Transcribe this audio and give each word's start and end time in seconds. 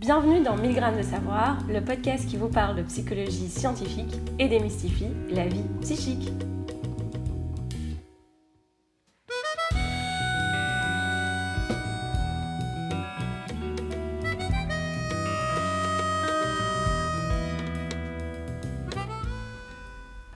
Bienvenue 0.00 0.42
dans 0.42 0.56
1000 0.56 0.74
grammes 0.74 0.96
de 0.96 1.02
savoir, 1.02 1.58
le 1.68 1.84
podcast 1.84 2.26
qui 2.26 2.38
vous 2.38 2.48
parle 2.48 2.74
de 2.74 2.82
psychologie 2.84 3.50
scientifique 3.50 4.14
et 4.38 4.48
démystifie 4.48 5.10
la 5.28 5.46
vie 5.46 5.62
psychique. 5.82 6.32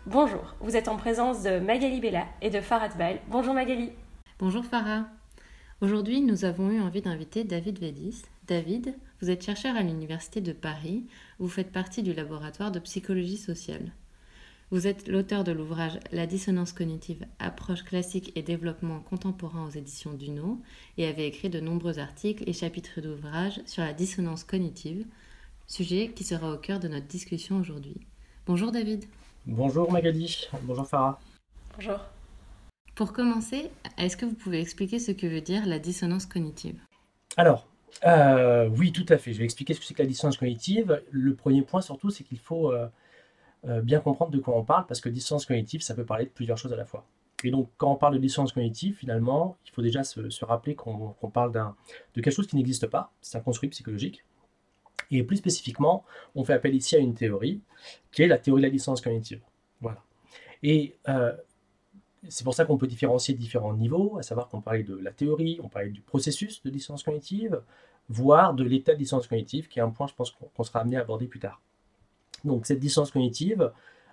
Bonjour, 0.04 0.54
vous 0.60 0.76
êtes 0.76 0.88
en 0.88 0.96
présence 0.98 1.42
de 1.42 1.58
Magali 1.58 2.00
Bella 2.00 2.26
et 2.42 2.50
de 2.50 2.60
Farah 2.60 2.90
Tbal. 2.90 3.20
Bonjour 3.28 3.54
Magali. 3.54 3.92
Bonjour 4.38 4.62
Farah. 4.66 5.06
Aujourd'hui, 5.80 6.20
nous 6.20 6.44
avons 6.44 6.70
eu 6.70 6.82
envie 6.82 7.00
d'inviter 7.00 7.44
David 7.44 7.78
Vedis. 7.78 8.24
David, 8.46 8.94
vous 9.24 9.30
êtes 9.30 9.42
chercheur 9.42 9.74
à 9.74 9.82
l'Université 9.82 10.42
de 10.42 10.52
Paris, 10.52 11.06
vous 11.38 11.48
faites 11.48 11.72
partie 11.72 12.02
du 12.02 12.12
laboratoire 12.12 12.70
de 12.70 12.78
psychologie 12.78 13.38
sociale. 13.38 13.90
Vous 14.70 14.86
êtes 14.86 15.08
l'auteur 15.08 15.44
de 15.44 15.52
l'ouvrage 15.52 15.98
La 16.12 16.26
dissonance 16.26 16.74
cognitive, 16.74 17.24
approche 17.38 17.84
classique 17.84 18.32
et 18.34 18.42
développement 18.42 19.00
contemporain 19.00 19.64
aux 19.64 19.70
éditions 19.70 20.12
Duno 20.12 20.60
et 20.98 21.06
avez 21.06 21.26
écrit 21.26 21.48
de 21.48 21.58
nombreux 21.58 21.98
articles 21.98 22.44
et 22.46 22.52
chapitres 22.52 23.00
d'ouvrages 23.00 23.62
sur 23.64 23.82
la 23.82 23.94
dissonance 23.94 24.44
cognitive, 24.44 25.06
sujet 25.66 26.12
qui 26.14 26.22
sera 26.22 26.52
au 26.52 26.58
cœur 26.58 26.78
de 26.78 26.88
notre 26.88 27.06
discussion 27.06 27.56
aujourd'hui. 27.56 28.06
Bonjour 28.44 28.72
David. 28.72 29.06
Bonjour 29.46 29.90
Magali. 29.90 30.48
Bonjour 30.64 30.86
Farah. 30.86 31.18
Bonjour. 31.76 31.98
Pour 32.94 33.14
commencer, 33.14 33.70
est-ce 33.96 34.18
que 34.18 34.26
vous 34.26 34.34
pouvez 34.34 34.60
expliquer 34.60 34.98
ce 34.98 35.12
que 35.12 35.26
veut 35.26 35.40
dire 35.40 35.64
la 35.64 35.78
dissonance 35.78 36.26
cognitive? 36.26 36.78
Alors, 37.38 37.66
euh, 38.04 38.68
oui, 38.68 38.92
tout 38.92 39.06
à 39.08 39.18
fait. 39.18 39.32
Je 39.32 39.38
vais 39.38 39.44
expliquer 39.44 39.74
ce 39.74 39.80
que 39.80 39.86
c'est 39.86 39.94
que 39.94 40.02
la 40.02 40.08
dissonance 40.08 40.36
cognitive. 40.36 41.02
Le 41.10 41.34
premier 41.34 41.62
point, 41.62 41.80
surtout, 41.80 42.10
c'est 42.10 42.24
qu'il 42.24 42.38
faut 42.38 42.72
euh, 42.72 42.88
euh, 43.66 43.80
bien 43.80 44.00
comprendre 44.00 44.30
de 44.30 44.38
quoi 44.38 44.56
on 44.56 44.64
parle, 44.64 44.86
parce 44.86 45.00
que 45.00 45.08
dissonance 45.08 45.46
cognitive, 45.46 45.82
ça 45.82 45.94
peut 45.94 46.04
parler 46.04 46.24
de 46.24 46.30
plusieurs 46.30 46.58
choses 46.58 46.72
à 46.72 46.76
la 46.76 46.84
fois. 46.84 47.06
Et 47.42 47.50
donc, 47.50 47.68
quand 47.76 47.92
on 47.92 47.96
parle 47.96 48.14
de 48.14 48.18
dissonance 48.18 48.52
cognitive, 48.52 48.96
finalement, 48.96 49.56
il 49.66 49.70
faut 49.70 49.82
déjà 49.82 50.02
se, 50.02 50.44
rappeler 50.44 50.74
qu'on 50.74 51.14
parle 51.32 51.52
de 51.52 52.20
quelque 52.20 52.34
chose 52.34 52.46
qui 52.46 52.56
n'existe 52.56 52.86
pas. 52.86 53.12
C'est 53.20 53.36
un 53.36 53.42
construit 53.42 53.68
psychologique. 53.68 54.24
Et 55.10 55.22
plus 55.22 55.36
spécifiquement, 55.36 56.04
on 56.34 56.44
fait 56.44 56.54
appel 56.54 56.74
ici 56.74 56.96
à 56.96 56.98
une 56.98 57.14
théorie, 57.14 57.60
qui 58.12 58.22
est 58.22 58.28
la 58.28 58.38
théorie 58.38 58.62
de 58.62 58.66
la 58.66 58.70
dissonance 58.70 59.02
cognitive. 59.02 59.40
Voilà. 59.82 60.02
Et 60.62 60.96
c'est 62.28 62.44
pour 62.44 62.54
ça 62.54 62.64
qu'on 62.64 62.76
peut 62.76 62.86
différencier 62.86 63.34
différents 63.34 63.74
niveaux, 63.74 64.16
à 64.18 64.22
savoir 64.22 64.48
qu'on 64.48 64.60
parlait 64.60 64.82
de 64.82 64.96
la 64.96 65.10
théorie, 65.10 65.60
on 65.62 65.68
parlait 65.68 65.90
du 65.90 66.00
processus 66.00 66.62
de 66.62 66.70
dissonance 66.70 67.02
cognitive, 67.02 67.60
voire 68.08 68.54
de 68.54 68.64
l'état 68.64 68.92
de 68.92 68.98
dissonance 68.98 69.26
cognitive, 69.26 69.68
qui 69.68 69.78
est 69.78 69.82
un 69.82 69.90
point, 69.90 70.06
je 70.06 70.14
pense, 70.14 70.30
qu'on 70.30 70.62
sera 70.62 70.80
amené 70.80 70.96
à 70.96 71.00
aborder 71.00 71.26
plus 71.26 71.40
tard. 71.40 71.60
Donc 72.44 72.66
cette 72.66 72.80
dissonance 72.80 73.10
cognitive, 73.10 73.72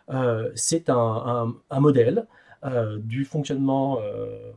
euh, 0.10 0.52
c'est 0.56 0.90
un, 0.90 1.54
modèle 1.80 2.28
euh, 2.64 2.98
du 3.00 3.26
fonctionnement 3.26 4.00
euh, 4.02 4.52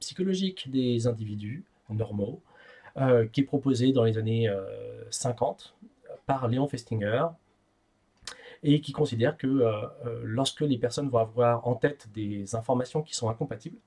psychologique 0.00 0.70
des 0.70 1.06
individus 1.06 1.64
normaux, 1.90 2.40
qui 3.32 3.40
est 3.40 3.44
proposé 3.44 3.92
dans 3.92 4.04
les 4.04 4.18
années 4.18 4.50
50 5.10 5.74
par 6.26 6.48
Léon 6.48 6.68
Festinger, 6.68 7.26
et 8.62 8.80
qui 8.80 8.92
considère 8.92 9.36
que 9.36 9.46
euh, 9.46 9.86
euh, 10.06 10.20
lorsque 10.24 10.60
les 10.60 10.78
personnes 10.78 11.08
vont 11.08 11.18
avoir 11.18 11.66
en 11.66 11.74
tête 11.74 12.08
des 12.12 12.54
informations 12.54 13.02
qui 13.02 13.14
sont 13.14 13.30
incompatibles, 13.30 13.78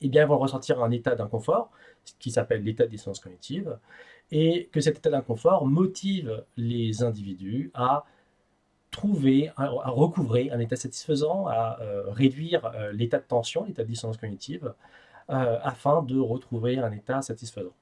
eh 0.00 0.08
bien, 0.08 0.22
elles 0.22 0.28
vont 0.28 0.38
ressentir 0.38 0.82
un 0.82 0.90
état 0.90 1.14
d'inconfort, 1.14 1.70
qui 2.18 2.30
s'appelle 2.30 2.62
l'état 2.62 2.84
de 2.84 2.90
dissonance 2.90 3.20
cognitive, 3.20 3.78
et 4.30 4.68
que 4.72 4.80
cet 4.80 4.98
état 4.98 5.10
d'inconfort 5.10 5.66
motive 5.66 6.44
les 6.56 7.02
individus 7.02 7.70
à 7.74 8.04
trouver, 8.90 9.50
à, 9.56 9.90
recouvrer 9.90 10.50
un 10.50 10.60
état 10.60 10.76
satisfaisant, 10.76 11.46
à 11.46 11.78
euh, 11.80 12.04
réduire 12.08 12.72
l'état 12.92 13.18
de 13.18 13.24
tension, 13.24 13.64
l'état 13.64 13.82
de 13.82 13.88
dissonance 13.88 14.16
cognitive, 14.16 14.72
afin 15.28 16.02
de 16.02 16.18
retrouver 16.18 16.78
un 16.78 16.90
état 16.90 17.20
satisfaisant. 17.20 17.74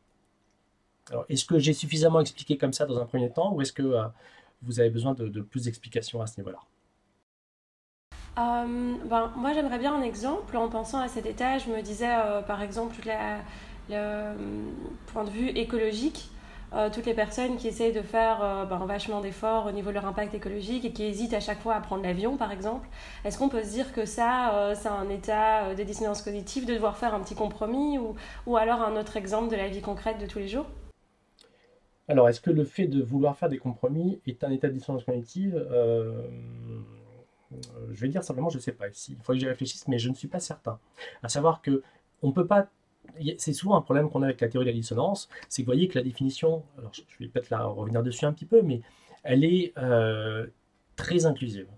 Alors, 1.10 1.24
est-ce 1.28 1.44
que 1.44 1.60
j'ai 1.60 1.74
suffisamment 1.74 2.18
expliqué 2.20 2.58
comme 2.58 2.72
ça 2.72 2.86
dans 2.86 2.98
un 2.98 3.06
premier 3.06 3.30
temps, 3.30 3.52
ou 3.54 3.60
est-ce 3.60 3.72
que 3.72 4.08
vous 4.62 4.80
avez 4.80 4.90
besoin 4.90 5.14
de, 5.14 5.40
plus 5.40 5.64
d'explications 5.64 6.20
à 6.20 6.26
ce 6.26 6.38
niveau-là 6.40 6.58
euh, 8.38 8.94
ben, 9.04 9.32
Moi, 9.36 9.52
j'aimerais 9.52 9.78
bien 9.78 9.94
un 9.94 10.02
exemple. 10.02 10.56
En 10.56 10.68
pensant 10.68 11.00
à 11.00 11.08
cet 11.08 11.26
état, 11.26 11.58
je 11.58 11.70
me 11.70 11.80
disais, 11.82 12.08
euh, 12.08 12.42
par 12.42 12.62
exemple, 12.62 12.96
le 13.88 14.34
point 15.06 15.24
de 15.24 15.30
vue 15.30 15.48
écologique. 15.48 16.30
Euh, 16.72 16.90
toutes 16.90 17.06
les 17.06 17.14
personnes 17.14 17.56
qui 17.56 17.68
essayent 17.68 17.92
de 17.92 18.02
faire 18.02 18.66
ben, 18.68 18.84
vachement 18.86 19.20
d'efforts 19.20 19.66
au 19.66 19.70
niveau 19.70 19.90
de 19.90 19.94
leur 19.94 20.04
impact 20.04 20.34
écologique 20.34 20.84
et 20.84 20.92
qui 20.92 21.04
hésitent 21.04 21.32
à 21.32 21.38
chaque 21.38 21.60
fois 21.60 21.76
à 21.76 21.80
prendre 21.80 22.02
l'avion, 22.02 22.36
par 22.36 22.50
exemple, 22.50 22.88
est-ce 23.24 23.38
qu'on 23.38 23.48
peut 23.48 23.62
se 23.62 23.70
dire 23.70 23.92
que 23.92 24.04
ça, 24.04 24.72
c'est 24.74 24.88
un 24.88 25.08
état 25.08 25.76
de 25.76 25.82
dissonance 25.84 26.22
cognitive 26.22 26.66
de 26.66 26.74
devoir 26.74 26.96
faire 26.96 27.14
un 27.14 27.20
petit 27.20 27.36
compromis 27.36 27.98
ou, 27.98 28.16
ou 28.46 28.56
alors 28.56 28.82
un 28.82 28.96
autre 28.96 29.16
exemple 29.16 29.48
de 29.48 29.56
la 29.56 29.68
vie 29.68 29.80
concrète 29.80 30.18
de 30.18 30.26
tous 30.26 30.40
les 30.40 30.48
jours? 30.48 30.66
Alors, 32.08 32.28
est-ce 32.28 32.40
que 32.40 32.50
le 32.50 32.64
fait 32.64 32.86
de 32.86 33.02
vouloir 33.02 33.36
faire 33.36 33.48
des 33.48 33.58
compromis 33.58 34.20
est 34.26 34.44
un 34.44 34.50
état 34.50 34.68
de 34.68 34.72
dissonance 34.74 35.04
cognitive 35.04 35.56
euh, 35.72 36.22
Je 37.90 38.00
vais 38.00 38.08
dire 38.08 38.22
simplement, 38.22 38.48
je 38.48 38.58
ne 38.58 38.62
sais 38.62 38.72
pas. 38.72 38.86
Il 39.08 39.16
faut 39.22 39.32
que 39.32 39.38
j'y 39.38 39.46
réfléchisse, 39.46 39.88
mais 39.88 39.98
je 39.98 40.08
ne 40.08 40.14
suis 40.14 40.28
pas 40.28 40.38
certain. 40.40 40.78
À 41.22 41.28
savoir 41.28 41.62
que 41.62 41.82
on 42.22 42.32
peut 42.32 42.46
pas. 42.46 42.68
C'est 43.38 43.52
souvent 43.52 43.76
un 43.76 43.82
problème 43.82 44.10
qu'on 44.10 44.22
a 44.22 44.26
avec 44.26 44.40
la 44.40 44.48
théorie 44.48 44.66
de 44.66 44.70
la 44.70 44.76
dissonance, 44.76 45.28
c'est 45.48 45.62
que 45.62 45.66
vous 45.66 45.72
voyez 45.72 45.86
que 45.86 45.96
la 45.96 46.02
définition, 46.02 46.64
alors 46.76 46.90
je 46.92 47.02
vais 47.20 47.28
peut-être 47.28 47.50
la 47.50 47.64
revenir 47.64 48.02
dessus 48.02 48.24
un 48.24 48.32
petit 48.32 48.46
peu, 48.46 48.62
mais 48.62 48.80
elle 49.22 49.44
est 49.44 49.72
euh, 49.78 50.46
très 50.96 51.24
inclusive. 51.24 51.68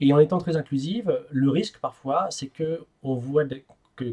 Et 0.00 0.12
en 0.12 0.18
étant 0.18 0.38
très 0.38 0.56
inclusive, 0.56 1.16
le 1.30 1.50
risque 1.50 1.78
parfois, 1.78 2.26
c'est 2.30 2.48
que 2.48 2.84
on 3.04 3.14
voit 3.14 3.44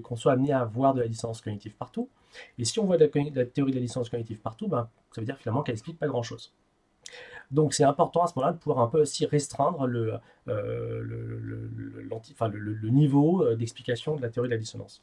qu'on 0.04 0.16
soit 0.16 0.34
amené 0.34 0.54
à 0.54 0.64
voir 0.66 0.94
de 0.94 1.02
la 1.02 1.08
dissonance 1.08 1.42
cognitive 1.42 1.74
partout. 1.74 2.10
Et 2.58 2.66
si 2.66 2.80
on 2.80 2.86
voit 2.86 2.98
la, 2.98 3.08
théorie 3.08 3.72
de 3.72 3.76
la 3.76 3.82
dissonance 3.82 4.10
cognitive 4.10 4.40
partout, 4.40 4.68
ben, 4.68 4.90
ça 5.12 5.22
veut 5.22 5.26
dire 5.26 5.38
finalement 5.38 5.64
qu'elle 5.64 5.76
explique 5.76 6.00
pas 6.00 6.08
grand-chose. 6.08 6.54
Donc 7.52 7.74
c'est 7.74 7.84
important 7.84 8.24
à 8.24 8.28
ce 8.28 8.34
moment-là 8.36 8.54
de 8.54 8.58
pouvoir 8.58 8.80
un 8.80 8.88
peu 8.88 9.02
aussi 9.02 9.26
restreindre 9.26 9.86
le, 9.86 10.14
euh, 10.48 11.02
le, 11.04 12.90
niveau 12.90 13.44
euh, 13.44 13.56
d'explication 13.56 14.16
de 14.16 14.22
la 14.22 14.30
théorie 14.30 14.50
de 14.50 14.54
la 14.54 14.60
dissonance. 14.60 15.02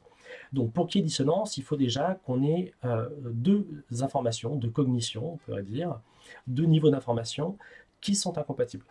Donc 0.53 0.73
pour 0.73 0.87
qu'il 0.87 1.01
y 1.01 1.05
ait 1.05 1.07
dissonance, 1.07 1.57
il 1.57 1.63
faut 1.63 1.77
déjà 1.77 2.19
qu'on 2.27 2.43
ait 2.43 2.73
euh, 2.85 3.09
deux 3.25 3.67
informations, 4.01 4.57
deux 4.57 4.71
cognitions, 4.71 5.35
on 5.35 5.37
pourrait 5.39 5.63
dire, 5.63 6.01
deux 6.47 6.65
niveaux 6.65 6.91
d'information 6.91 7.57
qui 8.01 8.15
sont 8.15 8.37
incompatibles. 8.39 8.85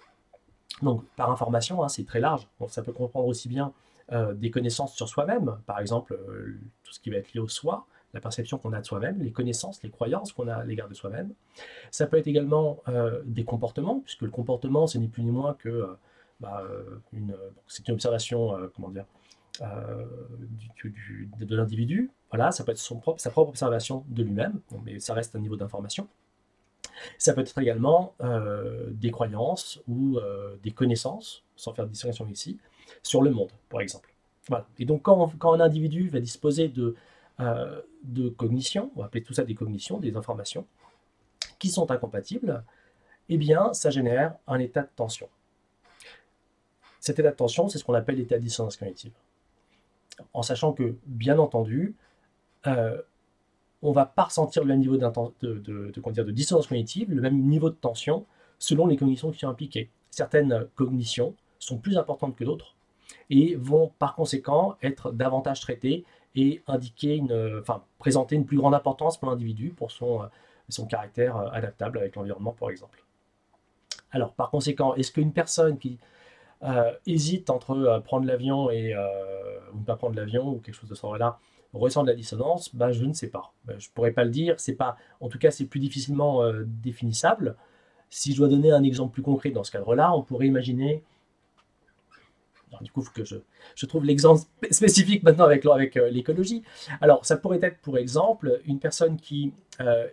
Donc 0.82 1.04
par 1.16 1.30
information, 1.30 1.84
hein, 1.84 1.90
c'est 1.90 2.06
très 2.06 2.20
large. 2.20 2.48
ça 2.68 2.82
peut 2.82 2.94
comprendre 2.94 3.28
aussi 3.28 3.50
bien 3.50 3.74
des 4.36 4.52
connaissances 4.52 4.94
sur 4.94 5.08
soi-même, 5.08 5.58
par 5.66 5.80
exemple 5.80 6.20
tout 6.84 6.92
ce 6.92 7.00
qui 7.00 7.10
va 7.12 7.16
être 7.16 7.34
lié 7.34 7.40
au 7.40 7.48
soi, 7.48 7.88
la 8.14 8.20
perception 8.20 8.58
qu'on 8.58 8.74
a 8.74 8.82
de 8.82 8.86
soi-même, 8.86 9.22
les 9.22 9.32
connaissances, 9.32 9.82
les 9.84 9.90
croyances 9.90 10.34
qu'on 10.34 10.48
a 10.48 10.56
à 10.56 10.64
l'égard 10.64 10.90
de 10.90 10.94
soi-même. 10.94 11.34
Ça 11.92 12.08
peut 12.08 12.18
être 12.18 12.28
également 12.28 12.82
euh, 12.88 13.22
des 13.26 13.44
comportements, 13.44 14.00
puisque 14.02 14.22
le 14.22 14.30
comportement, 14.30 14.88
ce 14.88 14.98
n'est 14.98 15.08
plus 15.08 15.24
ni 15.24 15.32
moins 15.32 15.54
que 15.54 15.70
euh, 15.70 15.88
bah, 16.40 16.64
euh, 16.70 17.00
c'est 17.68 17.88
une 17.88 17.94
observation, 17.94 18.70
comment 18.76 18.90
dire, 18.90 19.06
de 19.60 21.56
l'individu. 21.56 22.12
Voilà, 22.32 22.52
ça 22.52 22.64
peut 22.64 22.72
être 22.72 22.78
son 22.78 22.98
propre, 22.98 23.22
sa 23.22 23.30
propre 23.30 23.50
observation 23.50 24.04
de 24.08 24.24
lui-même, 24.24 24.60
mais 24.84 25.00
ça 25.00 25.14
reste 25.14 25.36
un 25.36 25.40
niveau 25.40 25.56
d'information. 25.56 26.08
Ça 27.18 27.34
peut 27.34 27.42
être 27.42 27.58
également 27.60 28.16
des 28.92 29.12
croyances 29.12 29.82
ou 29.88 30.20
des 30.64 30.72
connaissances, 30.72 31.44
sans 31.56 31.74
faire 31.74 31.86
de 31.86 31.92
distinction 31.92 32.28
ici, 32.28 32.58
sur 33.04 33.22
le 33.22 33.30
monde, 33.30 33.52
par 33.70 33.82
exemple. 33.82 34.12
Voilà. 34.48 34.66
Et 34.80 34.86
donc, 34.86 35.04
quand, 35.04 35.32
quand 35.38 35.54
un 35.54 35.60
individu 35.60 36.10
va 36.10 36.20
disposer 36.20 36.68
de 36.68 36.96
euh, 37.42 37.82
de 38.04 38.30
cognition, 38.30 38.92
on 38.96 39.00
va 39.00 39.06
appeler 39.06 39.24
tout 39.24 39.34
ça 39.34 39.44
des 39.44 39.56
cognitions, 39.56 40.00
des 40.00 40.16
informations, 40.16 40.66
qui 41.60 41.70
sont 41.70 41.90
incompatibles, 41.92 42.64
eh 43.30 43.38
bien, 43.38 43.74
ça 43.74 43.90
génère 43.90 44.36
un 44.48 44.60
état 44.60 44.82
de 44.82 44.90
tension. 44.96 45.30
Cet 47.00 47.20
état 47.20 47.32
de 47.32 47.36
tension, 47.36 47.68
c'est 47.70 47.78
ce 47.78 47.84
qu'on 47.84 47.94
appelle 47.94 48.18
l'état 48.18 48.38
de 48.38 48.44
dissonance 48.44 48.78
cognitive. 48.78 49.14
En 50.34 50.44
sachant 50.44 50.74
que, 50.74 50.96
bien 51.06 51.40
entendu, 51.40 51.96
euh, 52.68 53.02
on 53.82 53.92
va 53.92 54.06
pas 54.06 54.24
ressentir 54.24 54.64
le 54.64 54.68
même 54.68 54.80
niveau 54.80 54.98
de, 54.98 55.08
de, 55.42 55.92
de, 55.92 56.32
dissonance 56.32 56.68
cognitive, 56.68 57.12
le 57.12 57.22
même 57.22 57.40
niveau 57.40 57.70
de 57.70 57.76
tension, 57.76 58.26
selon 58.60 58.86
les 58.86 58.98
cognitions 58.98 59.32
qui 59.32 59.40
sont 59.40 59.50
impliquées. 59.50 59.90
Certaines 60.12 60.68
cognitions 60.76 61.36
sont 61.58 61.78
plus 61.78 61.98
importantes 61.98 62.36
que 62.36 62.44
d'autres 62.44 62.76
et 63.30 63.56
vont 63.56 63.92
par 63.98 64.16
conséquent 64.16 64.78
être 64.82 65.12
davantage 65.12 65.62
traitées 65.62 66.06
et 66.36 66.62
indiquer 66.68 67.16
une, 67.16 67.60
enfin, 67.62 67.84
présenter 68.00 68.36
une 68.36 68.46
plus 68.46 68.58
grande 68.58 68.74
importance 68.74 69.18
pour 69.18 69.30
l'individu, 69.30 69.70
pour 69.70 69.92
son, 69.92 70.24
euh, 70.24 70.26
son 70.70 70.86
caractère 70.86 71.38
euh, 71.38 71.50
adaptable 71.52 71.98
avec 72.00 72.16
l'environnement, 72.16 72.54
par 72.54 72.70
exemple. 72.70 73.04
Alors, 74.12 74.34
par 74.34 74.50
conséquent, 74.50 74.96
est-ce 74.96 75.12
qu'une 75.12 75.34
personne 75.34 75.78
qui 75.78 75.98
euh, 76.64 76.92
hésite 77.08 77.50
entre 77.50 78.02
prendre 78.06 78.26
l'avion 78.26 78.70
et 78.70 78.96
ou 79.74 79.80
ne 79.80 79.86
pas 79.86 79.96
prendre 79.96 80.16
l'avion 80.16 80.50
ou 80.50 80.60
quelque 80.60 80.76
chose 80.76 80.90
de 80.90 80.96
ce 80.96 81.02
genre-là 81.02 81.40
ressent 81.74 82.04
de 82.04 82.10
la 82.10 82.16
dissonance? 82.16 82.76
Bah, 82.76 82.92
Je 82.92 83.06
ne 83.06 83.14
sais 83.14 83.30
pas. 83.30 83.54
Bah, 83.66 83.74
je 83.78 83.88
ne 83.88 83.94
pourrais 83.94 84.12
pas 84.12 84.24
le 84.24 84.30
dire. 84.30 84.56
C'est 84.60 84.76
pas, 84.76 84.98
en 85.20 85.30
tout 85.30 85.40
cas, 85.40 85.52
c'est 85.52 85.66
plus 85.66 85.80
difficilement 85.80 86.44
euh, 86.44 86.64
définissable. 86.66 87.56
Si 88.10 88.34
je 88.34 88.38
dois 88.38 88.50
donner 88.50 88.72
un 88.72 88.84
exemple 88.84 89.14
plus 89.14 89.24
concret 89.24 89.52
dans 89.52 89.64
ce 89.64 89.72
cadre-là, 89.72 90.14
on 90.14 90.22
pourrait 90.22 90.48
imaginer. 90.48 91.04
Du 92.82 92.92
coup, 92.92 93.04
que 93.14 93.24
je, 93.26 93.86
trouve 93.86 94.06
l'exemple 94.06 94.42
spécifique 94.72 95.24
maintenant 95.24 95.46
avec, 95.46 95.98
euh, 95.98 96.10
l'écologie. 96.10 96.64
Alors, 97.02 97.26
ça 97.26 97.38
pourrait 97.38 97.60
être, 97.62 97.80
pour 97.80 97.98
exemple, 97.98 98.62
une 98.66 98.80
personne 98.80 99.18
qui 99.18 99.54
euh, 99.82 100.08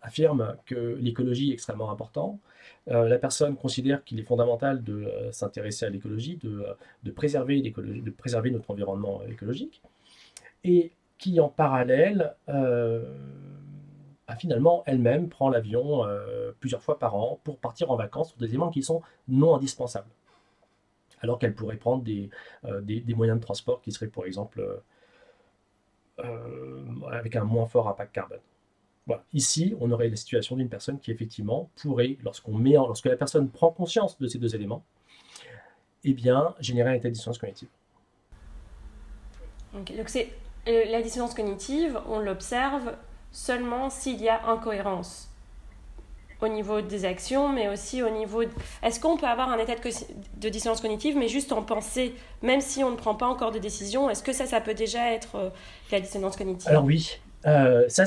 affirme 0.00 0.56
que 0.66 0.96
l'écologie 1.00 1.50
est 1.50 1.54
extrêmement 1.54 1.90
importante. 1.90 2.40
la 2.86 3.18
personne 3.18 3.54
considère 3.56 4.02
qu'il 4.02 4.18
est 4.18 4.24
fondamental 4.24 4.82
de 4.82 5.08
s'intéresser 5.30 5.86
à 5.86 5.90
l'écologie, 5.90 6.38
de, 6.42 7.10
préserver 7.12 7.62
notre 8.50 8.70
environnement 8.70 9.22
écologique 9.28 9.80
et 10.64 10.92
qui 11.18 11.38
en 11.40 11.48
parallèle 11.48 12.34
euh, 12.48 13.16
bah, 14.26 14.34
finalement 14.36 14.82
elle-même 14.86 15.28
prend 15.28 15.48
l'avion 15.48 16.04
euh, 16.04 16.52
plusieurs 16.58 16.82
fois 16.82 16.98
par 16.98 17.14
an 17.14 17.40
pour 17.44 17.58
partir 17.58 17.90
en 17.90 17.96
vacances 17.96 18.30
sur 18.30 18.38
des 18.38 18.46
éléments 18.46 18.70
qui 18.70 18.82
sont 18.82 19.02
non 19.28 19.54
indispensables. 19.54 20.10
Alors 21.22 21.38
qu'elle 21.38 21.54
pourrait 21.54 21.76
prendre 21.76 22.02
des, 22.02 22.30
euh, 22.64 22.80
des, 22.80 23.14
moyens 23.14 23.38
de 23.38 23.44
transport 23.44 23.80
qui 23.80 23.92
seraient 23.92 24.08
par 24.08 24.24
exemple 24.26 24.82
avec 27.10 27.34
un 27.36 27.44
moins 27.44 27.66
fort 27.66 27.88
impact 27.88 28.12
carbone. 28.12 28.40
Voilà. 29.06 29.24
Ici, 29.32 29.74
on 29.80 29.90
aurait 29.90 30.08
la 30.08 30.16
situation 30.16 30.56
d'une 30.56 30.68
personne 30.68 30.98
qui 31.00 31.10
effectivement 31.10 31.70
pourrait, 31.76 32.16
lorsqu'on 32.22 32.54
met 32.54 32.72
lorsque 32.72 33.06
la 33.06 33.16
personne 33.16 33.48
prend 33.48 33.70
conscience 33.70 34.18
de 34.18 34.26
ces 34.28 34.38
deux 34.38 34.54
éléments, 34.54 34.84
eh 36.04 36.12
bien, 36.12 36.54
générer 36.60 36.90
un 36.90 36.94
état 36.94 37.08
de 37.08 37.14
dissonance 37.14 37.38
cognitive. 37.38 37.68
donc 39.72 39.90
c'est 40.06 40.30
euh, 40.68 40.84
la 40.90 41.02
dissonance 41.02 41.34
cognitive, 41.34 41.98
on 42.08 42.20
l'observe 42.20 42.94
seulement 43.32 43.90
s'il 43.90 44.20
y 44.20 44.28
a 44.28 44.46
incohérence 44.48 45.31
au 46.42 46.48
niveau 46.48 46.80
des 46.80 47.04
actions, 47.04 47.48
mais 47.48 47.68
aussi 47.68 48.02
au 48.02 48.10
niveau... 48.10 48.42
Est-ce 48.82 49.00
qu'on 49.00 49.16
peut 49.16 49.26
avoir 49.26 49.48
un 49.50 49.58
état 49.58 49.74
de, 49.74 50.48
dissonance 50.48 50.80
cognitive, 50.80 51.16
mais 51.16 51.28
juste 51.28 51.52
en 51.52 51.62
penser, 51.62 52.14
même 52.42 52.60
si 52.60 52.82
on 52.84 52.90
ne 52.90 52.96
prend 52.96 53.14
pas 53.14 53.26
encore 53.26 53.52
de 53.52 53.58
décision, 53.58 54.10
est-ce 54.10 54.22
que 54.22 54.32
ça, 54.32 54.46
ça 54.46 54.60
peut 54.60 54.74
déjà 54.74 55.12
être 55.12 55.36
euh, 55.36 55.50
la 55.90 56.00
dissonance 56.00 56.36
cognitive? 56.36 56.68
Alors 56.68 56.84
oui, 56.84 57.18
euh, 57.46 57.88
ça, 57.88 58.04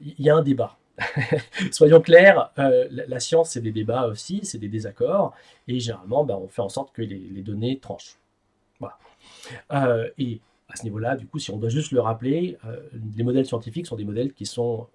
il 0.00 0.24
y 0.24 0.30
a 0.30 0.36
un 0.36 0.42
débat. 0.42 0.76
Soyons 1.72 2.00
clairs, 2.00 2.52
la, 2.56 3.20
science, 3.20 3.50
c'est 3.50 3.60
des 3.60 3.72
débats 3.72 4.06
aussi, 4.06 4.40
c'est 4.44 4.58
des 4.58 4.68
désaccords, 4.68 5.34
et 5.68 5.78
généralement, 5.78 6.24
ben, 6.24 6.34
on 6.34 6.48
fait 6.48 6.62
en 6.62 6.70
sorte 6.70 6.92
que 6.94 7.02
les, 7.02 7.18
les 7.18 7.42
données 7.42 7.78
tranchent. 7.78 8.16
Voilà. 8.80 8.96
et 10.18 10.40
à 10.68 10.76
ce 10.76 10.84
niveau-là, 10.84 11.16
du 11.16 11.26
coup, 11.26 11.38
si 11.38 11.50
on 11.50 11.56
doit 11.56 11.68
juste 11.68 11.92
le 11.92 12.00
rappeler, 12.00 12.58
euh, 12.66 12.76
les 13.16 13.24
modèles 13.24 13.46
scientifiques 13.46 13.86
sont 13.86 13.96
des 13.96 14.04
modèles 14.04 14.32
qui 14.32 14.46
sont, 14.46 14.88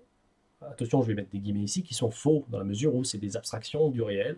attention, 0.69 1.01
je 1.01 1.07
vais 1.07 1.13
mettre 1.13 1.29
des 1.29 1.39
guillemets 1.39 1.61
ici, 1.61 1.83
qui 1.83 1.93
sont 1.93 2.11
faux 2.11 2.45
dans 2.49 2.59
la 2.59 2.63
mesure 2.63 2.93
où 2.95 3.03
c'est 3.03 3.17
des 3.17 3.37
abstractions 3.37 3.89
du 3.89 4.01
réel, 4.01 4.37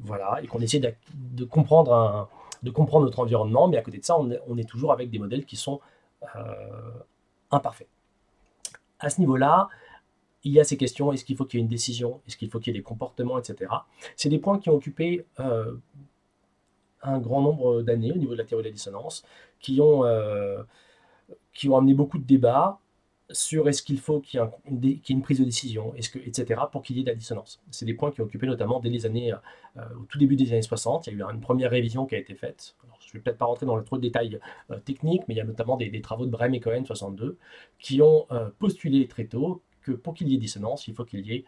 voilà, 0.00 0.40
et 0.42 0.46
qu'on 0.46 0.60
essaie 0.60 0.80
de, 0.80 1.44
comprendre 1.44 2.28
notre 2.62 3.18
environnement, 3.18 3.68
mais 3.68 3.76
à 3.76 3.82
côté 3.82 3.98
de 3.98 4.04
ça, 4.04 4.16
on 4.18 4.30
est, 4.30 4.68
toujours 4.68 4.92
avec 4.92 5.10
des 5.10 5.18
modèles 5.18 5.44
qui 5.44 5.56
sont 5.56 5.80
euh, 6.36 6.92
imparfaits. 7.50 7.88
À 9.00 9.10
ce 9.10 9.20
niveau-là, 9.20 9.68
il 10.44 10.52
y 10.52 10.60
a 10.60 10.64
ces 10.64 10.76
questions, 10.76 11.12
est-ce 11.12 11.24
qu'il 11.24 11.36
faut 11.36 11.44
qu'il 11.44 11.58
y 11.58 11.60
ait 11.60 11.64
une 11.64 11.68
décision, 11.68 12.20
est-ce 12.26 12.36
qu'il 12.36 12.48
faut 12.48 12.60
qu'il 12.60 12.72
y 12.72 12.76
ait 12.76 12.80
des 12.80 12.84
comportements, 12.84 13.38
etc. 13.38 13.72
C'est 14.16 14.28
des 14.28 14.38
points 14.38 14.58
qui 14.58 14.70
ont 14.70 14.74
occupé 14.74 15.26
euh, 15.40 15.74
un 17.02 17.18
grand 17.18 17.42
nombre 17.42 17.82
d'années 17.82 18.12
au 18.12 18.16
niveau 18.16 18.32
de 18.32 18.38
la 18.38 18.44
théorie 18.44 18.62
de 18.62 18.68
la 18.68 18.72
dissonance, 18.72 19.24
qui 19.60 19.80
ont, 19.80 20.04
euh, 20.04 20.62
qui 21.52 21.68
ont 21.68 21.76
amené 21.76 21.94
beaucoup 21.94 22.18
de 22.18 22.24
débats 22.24 22.78
sur 23.30 23.68
est-ce 23.68 23.82
qu'il 23.82 23.98
faut 23.98 24.20
qu'il 24.20 24.40
y, 24.40 24.88
ait 24.88 25.00
une, 25.08 25.22
prise 25.22 25.38
de 25.38 25.44
décision, 25.44 25.94
etc., 25.94 26.62
pour 26.72 26.82
qu'il 26.82 26.96
y 26.96 27.00
ait 27.00 27.02
de 27.02 27.08
la 27.08 27.14
dissonance. 27.14 27.60
C'est 27.70 27.84
des 27.84 27.94
points 27.94 28.10
qui 28.10 28.20
ont 28.20 28.24
occupé 28.24 28.46
notamment 28.46 28.80
dès 28.80 28.88
les 28.88 29.04
années, 29.06 29.32
euh, 29.32 29.82
au 30.00 30.04
tout 30.04 30.18
début 30.18 30.36
des 30.36 30.50
années 30.52 30.62
60, 30.62 31.06
il 31.06 31.18
y 31.18 31.22
a 31.22 31.26
eu 31.26 31.30
une 31.30 31.40
première 31.40 31.70
révision 31.70 32.06
qui 32.06 32.14
a 32.14 32.18
été 32.18 32.34
faite. 32.34 32.74
je 33.00 33.08
ne 33.08 33.12
vais 33.12 33.20
peut-être 33.20 33.38
pas 33.38 33.44
rentrer 33.44 33.66
dans 33.66 33.76
le 33.76 33.84
trop 33.84 33.96
de 33.96 34.02
détails 34.02 34.40
euh, 34.70 34.78
techniques, 34.78 35.22
mais 35.28 35.34
il 35.34 35.38
y 35.38 35.42
a 35.42 35.44
notamment 35.44 35.76
des, 35.76 36.00
travaux 36.00 36.26
de 36.26 36.30
Brehm 36.30 36.54
et 36.54 36.60
Cohen 36.60 36.84
62 36.84 37.36
qui 37.78 38.00
ont 38.00 38.26
postulé 38.58 39.06
très 39.08 39.26
tôt 39.26 39.62
que 39.82 39.92
pour 39.92 40.14
qu'il 40.14 40.28
y 40.28 40.34
ait 40.34 40.38
dissonance, 40.38 40.88
il 40.88 40.94
faut 40.94 41.04
qu'il 41.04 41.26
y 41.26 41.34
ait 41.34 41.44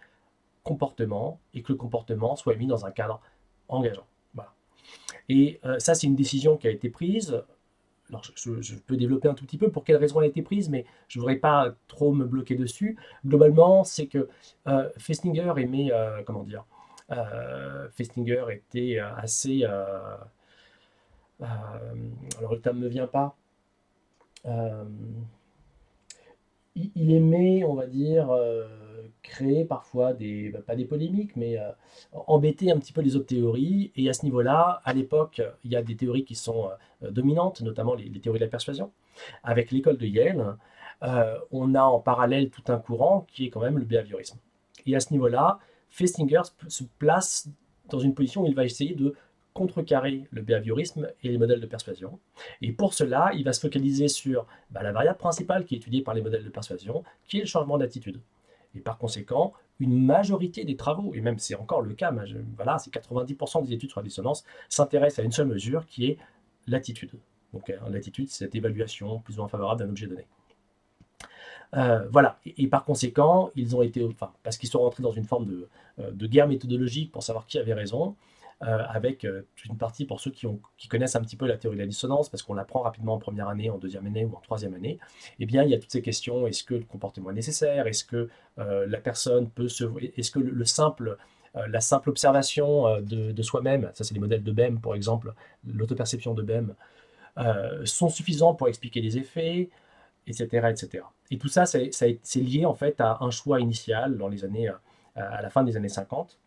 comportement 0.63 1.41
et 1.55 1.63
que 1.63 1.73
le 1.73 1.79
comportement 1.79 2.37
soit 2.37 2.57
mis 2.57 2.67
dans 2.67 2.85
un 2.85 2.91
cadre 2.91 3.21
engageant. 3.69 4.07
Et 5.29 5.61
euh, 5.65 5.79
ça, 5.79 5.95
c'est 5.95 6.09
une 6.09 6.17
décision 6.17 6.57
qui 6.57 6.67
a 6.67 6.71
été 6.71 6.91
prise. 6.91 7.41
Alors, 8.11 8.25
je, 8.35 8.75
peux 8.75 8.97
développer 8.97 9.29
un 9.29 9.35
tout 9.35 9.45
petit 9.45 9.59
peu 9.59 9.71
pour 9.71 9.85
quelle 9.85 9.97
raison 9.97 10.21
elle 10.21 10.27
a 10.27 10.29
été 10.29 10.43
prise, 10.43 10.69
mais 10.69 10.85
je 11.09 11.19
ne 11.19 11.23
voudrais 11.23 11.37
pas 11.37 11.75
trop 11.89 12.13
me 12.13 12.25
bloquer 12.25 12.57
dessus. 12.57 12.97
Globalement, 13.25 13.85
c'est 13.85 14.07
que 14.07 14.29
euh, 14.67 14.91
Festinger 14.99 15.55
aimait, 15.57 15.93
euh, 15.93 16.23
comment 16.25 16.43
dire, 16.43 16.65
Festinger 17.93 18.45
était 18.51 18.99
assez. 18.99 19.65
alors, 19.65 20.29
le 22.53 22.61
terme 22.61 22.79
ne 22.79 22.85
me 22.85 22.89
vient 22.89 23.07
pas. 23.07 23.37
il, 26.75 27.13
aimait, 27.13 27.65
on 27.65 27.75
va 27.75 27.87
dire, 27.87 28.29
créer 29.23 29.65
parfois 29.65 30.13
des, 30.13 30.51
bah, 30.51 30.61
pas 30.67 30.77
des 30.77 30.85
polémiques, 30.85 31.37
mais 31.37 31.59
euh, 31.59 31.71
embêter 32.13 32.71
un 32.71 32.79
petit 32.79 32.93
peu 32.93 33.01
les 33.01 33.17
autres 33.17 33.27
théories. 33.27 33.93
Et 33.97 34.09
à 34.09 34.13
ce 34.13 34.25
niveau-là, 34.25 34.81
à 34.85 34.93
l'époque, 34.93 35.43
il 35.65 35.71
y 35.71 35.77
a 35.77 35.83
des 35.83 35.97
théories 35.97 36.25
qui 36.25 36.35
sont 36.35 36.71
euh, 37.03 37.11
dominantes, 37.11 37.61
notamment 37.63 37.95
les, 37.95 38.11
théories 38.21 38.39
de 38.39 38.45
la 38.45 38.51
persuasion. 38.51 38.93
Avec 39.43 39.71
l'école 39.71 39.97
de 39.97 40.07
Yale, 40.07 40.57
euh, 41.03 41.39
on 41.51 41.75
a 41.75 41.83
en 41.83 42.01
parallèle 42.01 42.51
tout 42.51 42.65
un 42.69 42.79
courant 42.79 43.27
qui 43.33 43.47
est 43.47 43.51
quand 43.51 43.61
même 43.61 43.79
le 43.79 43.85
behaviorisme. 43.85 44.39
Et 44.87 44.97
à 44.97 45.01
ce 45.01 45.13
niveau-là, 45.13 45.59
Festinger 45.89 46.43
se 46.69 46.85
place 46.99 47.49
dans 47.89 47.99
une 47.99 48.15
position 48.15 48.43
où 48.43 48.47
il 48.47 48.55
va 48.55 48.65
essayer 48.65 48.95
de 48.95 49.15
contrecarrer 49.53 50.27
le 50.31 50.43
behaviorisme 50.43 51.09
et 51.23 51.29
les 51.29 51.39
modèles 51.39 51.61
de 51.61 51.67
persuasion. 51.67 52.19
Et 52.63 52.73
pour 52.73 52.95
cela, 52.95 53.33
il 53.35 53.45
va 53.45 53.53
se 53.53 53.61
focaliser 53.61 54.09
sur 54.09 54.47
bah, 54.71 54.83
la 54.83 54.93
variable 54.93 55.19
principale 55.19 55.65
qui 55.65 55.75
est 55.75 55.79
étudiée 55.79 56.03
par 56.03 56.15
les 56.15 56.23
modèles 56.23 56.45
de 56.45 56.49
persuasion, 56.49 57.03
qui 57.27 57.39
est 57.39 57.41
le 57.41 57.47
changement 57.47 57.77
d'attitude. 57.77 58.21
Et 58.75 58.81
par 58.81 58.99
conséquent, 58.99 59.53
une 59.81 60.05
majorité 60.05 60.65
des 60.65 60.77
travaux, 60.77 61.15
et 61.15 61.21
même 61.21 61.39
c'est 61.39 61.55
encore 61.55 61.83
le 61.83 61.95
cas, 61.95 62.13
voilà, 62.57 62.79
c'est 62.79 62.93
90% 62.93 63.67
des 63.67 63.73
études 63.73 63.91
sur 63.91 64.01
la 64.01 64.05
dissonance, 64.05 64.45
s'intéressent 64.69 65.21
à 65.21 65.23
une 65.23 65.33
seule 65.33 65.49
mesure 65.49 65.87
qui 65.87 66.07
est 66.07 66.19
l'attitude. 66.67 67.13
Donc 67.53 67.71
euh, 67.71 67.77
l'attitude, 67.89 68.29
c'est 68.29 68.45
cette 68.45 68.55
évaluation 68.55 69.21
plus 69.21 69.35
ou 69.35 69.39
moins 69.39 69.49
favorable 69.49 69.81
d'un 69.81 69.89
objet 69.89 70.07
donné. 70.07 70.27
Euh, 71.75 72.09
voilà, 72.11 72.39
et, 72.45 72.67
par 72.67 72.85
conséquent, 72.85 73.51
ils 73.55 73.77
ont 73.77 73.83
été, 73.83 74.05
enfin, 74.05 74.33
parce 74.43 74.59
qu'ils 74.59 74.69
sont 74.69 74.81
rentrés 74.81 75.03
dans 75.03 75.13
une 75.13 75.25
forme 75.25 75.47
de, 75.47 75.69
euh, 76.01 76.11
de 76.11 76.27
guerre 76.27 76.49
méthodologique 76.49 77.13
pour 77.13 77.23
savoir 77.23 77.47
qui 77.47 77.59
avait 77.59 77.75
raison, 77.75 78.17
euh, 78.63 78.85
avec 78.91 79.25
euh, 79.25 79.47
une 79.65 79.79
partie 79.79 80.05
pour 80.05 80.21
ceux 80.21 80.31
qui, 80.31 80.47
connaissent 80.91 81.17
un 81.17 81.23
petit 81.23 81.37
peu 81.37 81.47
la 81.47 81.57
théorie 81.57 81.79
de 81.79 81.81
la 81.81 81.87
dissonance, 81.87 82.29
parce 82.29 82.43
qu'on 82.43 82.53
l'apprend 82.53 82.81
rapidement 82.81 83.15
en 83.15 83.19
première 83.19 83.49
année, 83.49 83.71
en 83.71 83.79
deuxième 83.79 84.07
année 84.07 84.27
ou 84.27 84.37
en 84.37 84.41
troisième 84.41 84.75
année, 84.75 84.99
eh 85.39 85.47
bien, 85.47 85.63
il 85.63 85.71
y 85.71 85.75
a 85.75 85.79
toutes 85.79 85.91
ces 85.91 86.03
questions, 86.03 86.47
est-ce 86.47 86.63
que 86.63 86.75
le 86.75 86.85
comportement 86.85 87.31
est 87.31 87.35
nécessaire? 87.35 87.87
Est-ce 87.87 88.05
que 88.05 88.29
euh, 88.59 88.87
la 88.87 88.99
personne 88.99 89.49
peut 89.49 89.69
se... 89.69 89.85
Est-ce 90.19 90.31
que 90.31 90.41
le, 90.41 90.65
simple... 90.67 91.17
la 91.55 91.81
simple 91.81 92.11
observation 92.11 93.01
de, 93.01 93.43
soi-même, 93.43 93.91
ça 93.95 94.05
c'est 94.05 94.13
les 94.13 94.21
modèles 94.21 94.43
de 94.43 94.53
BEM 94.53 94.79
par 94.79 94.95
exemple, 94.95 95.33
l'autoperception 95.67 96.35
de 96.35 96.43
BEM, 96.43 96.75
sont 97.85 98.11
suffisants 98.11 98.55
pour 98.55 98.69
expliquer 98.69 99.01
les 99.01 99.17
effets, 99.17 99.71
etc. 100.27 100.69
etc. 100.69 101.05
Et 101.31 101.39
tout 101.39 101.49
ça, 101.49 101.65
c'est 101.65 102.21
lié 102.37 102.67
en 102.67 102.75
fait 102.75 103.01
à 103.01 103.17
un 103.23 103.31
choix 103.31 103.59
initial 103.61 104.19
dans 104.19 104.29
les 104.29 104.45
années, 104.45 104.69
à 105.17 105.41
la 105.41 105.49
fin 105.49 105.65
des 105.65 105.79
années 105.79 105.89
50, 105.89 106.39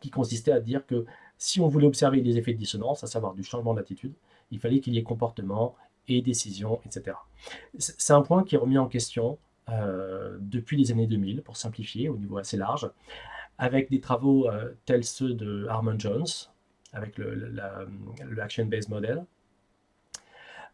qui 0.00 0.10
consistait 0.10 0.52
à 0.52 0.60
dire 0.60 0.84
que 0.86 1.06
si 1.38 1.60
on 1.60 1.68
voulait 1.68 1.86
observer 1.86 2.20
des 2.20 2.36
effets 2.36 2.52
de 2.52 2.58
dissonance, 2.58 3.04
à 3.04 3.06
savoir 3.06 3.34
du 3.34 3.44
changement 3.44 3.74
d'attitude, 3.74 4.12
il 4.50 4.58
fallait 4.58 4.80
qu'il 4.80 4.94
y 4.94 4.98
ait 4.98 5.02
comportement 5.02 5.76
et 6.08 6.20
décision, 6.20 6.80
etc. 6.84 7.16
C'est 7.78 8.12
un 8.12 8.22
point 8.22 8.42
qui 8.42 8.54
est 8.56 8.58
remis 8.58 8.78
en 8.78 8.88
question 8.88 9.38
euh, 9.68 10.36
depuis 10.40 10.76
les 10.76 10.90
années 10.90 11.06
2000, 11.06 11.42
pour 11.42 11.56
simplifier 11.56 12.08
au 12.08 12.16
niveau 12.16 12.38
assez 12.38 12.56
large, 12.56 12.90
avec 13.58 13.90
des 13.90 14.00
travaux 14.00 14.48
euh, 14.48 14.72
tels 14.86 15.04
ceux 15.04 15.34
de 15.34 15.66
Harmon 15.68 15.98
Jones, 15.98 16.26
avec 16.92 17.18
le, 17.18 17.54
Action-Based 18.40 18.88
Model, 18.88 19.24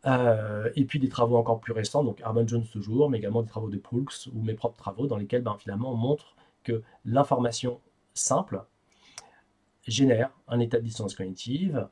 euh, 0.07 0.71
et 0.77 0.85
puis 0.85 0.99
des 0.99 1.09
travaux 1.09 1.37
encore 1.37 1.61
plus 1.61 1.73
récents, 1.73 2.05
donc 2.05 2.21
Harmon 2.23 2.47
Jones 2.47 2.67
toujours, 2.71 3.11
mais 3.11 3.19
également 3.19 3.43
des 3.43 3.49
travaux 3.49 3.71
de 3.71 3.79
Proulx 3.79 4.29
ou 4.33 4.43
mes 4.43 4.55
propres 4.55 4.77
travaux, 4.77 5.07
dans 5.07 5.17
lesquels 5.17 5.43
ben, 5.43 5.57
finalement 5.59 5.93
on 5.93 5.97
montre 5.97 6.37
que 6.63 6.83
l'information 7.05 7.81
simple 8.13 8.63
génère 9.87 10.31
un 10.49 10.61
état 10.61 10.79
de 10.79 10.85
distance 10.85 11.15
cognitive 11.15 11.87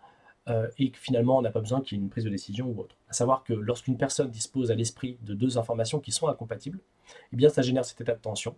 euh, 0.49 0.69
et 0.79 0.91
que 0.91 0.99
finalement 0.99 1.39
on 1.39 1.43
n'a 1.43 1.51
pas 1.51 1.61
besoin 1.61 1.81
qu'il 1.81 1.99
y 1.99 2.01
ait 2.01 2.05
une 2.05 2.11
prise 2.11 2.25
de 2.25 2.31
décision 2.31 2.67
ou 2.67 2.81
autre. 2.81 2.97
À 3.09 3.13
savoir 3.13 3.45
que 3.45 3.53
lorsqu'une 3.53 3.97
personne 3.97 4.31
dispose 4.31 4.71
à 4.71 4.75
l'esprit 4.75 5.19
de 5.23 5.35
deux 5.35 5.59
informations 5.59 6.01
qui 6.01 6.13
sont 6.13 6.29
incompatibles, 6.29 6.81
eh 7.33 7.37
bien 7.37 7.49
ça 7.49 7.63
génère 7.63 7.85
cet 7.85 8.01
état 8.01 8.15
de 8.15 8.21
tension. 8.21 8.57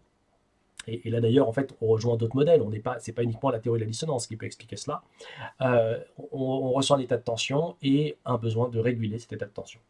Et, 0.87 1.09
là 1.09 1.21
d'ailleurs, 1.21 1.49
en 1.49 1.53
fait, 1.53 1.75
on 1.81 1.87
rejoint 1.87 2.17
d'autres 2.19 2.37
modèles. 2.37 2.61
On 2.61 2.69
n'est 2.69 2.79
pas, 2.79 2.99
pas 3.15 3.23
uniquement 3.23 3.51
la 3.51 3.59
théorie 3.59 3.81
de 3.81 3.85
la 3.85 3.91
dissonance 3.91 4.27
qui 4.27 4.37
peut 4.37 4.45
expliquer 4.45 4.77
cela. 4.77 5.03
Euh, 5.63 5.99
on, 6.19 6.41
on, 6.43 6.73
ressent 6.73 6.97
un 6.97 6.99
état 6.99 7.17
de 7.17 7.23
tension 7.23 7.77
et 7.83 8.19
un 8.27 8.37
besoin 8.37 8.69
de 8.69 8.79
réguler 8.79 9.19
cet 9.19 9.33
état 9.33 9.47
de 9.47 9.51
tension. 9.51 9.81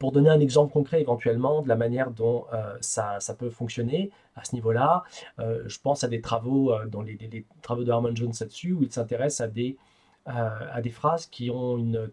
Pour 0.00 0.10
donner 0.10 0.30
un 0.30 0.40
exemple 0.40 0.72
concret 0.72 1.00
éventuellement 1.00 1.62
de 1.62 1.68
la 1.68 1.76
manière 1.76 2.10
dont 2.10 2.46
ça, 2.80 3.18
peut 3.38 3.50
fonctionner 3.50 4.10
à 4.34 4.42
ce 4.44 4.56
niveau-là, 4.56 5.04
je 5.38 5.78
pense 5.78 6.02
à 6.02 6.08
des 6.08 6.20
travaux, 6.20 6.74
dans 6.86 7.02
les, 7.02 7.46
travaux 7.62 7.84
de 7.84 7.92
Harmon 7.92 8.16
Jones 8.16 8.32
là-dessus, 8.40 8.72
où 8.72 8.82
il 8.82 8.90
s'intéresse 8.90 9.40
à 9.40 9.46
des, 9.46 9.76
à 10.24 10.80
des 10.80 10.90
phrases 10.90 11.26
qui 11.26 11.50
ont 11.50 11.76
une 11.76 12.10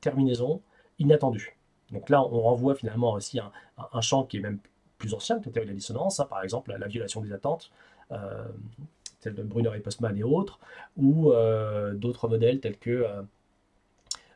terminaison 0.00 0.60
inattendue. 0.98 1.56
Donc 1.90 2.08
là, 2.08 2.22
on 2.22 2.40
renvoie 2.40 2.74
finalement 2.74 3.12
aussi 3.12 3.38
à 3.38 3.50
un, 3.92 4.00
champ 4.00 4.24
qui 4.24 4.38
est 4.38 4.40
même 4.40 4.58
plus 4.98 5.14
ancien 5.14 5.40
que 5.40 5.46
la 5.46 5.52
théorie 5.52 5.66
de 5.66 5.72
la 5.72 5.76
dissonance, 5.76 6.20
hein, 6.20 6.26
par 6.28 6.42
exemple 6.42 6.74
la, 6.76 6.86
violation 6.86 7.20
des 7.20 7.32
attentes, 7.32 7.70
euh, 8.12 8.44
telle 9.20 9.34
de 9.34 9.42
Brunner 9.42 9.70
et 9.76 9.80
Postman 9.80 10.16
et 10.16 10.22
autres, 10.22 10.60
ou 10.96 11.32
euh, 11.32 11.94
d'autres 11.94 12.28
modèles 12.28 12.60
tels 12.60 12.78
que 12.78 12.90
euh, 12.90 13.22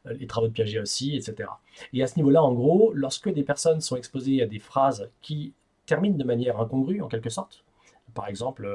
les 0.04 0.26
travaux 0.26 0.48
de 0.48 0.52
Piaget 0.52 0.80
aussi, 0.80 1.16
etc. 1.16 1.48
Et 1.92 2.02
à 2.02 2.06
ce 2.06 2.16
niveau-là, 2.16 2.42
en 2.42 2.52
gros, 2.52 2.92
lorsque 2.94 3.32
des 3.32 3.42
personnes 3.42 3.80
sont 3.80 3.96
exposées 3.96 4.42
à 4.42 4.46
des 4.46 4.58
phrases 4.58 5.10
qui 5.22 5.54
terminent 5.86 6.16
de 6.16 6.24
manière 6.24 6.60
incongrue, 6.60 7.00
en 7.00 7.08
quelque 7.08 7.30
sorte, 7.30 7.64
par 8.14 8.28
exemple, 8.28 8.68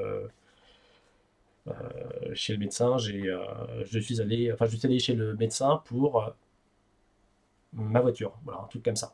chez 2.33 2.53
le 2.53 2.59
médecin, 2.59 2.97
je 2.97 3.99
suis 3.99 4.21
allé, 4.21 4.51
enfin, 4.51 4.65
je 4.65 4.75
suis 4.75 4.87
allé 4.87 4.99
chez 4.99 5.13
le 5.13 5.35
médecin 5.35 5.81
pour 5.85 6.33
ma 7.73 8.01
voiture, 8.01 8.33
voilà, 8.43 8.61
un 8.61 8.67
truc 8.67 8.83
comme 8.83 8.95
ça. 8.95 9.13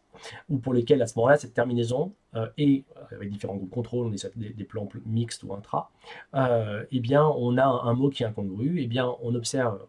Ou 0.49 0.57
pour 0.57 0.73
lesquels, 0.73 1.01
à 1.01 1.07
ce 1.07 1.17
moment-là, 1.17 1.37
cette 1.37 1.53
terminaison, 1.53 2.13
euh, 2.35 2.47
et 2.57 2.85
euh, 2.97 3.15
avec 3.15 3.29
différents 3.29 3.55
groupes 3.55 3.71
contrôle, 3.71 4.07
on 4.07 4.13
est 4.13 4.37
des, 4.37 4.49
des, 4.49 4.63
plans 4.63 4.87
mixtes 5.05 5.43
ou 5.43 5.53
intra, 5.53 5.91
euh, 6.35 6.85
eh 6.91 6.99
bien, 6.99 7.25
on 7.25 7.57
a 7.57 7.65
un, 7.65 7.93
mot 7.93 8.09
qui 8.09 8.23
est 8.23 8.25
incongru, 8.25 8.81
eh 8.81 8.87
bien, 8.87 9.13
on 9.21 9.35
observe 9.35 9.85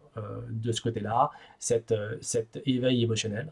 de 0.49 0.71
ce 0.71 0.81
côté-là 0.81 1.31
cet 1.59 1.93
éveil 2.65 3.03
émotionnel. 3.03 3.51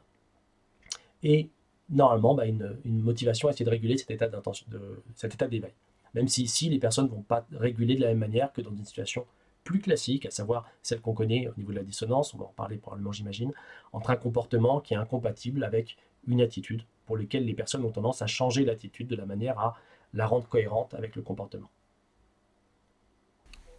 Et 1.23 1.49
normalement, 1.89 2.35
bah, 2.35 2.45
une, 2.45 2.77
motivation 2.85 3.47
à 3.47 3.51
essayer 3.51 3.65
de 3.65 3.69
réguler 3.69 3.95
de 3.95 3.99
cet 3.99 5.31
état 5.33 5.47
d'éveil. 5.47 5.73
Même 6.13 6.27
si 6.27 6.43
ici, 6.43 6.69
les 6.69 6.79
personnes 6.79 7.05
ne 7.05 7.11
vont 7.11 7.21
pas 7.21 7.45
réguler 7.51 7.95
de 7.95 8.01
la 8.01 8.07
même 8.07 8.19
manière 8.19 8.51
que 8.53 8.61
dans 8.61 8.71
une 8.71 8.85
situation 8.85 9.25
plus 9.65 9.79
classique, 9.79 10.25
à 10.25 10.31
savoir 10.31 10.65
celle 10.81 11.01
qu'on 11.01 11.13
connaît 11.13 11.49
au 11.49 11.53
niveau 11.57 11.71
de 11.71 11.77
la 11.77 11.83
dissonance, 11.83 12.33
on 12.33 12.37
va 12.37 12.45
en 12.45 12.53
parler 12.55 12.77
probablement 12.77 13.11
j'imagine, 13.11 13.51
entre 13.91 14.11
un 14.11 14.15
comportement 14.15 14.79
qui 14.79 14.93
est 14.93 14.97
incompatible 14.97 15.65
avec 15.65 15.97
une 16.27 16.39
attitude, 16.39 16.83
pour 17.05 17.17
lequel 17.17 17.45
les 17.45 17.53
personnes 17.53 17.83
ont 17.83 17.91
tendance 17.91 18.21
à 18.21 18.27
changer 18.27 18.63
l'attitude 18.63 19.07
de 19.07 19.15
la 19.15 19.25
manière 19.25 19.59
à 19.59 19.75
la 20.13 20.25
rendre 20.25 20.47
cohérente 20.47 20.93
avec 20.93 21.15
le 21.15 21.21
comportement. 21.21 21.69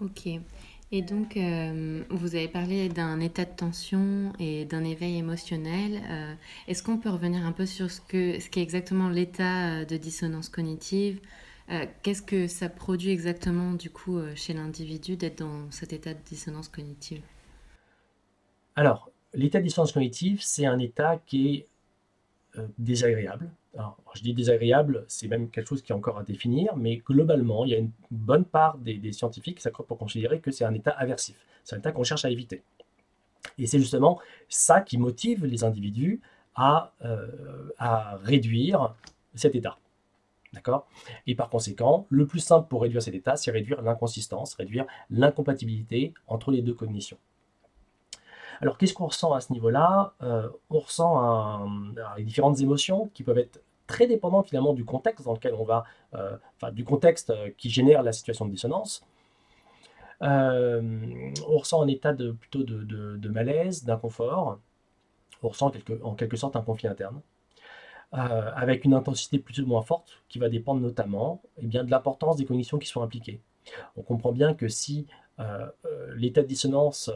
Ok. 0.00 0.28
Et 0.92 1.02
donc, 1.02 1.36
euh, 1.36 2.04
vous 2.10 2.36
avez 2.36 2.46
parlé 2.46 2.88
d'un 2.88 3.18
état 3.18 3.44
de 3.44 3.56
tension 3.56 4.32
et 4.38 4.64
d'un 4.64 4.84
éveil 4.84 5.16
émotionnel. 5.16 6.00
Euh, 6.08 6.34
est-ce 6.68 6.82
qu'on 6.82 6.98
peut 6.98 7.10
revenir 7.10 7.44
un 7.44 7.52
peu 7.52 7.66
sur 7.66 7.90
ce, 7.90 8.00
que, 8.00 8.38
ce 8.38 8.48
exactement 8.60 9.08
l'état 9.08 9.84
de 9.84 9.96
dissonance 9.96 10.48
cognitive 10.48 11.20
euh, 11.70 11.84
qu'est-ce 12.02 12.22
que 12.22 12.46
ça 12.46 12.68
produit 12.68 13.10
exactement 13.10 13.72
du 13.72 13.90
coup 13.90 14.18
euh, 14.18 14.32
chez 14.36 14.52
l'individu 14.52 15.16
d'être 15.16 15.40
dans 15.40 15.68
cet 15.72 15.92
état 15.92 16.14
de 16.14 16.20
dissonance 16.24 16.68
cognitive? 16.68 17.22
Alors, 18.76 19.10
l'état 19.34 19.58
de 19.58 19.64
dissonance 19.64 19.90
cognitive, 19.90 20.38
c'est 20.42 20.66
un 20.66 20.78
état 20.78 21.20
qui 21.26 21.54
est 21.54 21.66
euh, 22.58 22.68
désagréable. 22.78 23.50
Alors, 23.74 23.98
je 24.14 24.22
dis 24.22 24.32
désagréable, 24.32 25.04
c'est 25.08 25.26
même 25.26 25.50
quelque 25.50 25.66
chose 25.68 25.82
qui 25.82 25.90
est 25.90 25.94
encore 25.94 26.18
à 26.18 26.22
définir, 26.22 26.76
mais 26.76 26.98
globalement, 26.98 27.64
il 27.64 27.72
y 27.72 27.74
a 27.74 27.78
une 27.78 27.90
bonne 28.10 28.44
part 28.44 28.78
des, 28.78 29.12
scientifiques 29.12 29.56
qui 29.56 29.62
s'accordent 29.62 29.88
pour 29.88 29.98
considérer 29.98 30.38
que 30.40 30.52
c'est 30.52 30.64
un 30.64 30.72
état 30.72 30.92
aversif. 30.92 31.36
C'est 31.64 31.74
un 31.74 31.80
état 31.80 31.90
qu'on 31.90 32.04
cherche 32.04 32.24
à 32.24 32.30
éviter. 32.30 32.62
Et 33.58 33.66
c'est 33.66 33.78
justement 33.78 34.20
ça 34.48 34.80
qui 34.80 34.98
motive 34.98 35.44
les 35.44 35.64
individus 35.64 36.20
à, 36.54 36.92
à 37.78 38.16
réduire 38.22 38.94
cet 39.34 39.54
état. 39.54 39.78
D'accord? 40.56 40.86
Et 41.26 41.34
par 41.34 41.50
conséquent, 41.50 42.06
le 42.08 42.26
plus 42.26 42.40
simple 42.40 42.66
pour 42.68 42.80
réduire 42.80 43.02
cet 43.02 43.14
état, 43.14 43.36
c'est 43.36 43.50
réduire 43.50 43.82
l'inconsistance, 43.82 44.54
réduire 44.54 44.86
l'incompatibilité 45.10 46.14
entre 46.28 46.50
les 46.50 46.62
deux 46.62 46.72
cognitions. 46.72 47.18
Alors, 48.62 48.78
qu'est-ce 48.78 48.94
qu'on 48.94 49.04
ressent 49.04 49.34
à 49.34 49.42
ce 49.42 49.52
niveau-là? 49.52 50.14
Euh, 50.22 50.48
On 50.70 50.78
ressent 50.78 51.68
les 52.16 52.24
différentes 52.24 52.58
émotions 52.60 53.10
qui 53.12 53.22
peuvent 53.22 53.36
être 53.36 53.60
très 53.86 54.06
dépendantes 54.06 54.48
finalement 54.48 54.72
du 54.72 54.86
contexte 54.86 55.26
dans 55.26 55.34
lequel 55.34 55.52
on 55.52 55.64
va, 55.64 55.84
euh, 56.14 56.38
enfin 56.56 56.72
du 56.72 56.84
contexte 56.84 57.28
euh, 57.30 57.50
qui 57.58 57.68
génère 57.68 58.02
la 58.02 58.12
situation 58.12 58.46
de 58.46 58.50
dissonance. 58.50 59.04
on 60.22 61.58
ressent 61.58 61.82
un 61.82 61.86
état 61.86 62.14
plutôt 62.14 62.62
de, 62.64 63.28
malaise, 63.28 63.84
d'inconfort. 63.84 64.58
On 65.42 65.48
ressent 65.48 65.70
en 66.02 66.14
quelque 66.14 66.38
sorte 66.38 66.56
un 66.56 66.62
conflit 66.62 66.88
interne. 66.88 67.20
Euh, 68.14 68.50
avec 68.54 68.84
une 68.84 68.94
intensité 68.94 69.40
plus 69.40 69.60
ou 69.60 69.66
moins 69.66 69.82
forte, 69.82 70.22
qui 70.28 70.38
va 70.38 70.48
dépendre 70.48 70.80
notamment 70.80 71.42
eh 71.60 71.66
bien, 71.66 71.82
de 71.82 71.90
l'importance 71.90 72.36
des 72.36 72.44
cognitions 72.44 72.78
qui 72.78 72.86
sont 72.86 73.02
impliquées. 73.02 73.40
On 73.96 74.02
comprend 74.02 74.30
bien 74.30 74.54
que 74.54 74.68
si 74.68 75.08
euh, 75.40 75.66
euh, 75.84 76.14
l'état 76.16 76.42
de 76.42 76.46
dissonance 76.46 77.10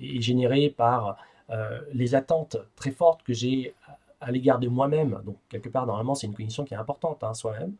est 0.00 0.20
généré 0.20 0.70
par 0.70 1.16
les 1.92 2.14
attentes 2.14 2.58
très 2.76 2.92
fortes 2.92 3.24
que 3.24 3.32
j'ai 3.32 3.74
à 4.20 4.30
l'égard 4.30 4.60
de 4.60 4.68
moi-même, 4.68 5.20
donc 5.24 5.36
quelque 5.48 5.68
part 5.68 5.84
normalement 5.84 6.14
c'est 6.14 6.28
une 6.28 6.34
cognition 6.34 6.64
qui 6.64 6.74
est 6.74 6.76
importante, 6.76 7.24
hein, 7.24 7.34
soi-même, 7.34 7.74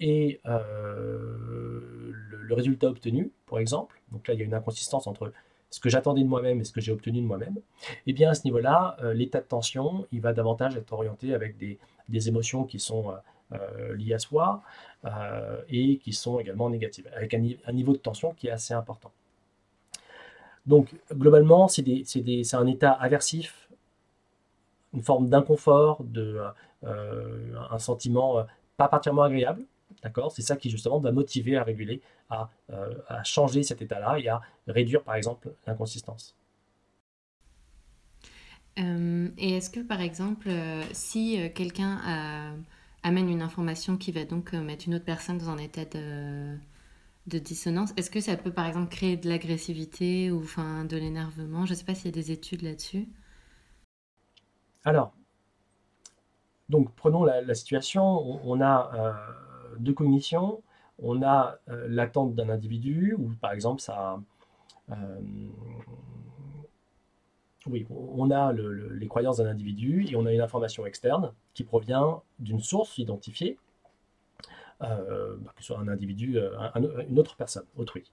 et 0.00 0.40
le, 0.46 2.12
le, 2.12 2.54
résultat 2.54 2.88
obtenu, 2.88 3.30
par 3.46 3.58
exemple, 3.58 4.00
donc 4.10 4.26
là 4.26 4.32
il 4.32 4.40
y 4.40 4.42
a 4.42 4.46
une 4.46 4.54
inconsistance 4.54 5.06
entre 5.06 5.34
ce 5.72 5.80
que 5.80 5.88
j'attendais 5.88 6.22
de 6.22 6.28
moi-même 6.28 6.60
et 6.60 6.64
ce 6.64 6.72
que 6.72 6.82
j'ai 6.82 6.92
obtenu 6.92 7.22
de 7.22 7.26
moi-même, 7.26 7.56
eh 8.06 8.12
bien 8.12 8.30
à 8.30 8.34
ce 8.34 8.44
niveau-là, 8.44 8.96
euh, 9.02 9.14
l'état 9.14 9.40
de 9.40 9.46
tension, 9.46 10.06
il 10.12 10.20
va 10.20 10.34
davantage 10.34 10.76
être 10.76 10.92
orienté 10.92 11.34
avec 11.34 11.56
des, 11.56 11.78
émotions 12.28 12.64
qui 12.64 12.78
sont 12.78 13.10
euh, 13.10 13.14
euh, 13.52 13.96
liées 13.96 14.12
à 14.12 14.18
soi 14.18 14.62
et 15.70 15.96
qui 15.96 16.12
sont 16.12 16.38
également 16.38 16.68
négatives, 16.68 17.08
avec 17.16 17.32
un, 17.32 17.72
niveau 17.72 17.92
de 17.92 17.98
tension 17.98 18.34
qui 18.34 18.48
est 18.48 18.50
assez 18.50 18.74
important. 18.74 19.10
Donc 20.66 20.94
globalement, 21.10 21.68
c'est 21.68 22.54
un 22.54 22.66
état 22.66 22.92
aversif, 22.92 23.68
une 24.92 25.02
forme 25.02 25.28
d'inconfort, 25.30 26.04
un 26.84 27.78
sentiment 27.78 28.44
pas 28.76 28.88
particulièrement 28.88 29.22
agréable, 29.22 29.64
D'accord? 30.02 30.32
C'est 30.32 30.42
ça 30.42 30.56
qui 30.56 30.70
justement 30.70 30.98
va 30.98 31.12
motiver 31.12 31.56
à 31.56 31.62
réguler, 31.62 32.00
à, 32.28 32.50
euh, 32.70 32.92
changer 33.24 33.62
cet 33.62 33.82
état-là 33.82 34.18
et 34.18 34.28
à 34.28 34.40
réduire 34.66 35.02
par 35.02 35.14
exemple 35.14 35.52
l'inconsistance. 35.66 36.34
Euh, 38.78 39.28
et 39.38 39.56
est-ce 39.56 39.70
que 39.70 39.80
par 39.80 40.00
exemple, 40.00 40.48
euh, 40.48 40.82
si 40.92 41.38
quelqu'un 41.54 42.56
amène 43.02 43.28
une 43.28 43.42
information 43.42 43.96
qui 43.96 44.12
va 44.12 44.24
donc 44.24 44.52
mettre 44.54 44.86
une 44.86 44.94
autre 44.94 45.04
personne 45.04 45.38
dans 45.38 45.50
un 45.50 45.58
état 45.58 45.84
de, 45.84 46.56
de 47.28 47.38
dissonance, 47.38 47.92
est-ce 47.96 48.10
que 48.10 48.20
ça 48.20 48.36
peut 48.36 48.52
par 48.52 48.66
exemple 48.66 48.88
créer 48.88 49.16
de 49.16 49.28
l'agressivité 49.28 50.30
ou 50.32 50.42
enfin 50.42 50.84
de 50.84 50.96
l'énervement? 50.96 51.64
Je 51.66 51.72
ne 51.72 51.76
sais 51.76 51.84
pas 51.84 51.94
s'il 51.94 52.06
y 52.06 52.08
a 52.08 52.12
des 52.12 52.32
études 52.32 52.62
là-dessus. 52.62 53.08
Alors, 54.84 55.12
donc 56.68 56.92
prenons 56.96 57.24
la, 57.24 57.54
situation, 57.54 58.02
on, 58.48 58.60
a 58.60 58.90
de 59.78 59.92
cognition, 59.92 60.62
on 61.02 61.22
a 61.22 61.58
euh, 61.68 61.86
l'attente 61.88 62.34
d'un 62.34 62.48
individu, 62.48 63.14
ou 63.18 63.30
par 63.40 63.52
exemple, 63.52 63.80
ça. 63.80 64.20
Euh, 64.90 65.20
oui, 67.66 67.86
on 67.90 68.30
a 68.32 68.52
les 68.52 69.06
croyances 69.06 69.36
d'un 69.36 69.46
individu 69.46 70.04
et 70.10 70.16
on 70.16 70.26
a 70.26 70.32
une 70.32 70.40
information 70.40 70.84
externe 70.84 71.32
qui 71.54 71.62
provient 71.62 72.20
d'une 72.40 72.58
source 72.58 72.98
identifiée, 72.98 73.56
euh, 74.82 75.36
bah, 75.38 75.52
que 75.54 75.62
ce 75.62 75.68
soit 75.68 75.78
un 75.78 75.86
individu, 75.86 76.40
une 77.08 77.18
autre 77.20 77.36
personne, 77.36 77.64
autrui. 77.76 78.10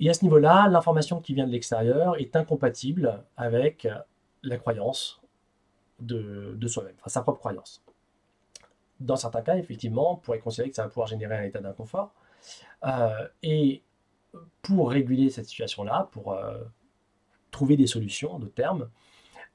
Et 0.00 0.10
à 0.10 0.12
ce 0.12 0.22
niveau-là, 0.22 0.68
l'information 0.68 1.22
qui 1.22 1.32
vient 1.32 1.46
de 1.46 1.52
l'extérieur 1.52 2.20
est 2.20 2.36
incompatible 2.36 3.24
avec 3.38 3.88
la 4.42 4.58
croyance 4.58 5.22
de, 6.00 6.66
soi-même, 6.66 6.96
sa 7.06 7.22
propre 7.22 7.38
croyance 7.38 7.82
dans 9.00 9.16
certains 9.16 9.42
cas, 9.42 9.56
effectivement, 9.56 10.12
on 10.12 10.16
pourrait 10.16 10.38
considérer 10.38 10.70
que 10.70 10.76
ça 10.76 10.82
va 10.82 10.88
pouvoir 10.88 11.08
générer 11.08 11.36
un 11.36 11.42
état 11.42 11.60
d'inconfort. 11.60 12.14
Euh, 12.84 13.28
et 13.42 13.82
pour 14.62 14.90
réguler 14.90 15.30
cette 15.30 15.46
situation-là, 15.46 16.08
pour 16.12 16.32
euh, 16.32 16.62
trouver 17.50 17.76
des 17.76 17.86
solutions 17.86 18.38
de 18.38 18.46
termes, 18.46 18.90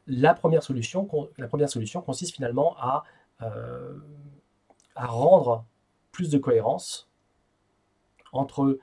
la 0.07 0.33
première 0.33 0.63
solution, 0.63 1.07
la 1.37 1.47
première 1.47 1.69
solution 1.69 2.01
consiste 2.01 2.35
finalement 2.35 2.75
à, 2.77 3.03
euh, 3.41 3.97
rendre 4.95 5.65
plus 6.11 6.29
de 6.29 6.37
cohérence 6.37 7.09
entre 8.33 8.79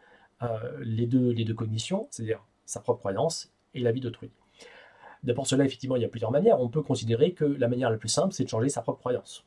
les, 0.80 1.06
deux, 1.06 1.30
les 1.30 1.44
deux 1.44 1.54
cognitions, 1.54 2.06
c'est-à-dire 2.10 2.44
sa 2.64 2.80
propre 2.80 3.00
croyance 3.00 3.52
et 3.74 3.80
la 3.80 3.92
vie 3.92 4.00
d'autrui. 4.00 4.30
Pour 5.34 5.46
cela, 5.46 5.64
effectivement, 5.64 5.96
il 5.96 6.02
y 6.02 6.04
a 6.04 6.08
plusieurs 6.08 6.30
manières. 6.30 6.60
On 6.60 6.68
peut 6.68 6.82
considérer 6.82 7.34
que 7.34 7.44
la 7.44 7.68
manière 7.68 7.90
la 7.90 7.96
plus 7.98 8.08
simple, 8.08 8.32
c'est 8.32 8.44
de 8.44 8.48
changer 8.48 8.68
sa 8.68 8.82
propre 8.82 9.00
croyance 9.00 9.44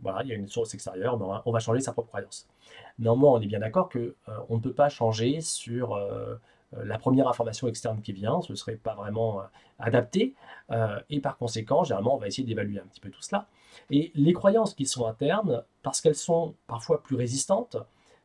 voilà, 0.00 0.22
il 0.22 0.28
y 0.28 0.32
a 0.32 0.34
une 0.34 0.48
source 0.48 0.74
extérieure, 0.74 1.18
on 1.44 1.52
va 1.52 1.58
changer 1.58 1.80
sa 1.80 1.92
propre 1.92 2.08
croyance. 2.08 2.46
Néanmoins, 2.98 3.32
on 3.32 3.40
est 3.40 3.46
bien 3.46 3.60
d'accord 3.60 3.88
qu'on 3.88 3.98
euh, 3.98 4.38
on 4.48 4.56
ne 4.56 4.60
peut 4.60 4.72
pas 4.72 4.88
changer 4.88 5.40
sur 5.40 5.94
euh, 5.94 6.36
la 6.72 6.98
première 6.98 7.28
information 7.28 7.68
externe 7.68 8.00
qui 8.02 8.12
vient, 8.12 8.40
ce 8.42 8.52
ne 8.52 8.56
serait 8.56 8.76
pas 8.76 8.94
vraiment 8.94 9.42
adapté, 9.78 10.34
et 11.08 11.20
par 11.20 11.38
conséquent, 11.38 11.84
généralement, 11.84 12.16
on 12.16 12.18
va 12.18 12.26
essayer 12.26 12.44
d'évaluer 12.44 12.80
un 12.80 12.86
petit 12.86 13.00
peu 13.00 13.08
tout 13.08 13.22
cela. 13.22 13.46
Et 13.90 14.10
les 14.14 14.32
croyances 14.32 14.74
qui 14.74 14.84
sont 14.84 15.06
internes, 15.06 15.62
parce 15.82 16.00
qu'elles 16.00 16.16
sont 16.16 16.54
parfois 16.66 17.02
plus 17.02 17.14
résistantes, 17.14 17.76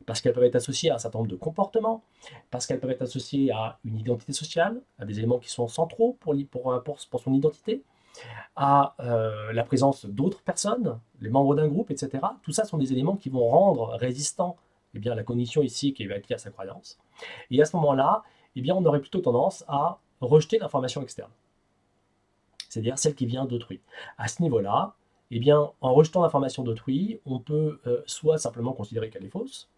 parce 0.06 0.20
qu'elles 0.20 0.32
peuvent 0.32 0.44
être 0.44 0.56
associées 0.56 0.90
à 0.90 0.96
un 0.96 0.98
certain 0.98 1.18
nombre 1.18 1.30
de 1.30 1.36
comportements, 1.36 2.02
parce 2.50 2.66
qu'elles 2.66 2.80
peuvent 2.80 2.90
être 2.90 3.02
associées 3.02 3.50
à 3.52 3.78
une 3.84 3.98
identité 3.98 4.32
sociale, 4.32 4.80
à 4.98 5.04
des 5.04 5.18
éléments 5.18 5.38
qui 5.38 5.50
sont 5.50 5.68
centraux 5.68 6.16
pour, 6.20 6.34
pour, 6.50 6.82
pour, 6.82 7.20
son 7.20 7.32
identité, 7.32 7.84
à 8.56 8.94
euh, 9.00 9.52
la 9.52 9.64
présence 9.64 10.04
d'autres 10.04 10.42
personnes, 10.42 10.98
les 11.22 11.30
membres 11.30 11.54
d'un 11.54 11.68
groupe, 11.68 11.90
etc. 11.90 12.22
Tout 12.42 12.52
ça 12.52 12.64
sont 12.64 12.78
des 12.78 12.92
éléments 12.92 13.16
qui 13.16 13.30
vont 13.30 13.48
rendre 13.48 13.96
résistant 13.96 14.56
eh 14.94 14.98
bien, 14.98 15.14
la 15.14 15.22
cognition 15.22 15.62
ici 15.62 15.94
qui 15.94 16.06
va 16.06 16.16
être 16.16 16.28
liée 16.28 16.34
à 16.34 16.38
sa 16.38 16.50
croyance. 16.50 16.98
Et 17.50 17.62
à 17.62 17.64
ce 17.64 17.76
moment-là, 17.76 18.22
eh 18.56 18.60
bien, 18.60 18.74
on 18.74 18.84
aurait 18.84 19.00
plutôt 19.00 19.20
tendance 19.20 19.64
à 19.68 19.98
rejeter 20.20 20.58
l'information 20.58 21.02
externe, 21.02 21.30
c'est-à-dire 22.68 22.98
celle 22.98 23.14
qui 23.14 23.26
vient 23.26 23.44
d'autrui. 23.44 23.80
À 24.18 24.28
ce 24.28 24.42
niveau-là, 24.42 24.94
eh 25.30 25.38
bien, 25.38 25.70
en 25.80 25.94
rejetant 25.94 26.22
l'information 26.22 26.62
d'autrui, 26.62 27.20
on 27.24 27.38
peut 27.38 27.80
euh, 27.86 28.02
soit 28.06 28.38
simplement 28.38 28.72
considérer 28.72 29.08
qu'elle 29.08 29.24
est 29.24 29.30
fausse, 29.30 29.70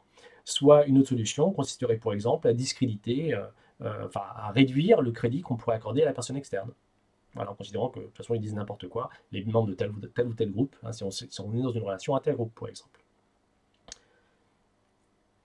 soit 0.44 0.84
une 0.86 0.98
autre 0.98 1.10
solution 1.10 1.52
consisterait 1.52 1.96
pour 1.96 2.12
exemple 2.12 2.48
à 2.48 2.52
discréditer, 2.52 3.34
euh, 3.34 3.46
euh, 3.82 4.06
enfin 4.06 4.22
à 4.34 4.50
réduire 4.50 5.00
le 5.00 5.12
crédit 5.12 5.42
qu'on 5.42 5.56
pourrait 5.56 5.76
accorder 5.76 6.02
à 6.02 6.06
la 6.06 6.12
personne 6.12 6.36
externe. 6.36 6.70
Voilà, 7.34 7.50
en 7.50 7.54
considérant 7.54 7.88
que 7.88 8.00
de 8.00 8.04
toute 8.04 8.16
façon 8.16 8.34
ils 8.34 8.40
disent 8.40 8.54
n'importe 8.54 8.88
quoi, 8.88 9.10
les 9.32 9.44
membres 9.44 9.68
de 9.68 9.74
tel 9.74 9.90
ou 9.90 10.00
tel, 10.00 10.26
ou 10.26 10.34
tel 10.34 10.52
groupe, 10.52 10.76
hein, 10.82 10.92
si, 10.92 11.02
on, 11.02 11.08
est 11.10 11.62
dans 11.62 11.72
une 11.72 11.82
relation 11.82 12.14
intergroupe 12.14 12.54
pour 12.54 12.68
exemple. 12.68 13.00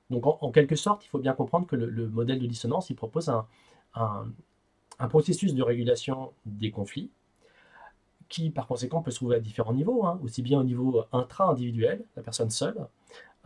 Donc 0.10 0.26
en, 0.26 0.52
quelque 0.52 0.76
sorte, 0.76 1.06
il 1.06 1.08
faut 1.08 1.20
bien 1.20 1.34
comprendre 1.34 1.68
que 1.68 1.76
le, 1.76 2.08
modèle 2.10 2.40
de 2.40 2.48
dissonance, 2.48 2.90
il 2.90 2.96
propose 2.96 3.30
un, 3.30 3.46
un 5.00 5.08
processus 5.08 5.54
de 5.54 5.64
régulation 5.64 6.34
des 6.46 6.72
conflits 6.72 7.12
qui 8.28 8.52
par 8.52 8.68
conséquent 8.68 9.02
peut 9.02 9.12
se 9.12 9.18
trouver 9.18 9.38
à 9.38 9.40
différents 9.40 9.74
niveaux, 9.74 10.06
hein, 10.06 10.20
aussi 10.24 10.42
bien 10.44 10.60
au 10.60 10.64
niveau 10.64 11.04
intra-individuel, 11.12 12.06
la 12.16 12.22
personne 12.22 12.52
seule, 12.52 12.88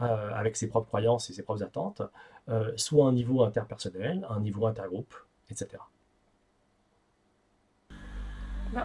euh, 0.01 0.33
avec 0.33 0.57
ses 0.57 0.67
propres 0.67 0.87
croyances 0.87 1.29
et 1.29 1.33
ses 1.33 1.43
propres 1.43 1.63
attentes, 1.63 2.01
euh, 2.49 2.71
soit 2.75 3.07
un 3.07 3.13
niveau 3.13 3.43
interpersonnel, 3.43 4.27
un 4.29 4.41
niveau 4.41 4.67
intergroupe, 4.67 5.15
etc. 5.49 5.81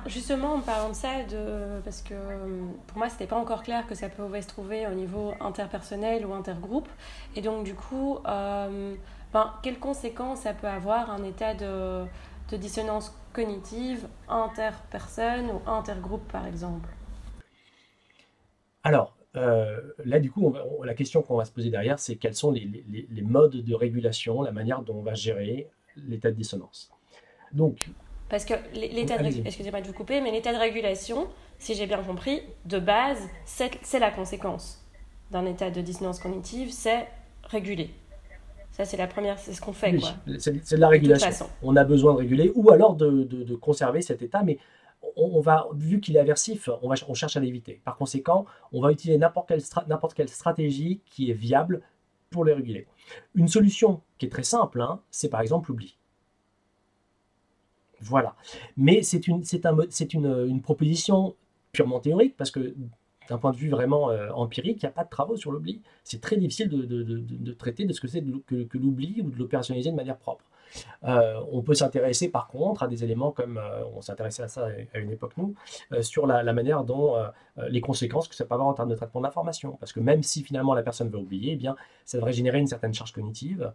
Justement, 0.07 0.55
en 0.55 0.61
parlant 0.61 0.91
de 0.91 0.95
ça, 0.95 1.23
de... 1.25 1.81
parce 1.85 2.03
que 2.03 2.15
pour 2.87 2.99
moi, 2.99 3.09
ce 3.09 3.15
n'était 3.15 3.27
pas 3.27 3.37
encore 3.37 3.63
clair 3.63 3.87
que 3.87 3.95
ça 3.95 4.09
pouvait 4.09 4.43
se 4.43 4.49
trouver 4.49 4.87
au 4.87 4.95
niveau 4.95 5.33
interpersonnel 5.41 6.27
ou 6.27 6.35
intergroupe. 6.35 6.89
Et 7.37 7.43
donc, 7.43 7.65
du 7.65 7.75
coup, 7.75 8.19
euh, 8.27 8.95
ben, 9.33 9.55
quelles 9.63 9.79
conséquences 9.79 10.41
ça 10.41 10.55
peut 10.55 10.67
avoir 10.67 11.11
un 11.11 11.23
état 11.25 11.55
de, 11.55 12.07
dissonance 12.57 13.15
cognitive 13.33 14.09
interpersonne 14.29 15.51
ou 15.51 15.71
intergroupe, 15.71 16.27
par 16.33 16.47
exemple? 16.47 16.89
Alors, 18.85 19.17
euh, 19.37 19.81
là, 20.05 20.19
du 20.19 20.31
coup, 20.31 20.55
la 20.85 20.95
question 20.95 21.23
qu'on 21.23 21.37
va 21.37 21.45
se 21.45 21.53
poser 21.53 21.71
derrière, 21.71 21.99
c'est 21.99 22.17
quels 22.17 22.35
sont 22.35 22.51
les, 22.51 23.23
modes 23.23 23.57
de 23.57 23.75
régulation, 23.75 24.43
la 24.43 24.53
manière 24.53 24.83
dont 24.83 24.97
on 24.97 25.03
va 25.03 25.15
gérer 25.15 25.69
l'état 25.97 26.31
de 26.31 26.37
dissonance. 26.37 26.91
Donc, 27.53 27.91
parce 28.29 28.45
que 28.45 28.55
l'état 28.75 29.19
de, 29.19 29.47
excusez-moi 29.47 29.81
de 29.81 29.87
vous 29.87 29.93
couper, 29.93 30.21
mais 30.21 30.31
l'état 30.31 30.53
de 30.53 30.59
régulation, 30.59 31.29
si 31.59 31.75
j'ai 31.75 31.87
bien 31.87 32.03
compris, 32.03 32.43
de 32.65 32.79
base, 32.79 33.21
c'est 33.45 33.99
la 33.99 34.11
conséquence 34.11 34.85
d'un 35.31 35.47
état 35.47 35.71
de 35.71 35.81
dissonance 35.81 36.19
cognitive, 36.19 36.71
c'est 36.71 37.07
réguler. 37.45 37.91
Ça, 38.73 38.85
c'est 38.85 38.97
la 38.97 39.07
première, 39.07 39.39
c'est 39.39 39.53
ce 39.53 39.61
qu'on 39.61 39.73
fait. 39.73 39.97
C'est 40.39 40.73
de 40.73 40.81
la 40.81 40.89
régulation. 40.89 41.47
On 41.63 41.75
a 41.77 41.85
besoin 41.85 42.13
de 42.13 42.19
réguler 42.19 42.53
ou 42.55 42.71
alors 42.71 42.95
de, 42.95 43.55
conserver 43.57 44.03
cet 44.03 44.23
état, 44.23 44.43
mais 44.43 44.59
on, 45.17 45.41
va, 45.41 45.67
vu 45.75 46.01
qu'il 46.01 46.17
est 46.17 46.21
aversif, 46.21 46.69
on, 46.83 46.89
va, 46.89 46.95
on 47.09 47.15
cherche 47.15 47.37
à 47.37 47.41
l'éviter. 47.41 47.81
Par 47.85 47.97
conséquent, 47.97 48.47
on 48.73 48.81
va 48.81 48.93
utiliser 48.93 49.19
n'importe 49.19 49.49
quelle, 49.49 49.63
quelle 50.15 50.29
stratégie 50.29 51.01
qui 51.07 51.31
est 51.31 51.35
viable 51.35 51.83
pour 52.31 52.45
le 52.45 52.53
réguler. 52.53 52.87
Une 53.35 53.49
solution 53.49 54.01
qui 54.19 54.27
est 54.27 54.31
très 54.31 54.43
simple, 54.43 54.81
hein, 54.81 55.01
c'est 55.11 55.29
par 55.29 55.41
exemple 55.41 55.71
l'oubli. 55.71 55.98
Voilà. 58.01 58.37
Mais 58.77 59.03
c'est 59.03 59.27
une, 59.27 59.43
une, 60.15 60.47
une 60.49 60.63
proposition 60.63 61.35
purement 61.73 62.01
théorique 62.01 62.37
parce 62.37 62.51
que 62.51 62.75
d'un 63.29 63.39
point 63.39 63.53
de 63.53 63.57
vue 63.57 63.69
vraiment 63.69 64.11
euh, 64.11 64.31
empirique, 64.31 64.83
il 64.83 64.87
n'y 64.87 64.89
a 64.89 64.93
pas 64.93 65.05
de 65.05 65.11
travaux 65.11 65.37
sur 65.37 65.53
l'oubli. 65.53 65.83
C'est 66.03 66.21
très 66.21 66.37
difficile 66.37 66.69
de, 66.69 67.53
traiter 67.53 67.85
de 67.85 67.93
ce 67.93 68.01
que 68.01 68.09
c'est 68.09 68.25
que, 68.47 68.79
l'oubli 68.79 69.21
ou 69.23 69.31
de 69.31 69.39
l'opérationnaliser 69.39 69.91
de 69.91 69.97
manière 69.97 70.17
propre. 70.17 70.45
Euh, 71.05 71.41
on 71.53 71.63
peut 71.63 71.75
s'intéresser 71.75 72.29
par 72.29 72.49
contre 72.49 72.83
à 72.83 72.89
des 72.89 73.05
éléments 73.05 73.31
comme, 73.31 73.59
euh, 73.59 73.85
on 73.95 74.01
s'intéressait 74.01 74.43
à 74.43 74.49
ça 74.49 74.69
à 74.95 74.99
une 74.99 75.11
époque 75.11 75.33
nous, 75.37 75.55
sur 76.03 76.27
la, 76.27 76.43
manière 76.53 76.85
dont 76.85 77.17
les 77.69 77.81
conséquences 77.81 78.29
que 78.29 78.35
ça 78.35 78.45
peut 78.45 78.55
avoir 78.55 78.69
en 78.69 78.75
termes 78.75 78.89
de 78.89 78.95
traitement 78.95 79.21
de 79.21 79.27
l'information. 79.27 79.77
Parce 79.81 79.93
que 79.93 80.01
même 80.01 80.23
si 80.23 80.43
finalement 80.43 80.75
la 80.75 80.83
personne 80.83 81.09
veut 81.09 81.19
oublier, 81.19 81.53
eh 81.53 81.57
bien, 81.57 81.77
ça 82.05 82.19
devrait 82.19 82.33
générer 82.33 82.59
une 82.59 82.67
certaine 82.67 82.95
charge 82.95 83.13
cognitive. 83.13 83.73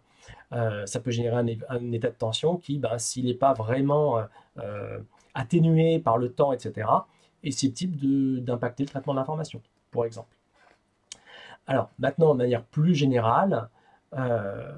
ça 0.50 1.00
peut 1.00 1.10
générer 1.10 1.36
un, 1.68 1.92
état 1.92 2.08
de 2.08 2.14
tension 2.14 2.56
qui, 2.56 2.78
ben, 2.78 2.98
s'il 2.98 3.26
n'est 3.26 3.34
pas 3.34 3.52
vraiment 3.54 4.22
atténué 5.34 5.98
par 5.98 6.18
le 6.18 6.32
temps, 6.32 6.52
etc., 6.52 6.88
est 7.42 7.50
susceptible 7.50 8.42
d'impacter 8.42 8.84
le 8.84 8.88
traitement 8.88 9.14
de 9.14 9.18
l'information, 9.18 9.60
pour 9.90 10.04
exemple. 10.04 10.34
Alors, 11.66 11.90
maintenant, 11.98 12.34
de 12.34 12.38
manière 12.38 12.62
plus 12.62 12.94
générale, 12.94 13.68
euh, 14.16 14.72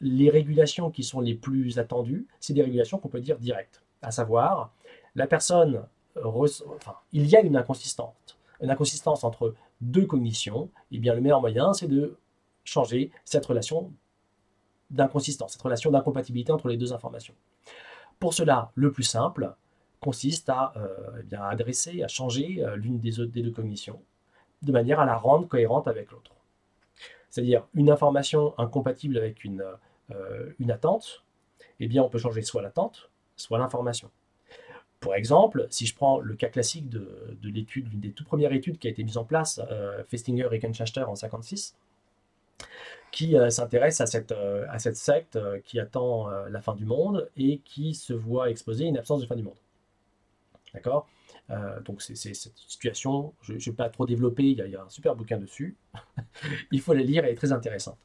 les 0.00 0.30
régulations 0.30 0.90
qui 0.90 1.02
sont 1.02 1.20
les 1.20 1.34
plus 1.34 1.78
attendues, 1.78 2.26
c'est 2.40 2.54
des 2.54 2.62
régulations 2.62 2.98
qu'on 2.98 3.08
peut 3.08 3.20
dire 3.20 3.38
directes. 3.38 3.82
À 4.02 4.10
savoir, 4.10 4.72
la 5.14 5.26
personne, 5.26 5.82
enfin, 6.24 6.94
il 7.12 7.26
y 7.26 7.36
a 7.36 7.40
une 7.40 7.56
inconsistance, 7.56 8.38
une 8.60 8.70
inconsistance 8.70 9.24
entre 9.24 9.54
deux 9.80 10.06
cognitions, 10.06 10.70
et 10.90 10.96
eh 10.96 10.98
bien 10.98 11.14
le 11.14 11.20
meilleur 11.20 11.40
moyen, 11.40 11.72
c'est 11.72 11.88
de 11.88 12.16
changer 12.64 13.10
cette 13.24 13.46
relation 13.46 13.92
d'inconsistance, 14.90 15.52
cette 15.52 15.62
relation 15.62 15.90
d'incompatibilité 15.90 16.52
entre 16.52 16.68
les 16.68 16.76
deux 16.76 16.92
informations. 16.92 17.34
Pour 18.18 18.34
cela, 18.34 18.72
le 18.74 18.90
plus 18.92 19.04
simple, 19.04 19.54
consiste 20.00 20.48
à, 20.48 20.72
euh, 20.76 21.20
eh 21.20 21.22
bien, 21.24 21.42
adresser, 21.42 22.02
à 22.02 22.08
changer 22.08 22.64
euh, 22.64 22.76
l'une 22.76 22.98
des, 22.98 23.26
des, 23.26 23.42
deux 23.42 23.50
cognitions, 23.50 24.00
de 24.62 24.72
manière 24.72 25.00
à 25.00 25.06
la 25.06 25.16
rendre 25.16 25.46
cohérente 25.46 25.88
avec 25.88 26.10
l'autre. 26.10 26.32
C'est-à-dire 27.30 27.66
une 27.74 27.90
information 27.90 28.54
incompatible 28.58 29.18
avec 29.18 29.44
une, 29.44 29.64
euh, 30.10 30.50
une 30.58 30.70
attente, 30.70 31.24
eh 31.80 31.88
bien 31.88 32.02
on 32.02 32.08
peut 32.08 32.18
changer 32.18 32.42
soit 32.42 32.62
l'attente, 32.62 33.10
soit 33.36 33.58
l'information. 33.58 34.10
Pour 35.00 35.14
exemple, 35.14 35.66
si 35.70 35.86
je 35.86 35.94
prends 35.94 36.18
le 36.18 36.34
cas 36.34 36.48
classique 36.48 36.88
de, 36.88 37.36
de 37.40 37.48
l'étude, 37.48 37.88
l'une 37.90 38.00
des 38.00 38.10
toutes 38.10 38.26
premières 38.26 38.52
études 38.52 38.78
qui 38.78 38.88
a 38.88 38.90
été 38.90 39.04
mise 39.04 39.16
en 39.16 39.24
place, 39.24 39.60
Festinger 40.08 40.48
et 40.50 40.58
Kenchachter 40.58 41.02
en 41.02 41.14
56, 41.14 41.76
qui 43.12 43.36
s'intéresse 43.48 44.00
à 44.00 44.06
cette, 44.06 44.32
à 44.32 44.78
cette 44.80 44.96
secte 44.96 45.38
qui 45.62 45.78
attend 45.78 46.28
la 46.28 46.60
fin 46.60 46.74
du 46.74 46.84
monde 46.84 47.30
et 47.36 47.58
qui 47.58 47.94
se 47.94 48.12
voit 48.12 48.50
exposer 48.50 48.86
une 48.86 48.98
absence 48.98 49.20
de 49.20 49.26
fin 49.26 49.36
du 49.36 49.44
monde. 49.44 49.54
D'accord? 50.74 51.06
Euh, 51.50 51.80
donc 51.80 52.02
c'est 52.02 52.14
cette 52.14 52.56
situation, 52.66 53.32
je 53.42 53.54
ne 53.54 53.58
vais 53.58 53.72
pas 53.72 53.88
trop 53.88 54.06
développer, 54.06 54.44
il 54.44 54.58
y, 54.58 54.76
a, 54.76 54.82
un 54.82 54.88
super 54.88 55.14
bouquin 55.16 55.38
dessus, 55.38 55.76
il 56.72 56.80
faut 56.80 56.92
la 56.92 57.02
lire, 57.02 57.24
elle 57.24 57.32
est 57.32 57.36
très 57.36 57.52
intéressante. 57.52 57.98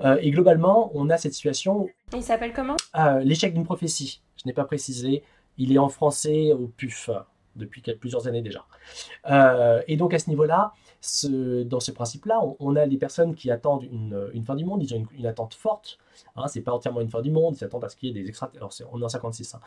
Euh, 0.00 0.18
et 0.20 0.30
globalement, 0.30 0.90
on 0.94 1.08
a 1.10 1.16
cette 1.16 1.32
situation... 1.32 1.88
Il 2.12 2.22
s'appelle 2.22 2.52
comment? 2.52 2.76
Euh, 2.96 3.20
L'échec 3.20 3.54
d'une 3.54 3.64
prophétie, 3.64 4.20
je 4.36 4.42
n'ai 4.46 4.52
pas 4.52 4.64
précisé, 4.64 5.22
il 5.58 5.72
est 5.72 5.78
en 5.78 5.88
français 5.88 6.52
au 6.52 6.66
PUF 6.66 7.10
depuis 7.56 7.82
plusieurs 7.82 8.28
années 8.28 8.42
déjà. 8.42 8.64
et 9.86 9.96
donc 9.96 10.14
à 10.14 10.18
ce 10.18 10.30
niveau-là, 10.30 10.72
dans 11.64 11.80
ce 11.80 11.90
principe-là, 11.90 12.40
on, 12.60 12.76
a 12.76 12.86
les 12.86 12.96
personnes 12.96 13.34
qui 13.34 13.50
attendent 13.50 13.84
une, 13.84 14.44
fin 14.44 14.54
du 14.54 14.64
monde, 14.64 14.82
ils 14.82 14.94
ont 14.94 15.04
une, 15.16 15.26
attente 15.26 15.54
forte. 15.54 15.98
Hein, 16.36 16.48
c'est 16.48 16.60
pas 16.60 16.72
entièrement 16.72 17.00
une 17.00 17.08
fin 17.08 17.22
du 17.22 17.30
monde, 17.30 17.56
ils 17.58 17.64
attendent 17.64 17.84
à 17.84 17.88
ce 17.88 17.96
qu'il 17.96 18.08
y 18.08 18.10
ait 18.10 18.22
des 18.22 18.28
extra. 18.28 18.50
Alors 18.56 18.72
on 18.92 19.00
est 19.00 19.04
en 19.04 19.08
56, 19.08 19.54
hein, 19.54 19.60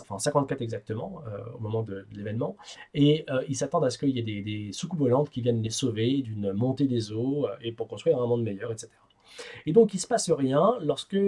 enfin 0.00 0.18
54 0.18 0.62
exactement 0.62 1.20
euh, 1.26 1.38
au 1.56 1.58
moment 1.58 1.82
de, 1.82 2.06
l'événement, 2.12 2.56
et 2.94 3.24
euh, 3.30 3.42
ils 3.48 3.56
s'attendent 3.56 3.84
à 3.84 3.90
ce 3.90 3.98
qu'il 3.98 4.10
y 4.10 4.18
ait 4.18 4.22
des, 4.22 4.42
des 4.42 4.72
soucoupes 4.72 5.00
volantes 5.00 5.30
qui 5.30 5.40
viennent 5.40 5.62
les 5.62 5.70
sauver 5.70 6.22
d'une 6.22 6.52
montée 6.52 6.86
des 6.86 7.12
eaux 7.12 7.46
euh, 7.46 7.56
et 7.60 7.72
pour 7.72 7.88
construire 7.88 8.20
un 8.20 8.26
monde 8.26 8.42
meilleur, 8.42 8.70
etc. 8.72 8.88
Et 9.66 9.72
donc 9.72 9.92
il 9.94 9.98
se 9.98 10.06
passe 10.06 10.30
rien 10.30 10.76
lorsque, 10.80 11.18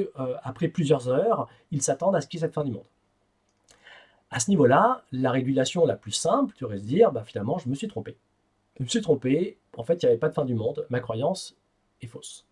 après 0.42 0.68
plusieurs 0.68 1.09
heures, 1.09 1.48
ils 1.72 1.83
s'attendent 1.83 2.16
à 2.16 2.20
ce 2.20 2.28
qu'il 2.28 2.40
y 2.40 2.42
ait 2.42 2.46
cette 2.46 2.54
fin 2.54 2.64
du 2.64 2.70
monde. 2.70 2.87
À 4.31 4.40
ce 4.40 4.50
niveau-là, 4.50 5.02
la 5.11 5.31
régulation 5.31 5.85
la 5.85 5.96
plus 5.96 6.12
simple, 6.12 6.54
tu 6.57 6.64
aurais 6.64 6.78
se 6.78 6.85
dire, 6.85 7.12
bah, 7.12 7.24
finalement, 7.24 7.59
je 7.59 7.68
me 7.68 7.74
suis 7.74 7.88
trompé 7.88 8.16
je 8.78 8.84
me 8.84 8.88
suis 8.88 9.00
trompé, 9.00 9.58
en 9.76 9.84
fait, 9.84 10.02
il 10.02 10.06
n'y 10.06 10.10
avait 10.10 10.18
pas 10.18 10.28
de 10.28 10.34
fin 10.34 10.44
du 10.44 10.54
monde, 10.54 10.86
ma 10.90 11.00
croyance 11.00 11.56
est 12.00 12.06
fausse. 12.06 12.46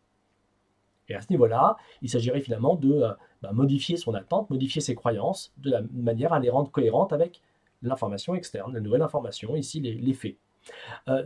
Et 1.08 1.14
à 1.14 1.20
ce 1.20 1.28
niveau-là, 1.30 1.76
il 2.02 2.10
s'agirait 2.10 2.40
finalement 2.40 2.74
de 2.74 2.92
euh, 2.92 3.12
bah, 3.42 3.52
modifier 3.52 3.96
son 3.96 4.14
attente, 4.14 4.50
modifier 4.50 4.80
ses 4.80 4.94
croyances, 4.94 5.52
de 5.58 5.70
la 5.70 5.82
manière 5.92 6.32
à 6.32 6.40
les 6.40 6.50
rendre 6.50 6.70
cohérentes 6.70 7.12
avec 7.12 7.42
l'information 7.82 8.34
externe, 8.34 8.74
la 8.74 8.80
nouvelle 8.80 9.02
information, 9.02 9.54
ici 9.54 9.80
les, 9.80 10.14
faits. 10.14 10.36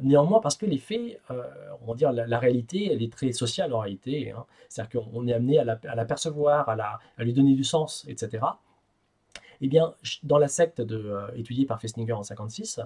néanmoins, 0.02 0.40
parce 0.40 0.56
que 0.56 0.66
les 0.66 0.78
faits, 0.78 1.20
on 1.30 1.86
va 1.86 1.94
dire, 1.94 2.12
la, 2.12 2.38
réalité, 2.38 2.92
elle 2.92 3.02
est 3.02 3.12
très 3.12 3.32
sociale 3.32 3.72
en 3.72 3.78
réalité. 3.78 4.32
Hein. 4.32 4.44
C'est-à-dire 4.68 5.04
qu'on 5.04 5.26
est 5.28 5.32
amené 5.32 5.60
à 5.60 5.64
l'apercevoir, 5.94 6.68
à, 6.68 6.74
la, 6.74 6.98
à 7.16 7.24
lui 7.24 7.32
donner 7.32 7.54
du 7.54 7.64
sens, 7.64 8.04
etc. 8.08 8.44
Eh 9.60 9.68
bien, 9.68 9.94
dans 10.22 10.38
la 10.38 10.48
secte 10.48 10.80
de, 10.80 11.16
étudiée 11.36 11.66
par 11.66 11.80
Festinger 11.80 12.12
en 12.12 12.22
56, 12.22 12.80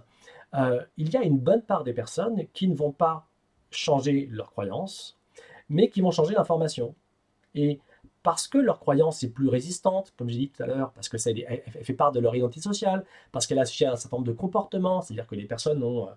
il 0.97 1.11
y 1.11 1.17
a 1.17 1.23
une 1.23 1.39
bonne 1.39 1.63
part 1.63 1.85
des 1.85 1.93
personnes 1.93 2.47
qui 2.53 2.69
ne 2.69 2.75
vont 2.75 2.93
pas 2.93 3.29
changer 3.71 4.29
leurs 4.31 4.51
croyances, 4.51 5.19
mais 5.69 5.89
qui 5.89 6.01
vont 6.01 6.11
changer 6.11 6.35
l'information. 6.35 6.95
Et 7.55 7.81
parce 8.23 8.49
que 8.49 8.59
leur 8.59 8.81
croyance 8.81 9.23
est 9.23 9.29
plus 9.29 9.49
résistante, 9.49 10.15
comme 10.17 10.31
j'ai 10.31 10.39
dit 10.39 10.51
tout 10.51 10.63
à 10.63 10.67
l'heure, 10.67 10.93
parce 10.93 11.09
que 11.09 11.19
ça 11.19 11.31
fait 11.83 11.93
part 11.93 12.11
de 12.11 12.21
leur 12.21 12.35
identité 12.35 12.63
sociale, 12.63 13.05
parce 13.33 13.47
qu'elle 13.47 13.59
a 13.59 13.63
un 13.63 13.67
certain 13.67 14.17
nombre 14.17 14.27
de 14.27 14.33
comportements, 14.33 15.03
c'est-à-dire 15.03 15.27
que 15.27 15.35
les 15.35 15.45
personnes 15.45 15.83
ont, 15.83 16.09
euh, 16.09 16.13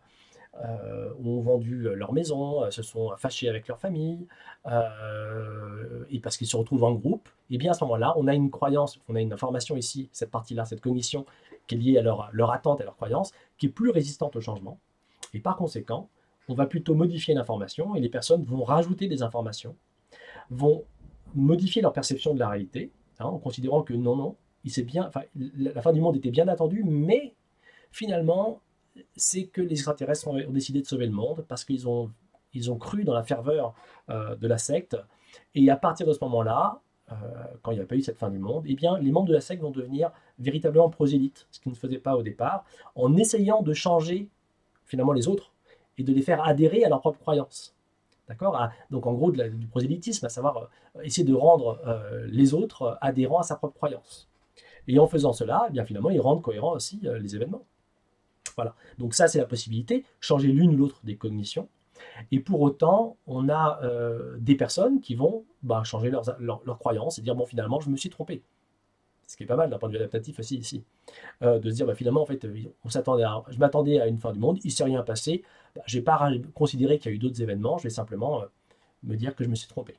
ont 1.23 1.41
vendu 1.41 1.77
leur 1.77 2.13
maison, 2.13 2.63
euh, 2.63 2.71
se 2.71 2.81
sont 2.81 3.12
fâchées 3.17 3.49
avec 3.49 3.67
leur 3.67 3.79
famille, 3.79 4.27
euh, 4.65 6.05
et 6.10 6.19
parce 6.19 6.38
qu'ils 6.38 6.47
se 6.47 6.57
retrouvent 6.57 6.83
en 6.83 6.93
groupe, 6.93 7.29
et 7.49 7.55
eh 7.55 7.57
bien 7.57 7.71
à 7.71 7.73
ce 7.73 7.83
moment-là, 7.86 8.13
on 8.17 8.27
a 8.27 8.33
une 8.33 8.49
croyance, 8.49 8.99
on 9.07 9.15
a 9.15 9.21
une 9.21 9.33
information 9.33 9.77
ici, 9.77 10.10
cette 10.12 10.31
partie-là, 10.31 10.65
cette 10.65 10.81
cognition 10.81 11.25
qui 11.67 11.75
est 11.75 11.77
liée 11.77 11.97
à 11.97 12.01
leur, 12.01 12.29
leur 12.33 12.51
attente, 12.51 12.81
à 12.81 12.83
leur 12.83 12.95
croyance, 12.95 13.31
qui 13.57 13.67
est 13.67 13.69
plus 13.69 13.89
résistante 13.89 14.36
au 14.36 14.41
changement. 14.41 14.79
Et 15.33 15.39
par 15.39 15.57
conséquent, 15.57 16.10
on 16.49 16.53
va 16.53 16.65
plutôt 16.65 16.95
modifier 16.95 17.33
l'information 17.33 17.95
et 17.95 17.99
les 17.99 18.10
personnes 18.10 18.43
vont 18.43 18.63
rajouter 18.63 19.07
des 19.07 19.21
informations, 19.21 19.75
vont 20.49 20.83
modifier 21.36 21.81
leur 21.81 21.93
perception 21.93 22.33
de 22.33 22.39
la 22.39 22.49
réalité, 22.49 22.91
hein, 23.19 23.25
en 23.25 23.38
considérant 23.38 23.83
que 23.83 23.93
non, 23.93 24.15
non, 24.15 24.36
il 24.63 24.86
bien, 24.86 25.10
la 25.36 25.81
fin 25.81 25.93
du 25.93 26.01
monde 26.01 26.15
était 26.15 26.31
bien 26.31 26.47
attendue, 26.47 26.83
mais 26.86 27.33
finalement, 27.91 28.62
c'est 29.15 29.45
que 29.45 29.62
les 29.62 29.73
extraterrestres 29.73 30.27
ont, 30.27 30.51
décidé 30.51 30.81
de 30.81 30.88
sauver 30.88 31.05
le 31.05 31.12
monde 31.12 31.45
parce 31.47 31.63
qu'ils 31.63 31.88
ont, 31.88 32.12
ils 32.53 32.71
ont 32.71 32.77
cru 32.77 33.03
dans 33.03 33.13
la 33.13 33.23
ferveur 33.23 33.73
euh, 34.10 34.36
de 34.36 34.47
la 34.47 34.57
secte. 34.57 34.97
Et 35.55 35.69
à 35.69 35.75
partir 35.75 36.07
de 36.07 36.13
ce 36.13 36.19
moment-là, 36.21 36.81
euh, 37.12 37.15
quand 37.62 37.71
il 37.71 37.75
n'y 37.75 37.83
a 37.83 37.86
pas 37.86 37.95
eu 37.95 38.01
cette 38.01 38.17
fin 38.17 38.29
du 38.29 38.39
monde, 38.39 38.63
eh 38.67 38.75
bien, 38.75 38.97
les 38.99 39.12
membres 39.12 39.27
de 39.27 39.33
la 39.33 39.41
secte 39.41 39.62
vont 39.62 39.71
devenir 39.71 40.12
véritablement 40.39 40.89
prosélytes, 40.89 41.47
ce 41.51 41.60
qu'ils 41.60 41.71
ne 41.71 41.77
faisaient 41.77 41.99
pas 41.99 42.15
au 42.15 42.23
départ, 42.23 42.65
en 42.95 43.15
essayant 43.15 43.62
de 43.62 43.73
changer 43.73 44.29
finalement 44.86 45.13
les 45.13 45.27
autres 45.27 45.51
et 45.97 46.03
de 46.03 46.13
les 46.13 46.21
faire 46.21 46.43
adhérer 46.43 46.83
à 46.83 46.89
leur 46.89 47.01
propre 47.01 47.19
croyance. 47.19 47.75
D'accord? 48.27 48.60
Donc 48.91 49.07
en 49.07 49.13
gros, 49.13 49.31
du 49.31 49.67
prosélytisme, 49.67 50.25
à 50.25 50.29
savoir 50.29 50.69
euh, 50.95 51.01
essayer 51.01 51.23
de 51.23 51.33
rendre 51.33 51.79
les 52.27 52.53
autres 52.53 52.97
adhérents 52.99 53.39
à 53.39 53.43
sa 53.43 53.55
propre 53.55 53.75
croyance. 53.75 54.27
Et 54.89 54.99
en 54.99 55.07
faisant 55.07 55.33
cela, 55.33 55.65
eh 55.69 55.71
bien 55.71 55.86
finalement, 55.86 56.10
ils 56.10 56.19
rendent 56.19 56.41
cohérents 56.41 56.73
aussi 56.73 56.99
les 57.03 57.36
événements. 57.36 57.63
Voilà. 58.55 58.75
Donc 58.97 59.13
ça, 59.13 59.27
c'est 59.27 59.39
la 59.39 59.45
possibilité, 59.45 60.05
changer 60.19 60.47
l'une 60.49 60.73
ou 60.73 60.77
l'autre 60.77 61.01
des 61.03 61.15
cognitions. 61.15 61.67
Et 62.31 62.39
pour 62.39 62.62
autant, 62.62 63.17
on 63.25 63.49
a 63.49 63.79
des 64.39 64.55
personnes 64.55 65.01
qui 65.01 65.15
vont 65.15 65.45
bah, 65.63 65.83
changer 65.83 66.10
leurs, 66.10 66.38
leurs 66.39 66.79
croyances 66.79 67.17
et 67.17 67.21
dire, 67.21 67.36
bon, 67.36 67.45
finalement, 67.45 67.79
je 67.79 67.89
me 67.89 67.97
suis 67.97 68.10
trompé 68.10 68.43
ce 69.27 69.36
qui 69.36 69.43
est 69.43 69.47
pas 69.47 69.57
mal 69.57 69.69
d'un 69.69 69.77
point 69.77 69.89
de 69.89 69.93
vue 69.93 69.99
adaptatif 69.99 70.39
aussi 70.39 70.55
ici, 70.55 70.83
euh, 71.43 71.60
de 71.60 71.69
se 71.69 71.75
dire 71.75 71.86
bah, 71.86 71.95
finalement 71.95 72.21
en 72.21 72.25
fait 72.25 72.45
euh, 72.45 72.55
on 72.86 72.89
s'attendait 72.89 73.25
je 73.49 73.60
m'attendais 73.60 73.99
à 73.99 74.07
une 74.07 74.17
fin 74.17 74.31
du 74.31 74.39
monde, 74.39 74.57
il 74.63 74.71
s'est 74.71 74.86
rien 74.86 75.03
passé, 75.03 75.43
bah, 75.75 75.81
je 75.86 75.97
n'ai 75.97 76.03
pas 76.03 76.31
considéré 76.55 76.97
qu'il 76.97 77.12
y 77.12 77.13
a 77.13 77.15
eu 77.15 77.19
d'autres 77.19 77.41
événements, 77.41 77.77
je 77.77 77.83
vais 77.83 77.89
simplement 77.89 78.41
euh, 78.41 78.45
me 79.03 79.15
dire 79.15 79.36
que 79.36 79.43
je 79.43 79.49
me 79.49 79.55
suis 79.55 79.67
trompé. 79.67 79.95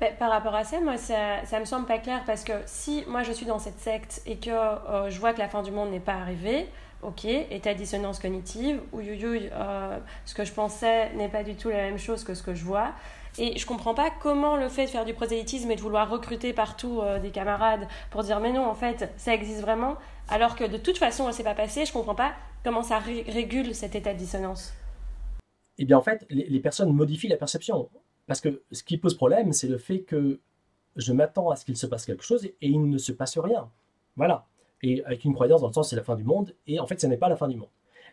Bah, 0.00 0.06
par 0.18 0.30
rapport 0.30 0.54
à 0.54 0.64
ça, 0.64 0.80
moi, 0.80 0.96
ça, 0.96 1.44
ça 1.44 1.60
me 1.60 1.64
semble 1.64 1.86
pas 1.86 1.98
clair 1.98 2.22
parce 2.26 2.42
que 2.44 2.52
si 2.66 3.04
moi 3.06 3.22
je 3.22 3.32
suis 3.32 3.46
dans 3.46 3.58
cette 3.58 3.78
secte 3.78 4.22
et 4.26 4.36
que 4.36 4.50
je 4.50 5.18
vois 5.18 5.32
que 5.32 5.38
la 5.38 5.48
fin 5.48 5.62
du 5.62 5.70
monde 5.70 5.90
n'est 5.90 6.00
pas 6.00 6.14
arrivée, 6.14 6.68
ok, 7.02 7.24
état 7.24 7.74
dissonance 7.74 8.18
cognitive, 8.18 8.80
ou 8.92 9.00
ce 9.02 10.34
que 10.34 10.44
je 10.44 10.52
pensais 10.52 11.12
n'est 11.14 11.28
pas 11.28 11.42
du 11.42 11.54
tout 11.54 11.68
la 11.68 11.82
même 11.82 11.98
chose 11.98 12.24
que 12.24 12.34
ce 12.34 12.42
que 12.42 12.54
je 12.54 12.64
vois. 12.64 12.92
Et 13.38 13.58
je 13.58 13.66
comprends 13.66 13.94
pas 13.94 14.10
comment 14.22 14.56
le 14.56 14.68
fait 14.68 14.86
de 14.86 14.90
faire 14.90 15.04
du 15.04 15.14
prosélytisme 15.14 15.70
et 15.70 15.76
de 15.76 15.80
vouloir 15.80 16.10
recruter 16.10 16.52
partout 16.52 17.00
euh, 17.00 17.18
des 17.18 17.30
camarades 17.30 17.86
pour 18.10 18.24
dire 18.24 18.40
mais 18.40 18.52
non, 18.52 18.66
en 18.66 18.74
fait, 18.74 19.08
ça 19.16 19.34
existe 19.34 19.60
vraiment, 19.60 19.96
alors 20.28 20.56
que 20.56 20.64
de 20.64 20.76
toute 20.76 20.98
façon, 20.98 21.26
ne 21.26 21.32
s'est 21.32 21.44
pas 21.44 21.54
passé, 21.54 21.84
je 21.84 21.92
comprends 21.92 22.14
pas 22.14 22.32
comment 22.64 22.82
ça 22.82 22.98
régule 22.98 23.74
cet 23.74 23.94
état 23.94 24.12
de 24.12 24.18
dissonance. 24.18 24.74
Eh 25.78 25.84
bien, 25.84 25.96
en 25.96 26.02
fait, 26.02 26.26
les, 26.28 26.60
personnes 26.60 26.92
modifient 26.92 27.28
la 27.28 27.36
perception. 27.36 27.88
Parce 28.30 28.40
que 28.40 28.62
ce 28.70 28.84
qui 28.84 28.96
pose 28.96 29.16
problème, 29.16 29.52
c'est 29.52 29.66
le 29.66 29.76
fait 29.76 30.02
que 30.02 30.38
je 30.94 31.12
m'attends 31.12 31.50
à 31.50 31.56
ce 31.56 31.64
qu'il 31.64 31.76
se 31.76 31.84
passe 31.84 32.06
quelque 32.06 32.22
chose 32.22 32.44
et, 32.44 32.54
il 32.60 32.88
ne 32.88 32.96
se 32.96 33.10
passe 33.10 33.36
rien. 33.36 33.68
Voilà. 34.14 34.46
Et 34.84 35.04
avec 35.04 35.24
une 35.24 35.34
croyance 35.34 35.62
dans 35.62 35.66
le 35.66 35.72
sens 35.72 35.90
c'est 35.90 35.96
la 35.96 36.04
fin 36.04 36.14
du 36.14 36.22
monde, 36.22 36.54
et 36.68 36.78
en 36.78 36.86
fait, 36.86 37.00
ce 37.00 37.08
n'est 37.08 37.16
pas 37.16 37.28
la 37.28 37.34
fin 37.34 37.48
du 37.48 37.56
monde. 37.56 37.70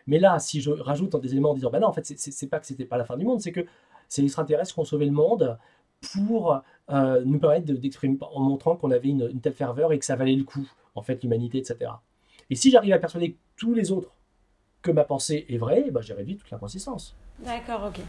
Mais 0.08 0.18
là, 0.18 0.40
si 0.40 0.60
je 0.60 0.70
rajoute 0.70 1.14
des 1.20 1.30
éléments 1.30 1.52
en 1.52 1.54
disant, 1.54 1.70
ben 1.70 1.78
non, 1.78 1.86
en 1.86 1.92
fait, 1.92 2.04
c'est 2.04 2.46
pas 2.48 2.58
que 2.58 2.66
c'était 2.66 2.84
pas 2.84 2.96
la 2.96 3.04
fin 3.04 3.16
du 3.16 3.24
monde, 3.24 3.40
c'est 3.40 3.52
que 3.52 3.64
c'est 4.08 4.24
extraterrestres 4.24 4.74
qui 4.74 4.80
ont 4.80 4.84
sauvé 4.84 5.06
le 5.06 5.12
monde 5.12 5.56
pour 6.12 6.64
euh, 6.90 7.22
nous 7.24 7.38
permettre 7.38 7.72
d'exprimer 7.74 8.18
en 8.20 8.40
montrant 8.40 8.74
qu'on 8.74 8.90
avait 8.90 9.10
une, 9.10 9.40
telle 9.40 9.52
ferveur 9.52 9.92
et 9.92 10.00
que 10.00 10.04
ça 10.04 10.16
valait 10.16 10.34
le 10.34 10.42
coup, 10.42 10.68
en 10.96 11.02
fait, 11.02 11.22
l'humanité, 11.22 11.58
etc. 11.58 11.92
Et 12.50 12.56
si 12.56 12.72
j'arrive 12.72 12.92
à 12.92 12.98
persuader 12.98 13.36
tous 13.56 13.72
les 13.72 13.92
autres 13.92 14.16
que 14.82 14.90
ma 14.90 15.04
pensée 15.04 15.46
est 15.48 15.58
vraie, 15.58 15.92
ben, 15.92 16.00
j'ai 16.00 16.14
réduit 16.14 16.36
toute 16.36 16.50
l'inconsistance. 16.50 17.14
D'accord, 17.38 17.84
ok. 17.86 18.00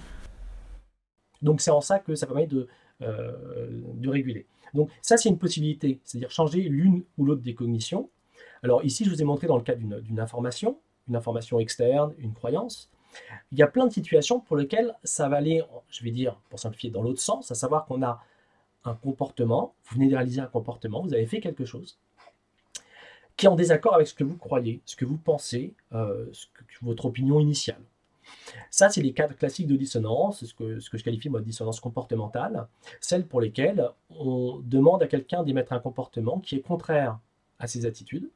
Donc 1.41 1.61
c'est 1.61 1.71
en 1.71 1.81
ça 1.81 1.99
que 1.99 2.15
ça 2.15 2.25
permet 2.27 2.47
de, 2.47 2.67
euh, 3.01 3.69
de 3.95 4.09
réguler. 4.09 4.45
Donc 4.73 4.89
ça, 5.01 5.17
c'est 5.17 5.29
une 5.29 5.37
possibilité, 5.37 5.99
c'est-à-dire 6.03 6.31
changer 6.31 6.61
l'une 6.61 7.03
ou 7.17 7.25
l'autre 7.25 7.41
des 7.41 7.55
cognitions. 7.55 8.09
Alors 8.63 8.83
ici, 8.83 9.05
je 9.05 9.09
vous 9.09 9.21
ai 9.21 9.25
montré 9.25 9.47
dans 9.47 9.57
le 9.57 9.63
cas 9.63 9.75
d'une 9.75 10.19
information, 10.19 10.77
une 11.07 11.15
information 11.15 11.59
externe, 11.59 12.13
une 12.19 12.33
croyance. 12.33 12.89
Il 13.51 13.57
y 13.57 13.63
a 13.63 13.67
plein 13.67 13.87
de 13.87 13.93
situations 13.93 14.39
pour 14.39 14.57
lesquelles 14.57 14.93
ça 15.03 15.29
va 15.29 15.37
aller, 15.37 15.63
je 15.89 16.03
vais 16.03 16.11
dire, 16.11 16.35
pour 16.49 16.59
simplifier, 16.59 16.91
dans 16.91 17.01
l'autre 17.01 17.21
sens, 17.21 17.51
à 17.51 17.55
savoir 17.55 17.85
qu'on 17.85 18.03
a 18.03 18.21
un 18.85 18.93
comportement, 18.93 19.73
vous 19.85 19.95
venez 19.95 20.09
de 20.09 20.15
réaliser 20.15 20.41
un 20.41 20.47
comportement, 20.47 21.01
vous 21.01 21.13
avez 21.13 21.25
fait 21.25 21.39
quelque 21.39 21.65
chose, 21.65 21.97
qui 23.35 23.45
est 23.45 23.49
en 23.49 23.55
désaccord 23.55 23.95
avec 23.95 24.07
ce 24.07 24.13
que 24.13 24.23
vous 24.23 24.37
croyez, 24.37 24.81
ce 24.85 24.95
que 24.95 25.05
vous 25.05 25.17
pensez, 25.17 25.73
euh, 25.93 26.25
votre 26.81 27.05
opinion 27.05 27.39
initiale. 27.39 27.81
Ça, 28.71 28.89
c'est 28.89 29.01
les 29.01 29.13
cas 29.13 29.27
classiques 29.27 29.67
de 29.67 29.75
dissonance, 29.75 30.45
ce 30.45 30.53
que, 30.53 30.79
je 30.79 31.03
qualifie 31.03 31.29
moi 31.29 31.39
de 31.39 31.45
dissonance 31.45 31.79
comportementale, 31.79 32.67
celles 33.01 33.27
pour 33.27 33.41
lesquelles 33.41 33.89
on 34.09 34.59
demande 34.63 35.03
à 35.03 35.07
quelqu'un 35.07 35.43
d'émettre 35.43 35.73
un 35.73 35.79
comportement 35.79 36.39
qui 36.39 36.55
est 36.55 36.61
contraire 36.61 37.19
à 37.59 37.67
ses 37.67 37.85
attitudes, 37.85 38.29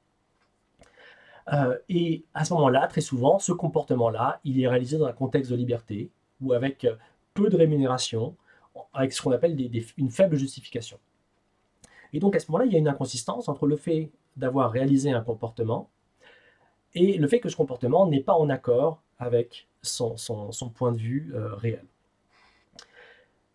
euh, 1.52 1.78
et 1.90 2.24
à 2.34 2.46
ce 2.46 2.54
moment-là, 2.54 2.88
très 2.88 3.02
souvent, 3.02 3.38
ce 3.38 3.52
comportement-là, 3.52 4.40
il 4.46 4.62
est 4.62 4.68
réalisé 4.68 4.98
dans 4.98 5.08
un 5.08 5.14
contexte 5.14 5.52
de 5.52 5.58
liberté 5.58 6.10
ou 6.42 6.54
avec 6.54 6.88
peu 7.34 7.50
de 7.50 7.58
rémunération, 7.58 8.36
avec 8.94 9.14
ce 9.14 9.22
qu'on 9.22 9.32
appelle 9.32 9.58
une 9.98 10.10
faible 10.10 10.38
justification. 10.38 11.00
Et 12.14 12.20
donc 12.20 12.36
à 12.36 12.40
ce 12.40 12.48
moment-là, 12.48 12.66
il 12.66 12.72
y 12.72 12.76
a 12.76 12.80
une 12.80 12.88
inconsistance 12.88 13.50
entre 13.50 13.66
le 13.66 13.76
fait 13.76 14.12
d'avoir 14.38 14.72
réalisé 14.72 15.12
un 15.12 15.22
comportement 15.22 15.90
et 16.96 17.18
le 17.18 17.28
fait 17.28 17.40
que 17.40 17.50
ce 17.50 17.56
comportement 17.56 18.08
n'est 18.08 18.22
pas 18.22 18.34
en 18.34 18.50
accord 18.50 19.02
avec 19.20 19.68
son, 19.82 20.16
point 20.74 20.92
de 20.92 20.98
vue 20.98 21.34
euh, 21.36 21.56
réel. 21.56 21.84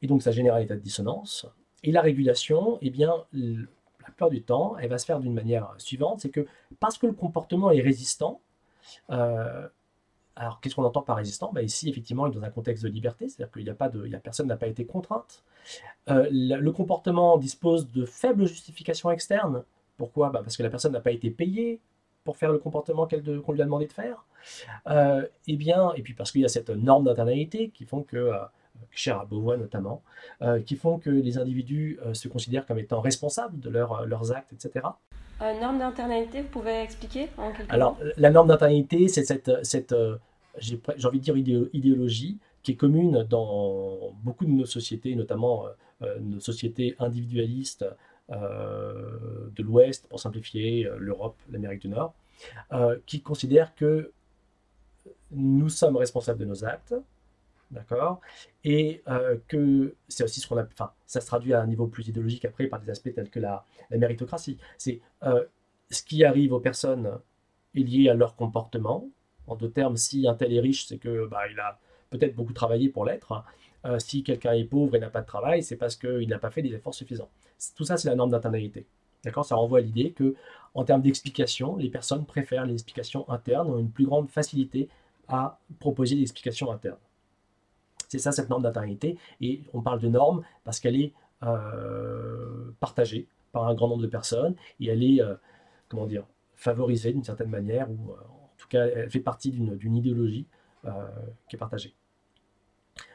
Et 0.03 0.07
donc 0.07 0.23
ça 0.23 0.31
génère 0.31 0.55
un 0.55 0.61
état 0.61 0.77
de 0.77 0.81
dissonance. 0.81 1.47
Et 1.83 1.93
la 1.93 2.03
régulation, 2.03 2.79
eh 2.83 2.91
bien, 2.91 3.13
la 3.33 3.67
plupart 4.05 4.31
du 4.31 4.43
temps, 4.43 4.77
elle 4.79 4.91
va 4.91 4.99
se 4.99 5.07
faire 5.07 5.21
d'une 5.21 5.35
manière 5.35 5.75
suivante, 5.79 6.21
c'est 6.21 6.31
que 6.31 6.47
parce 6.81 6.99
que 6.99 7.07
le 7.07 7.13
comportement 7.13 7.71
est 7.71 7.81
résistant, 7.81 8.41
euh, 9.11 9.69
alors 10.37 10.61
qu'est-ce 10.61 10.75
qu'on 10.75 10.85
entend 10.85 11.03
par 11.03 11.17
résistant? 11.17 11.51
Bah, 11.53 11.63
Ici, 11.63 11.89
effectivement, 11.89 12.27
il 12.27 12.33
est 12.33 12.37
dans 12.37 12.45
un 12.45 12.51
contexte 12.51 12.85
de 12.85 12.89
liberté, 12.89 13.29
c'est-à-dire 13.29 13.53
qu'il 13.53 13.65
n'y 13.65 13.71
a 13.71 13.75
pas 13.75 13.89
de, 13.89 14.09
personne 14.19 14.47
n'a 14.47 14.57
pas 14.57 14.69
été 14.69 14.87
contrainte. 14.87 15.43
Euh, 16.09 16.29
le 16.31 16.71
comportement 16.71 17.39
dispose 17.39 17.91
de 17.91 18.05
faibles 18.07 18.47
justifications 18.47 19.11
externes. 19.11 19.65
Pourquoi? 19.97 20.31
Bah, 20.31 20.41
Parce 20.43 20.57
que 20.57 20.63
la 20.63 20.71
personne 20.71 20.93
n'a 20.93 21.01
pas 21.01 21.11
été 21.11 21.31
payée 21.31 21.81
pour 22.29 22.37
faire 22.37 22.53
le 22.53 22.59
comportement 22.59 23.09
qu'on 23.09 23.53
lui 23.53 23.63
a 23.63 23.65
demandé 23.65 23.87
de 23.87 23.93
faire. 23.95 24.27
Euh, 24.87 25.27
et 25.47 25.57
bien, 25.57 25.95
et 25.97 26.03
puis 26.03 26.13
parce 26.13 26.31
qu'il 26.31 26.43
y 26.43 26.45
a 26.45 26.49
cette 26.51 26.69
norme 26.69 27.05
d'internalité 27.07 27.71
qui 27.71 27.87
font 27.87 28.03
que 28.03 28.31
cher 28.91 29.19
à 29.19 29.25
Beauvois 29.25 29.57
notamment, 29.57 30.03
euh, 30.43 30.61
qui 30.61 30.77
font 30.77 30.99
que 30.99 31.09
les 31.09 31.39
individus 31.39 31.99
euh, 32.05 32.13
se 32.13 32.29
considèrent 32.29 32.67
comme 32.67 32.79
étant 32.79 33.01
responsables 33.01 33.59
de 33.61 33.71
euh, 33.71 34.05
leurs 34.05 34.33
actes, 34.33 34.53
etc. 34.53 34.89
norme 35.41 35.79
d'internalité, 35.79 36.43
vous 36.43 36.49
pouvez 36.49 36.83
expliquer 36.83 37.31
en 37.39 37.51
quelques 37.51 37.73
Alors, 37.73 37.97
la 38.19 38.29
norme 38.29 38.49
d'internalité, 38.49 39.09
c'est 39.09 39.25
cette, 39.25 39.51
cette 39.65 39.95
j'ai 40.59 40.79
envie 41.07 41.21
de 41.21 41.25
dire, 41.25 41.69
idéologie 41.73 42.37
qui 42.63 42.73
est 42.73 42.77
commune 42.77 43.25
dans 43.31 44.13
beaucoup 44.23 44.45
de 44.45 44.51
nos 44.51 44.67
sociétés, 44.67 45.15
notamment 45.15 45.65
nos 46.21 46.41
sociétés 46.41 46.95
individualistes 46.99 47.87
de 48.31 49.63
l'Ouest, 49.63 50.07
pour 50.09 50.21
simplifier, 50.21 50.89
l'Europe, 50.99 51.37
l'Amérique 51.51 51.83
du 51.83 51.89
Nord, 51.89 52.15
qui 53.07 53.23
considèrent 53.23 53.75
que 53.75 54.13
nous 55.31 55.69
sommes 55.69 55.97
responsables 55.97 56.39
de 56.39 56.45
nos 56.45 56.65
actes, 56.65 56.95
d'accord 57.71 58.21
Et 58.65 59.03
euh, 59.09 59.37
que 59.49 59.95
c'est 60.09 60.25
aussi 60.25 60.41
ce 60.41 60.49
qu'on 60.49 60.59
a, 60.59 60.65
enfin, 60.65 60.93
ça 61.07 61.21
se 61.21 61.27
traduit 61.27 61.53
à 61.53 61.61
un 61.61 61.67
niveau 61.67 61.87
plus 61.87 62.09
idéologique 62.09 62.45
après 62.45 62.67
par 62.67 62.81
des 62.81 62.91
aspects 62.91 63.13
tels 63.15 63.31
que 63.31 63.41
la, 63.41 63.65
méritocratie. 63.91 64.59
C'est 64.77 65.01
euh, 65.25 65.45
ce 65.91 66.03
qui 66.03 66.25
arrive 66.25 66.53
aux 66.53 66.61
personnes 66.61 67.19
est 67.75 67.81
lié 67.81 68.09
à 68.09 68.15
leur 68.15 68.37
comportement, 68.37 69.09
En 69.47 69.57
deux 69.57 69.71
termes, 69.71 69.97
si 69.97 70.27
un 70.27 70.35
tel 70.35 70.53
est 70.53 70.61
riche, 70.61 70.87
c'est 70.87 70.99
que 70.99 71.27
bah, 71.27 71.43
il 71.51 71.59
a 71.61 71.79
peut-être 72.11 72.35
beaucoup 72.35 72.53
travaillé 72.53 72.89
pour 72.89 73.05
l'être. 73.05 73.45
Euh, 73.85 73.99
si 73.99 74.23
quelqu'un 74.23 74.53
est 74.53 74.65
pauvre 74.65 74.97
et 74.97 74.99
n'a 74.99 75.11
pas 75.11 75.21
de 75.21 75.27
travail, 75.27 75.63
c'est 75.63 75.77
parce 75.77 75.97
qu'il 75.97 76.29
n'a 76.29 76.39
pas 76.39 76.51
fait 76.51 76.63
des 76.63 76.75
efforts 76.75 76.95
suffisants. 76.95 77.31
Tout 77.77 77.85
ça, 77.85 77.97
c'est 77.97 78.09
la 78.09 78.15
norme 78.15 78.31
d'internalité. 78.31 78.87
D'accord? 79.25 79.45
Ça 79.45 79.57
renvoie 79.57 79.81
à 79.81 79.83
l'idée 79.83 80.13
que, 80.13 80.35
en 80.75 80.85
termes 80.85 81.03
d'explication, 81.03 81.77
les 81.77 81.91
personnes 81.91 82.25
préfèrent 82.25 82.67
les 82.67 82.75
explications 82.75 83.29
internes, 83.29 83.69
ont 83.69 83.79
une 83.79 83.91
plus 83.91 84.07
grande 84.07 84.29
facilité 84.29 84.89
à 85.27 85.59
proposer 85.81 86.15
des 86.15 86.23
explications 86.23 86.71
internes. 86.71 86.99
C'est 88.09 88.19
ça 88.19 88.33
cette 88.33 88.49
norme 88.49 88.63
d'internalité. 88.63 89.19
Et 89.41 89.63
on 89.75 89.83
parle 89.83 90.01
de 90.01 90.09
norme 90.09 90.43
parce 90.65 90.81
qu'elle 90.81 91.01
est 91.01 91.13
euh, 91.43 92.71
partagée 92.81 93.27
par 93.53 93.67
un 93.67 93.75
grand 93.75 93.89
nombre 93.89 94.03
de 94.03 94.09
personnes 94.09 94.55
et 94.81 94.89
elle 94.89 95.03
est, 95.03 95.21
euh, 95.21 95.35
comment 95.89 96.07
dire, 96.07 96.25
favorisée 96.55 97.13
d'une 97.13 97.25
certaine 97.25 97.51
manière, 97.51 97.91
ou 97.91 98.13
en 98.13 98.57
tout 98.57 98.69
cas, 98.69 98.87
elle 98.87 99.11
fait 99.11 99.21
partie 99.21 99.51
d'une 99.51 99.97
idéologie 99.97 100.47
qui 101.49 101.57
est 101.57 101.59
partagée. 101.59 101.95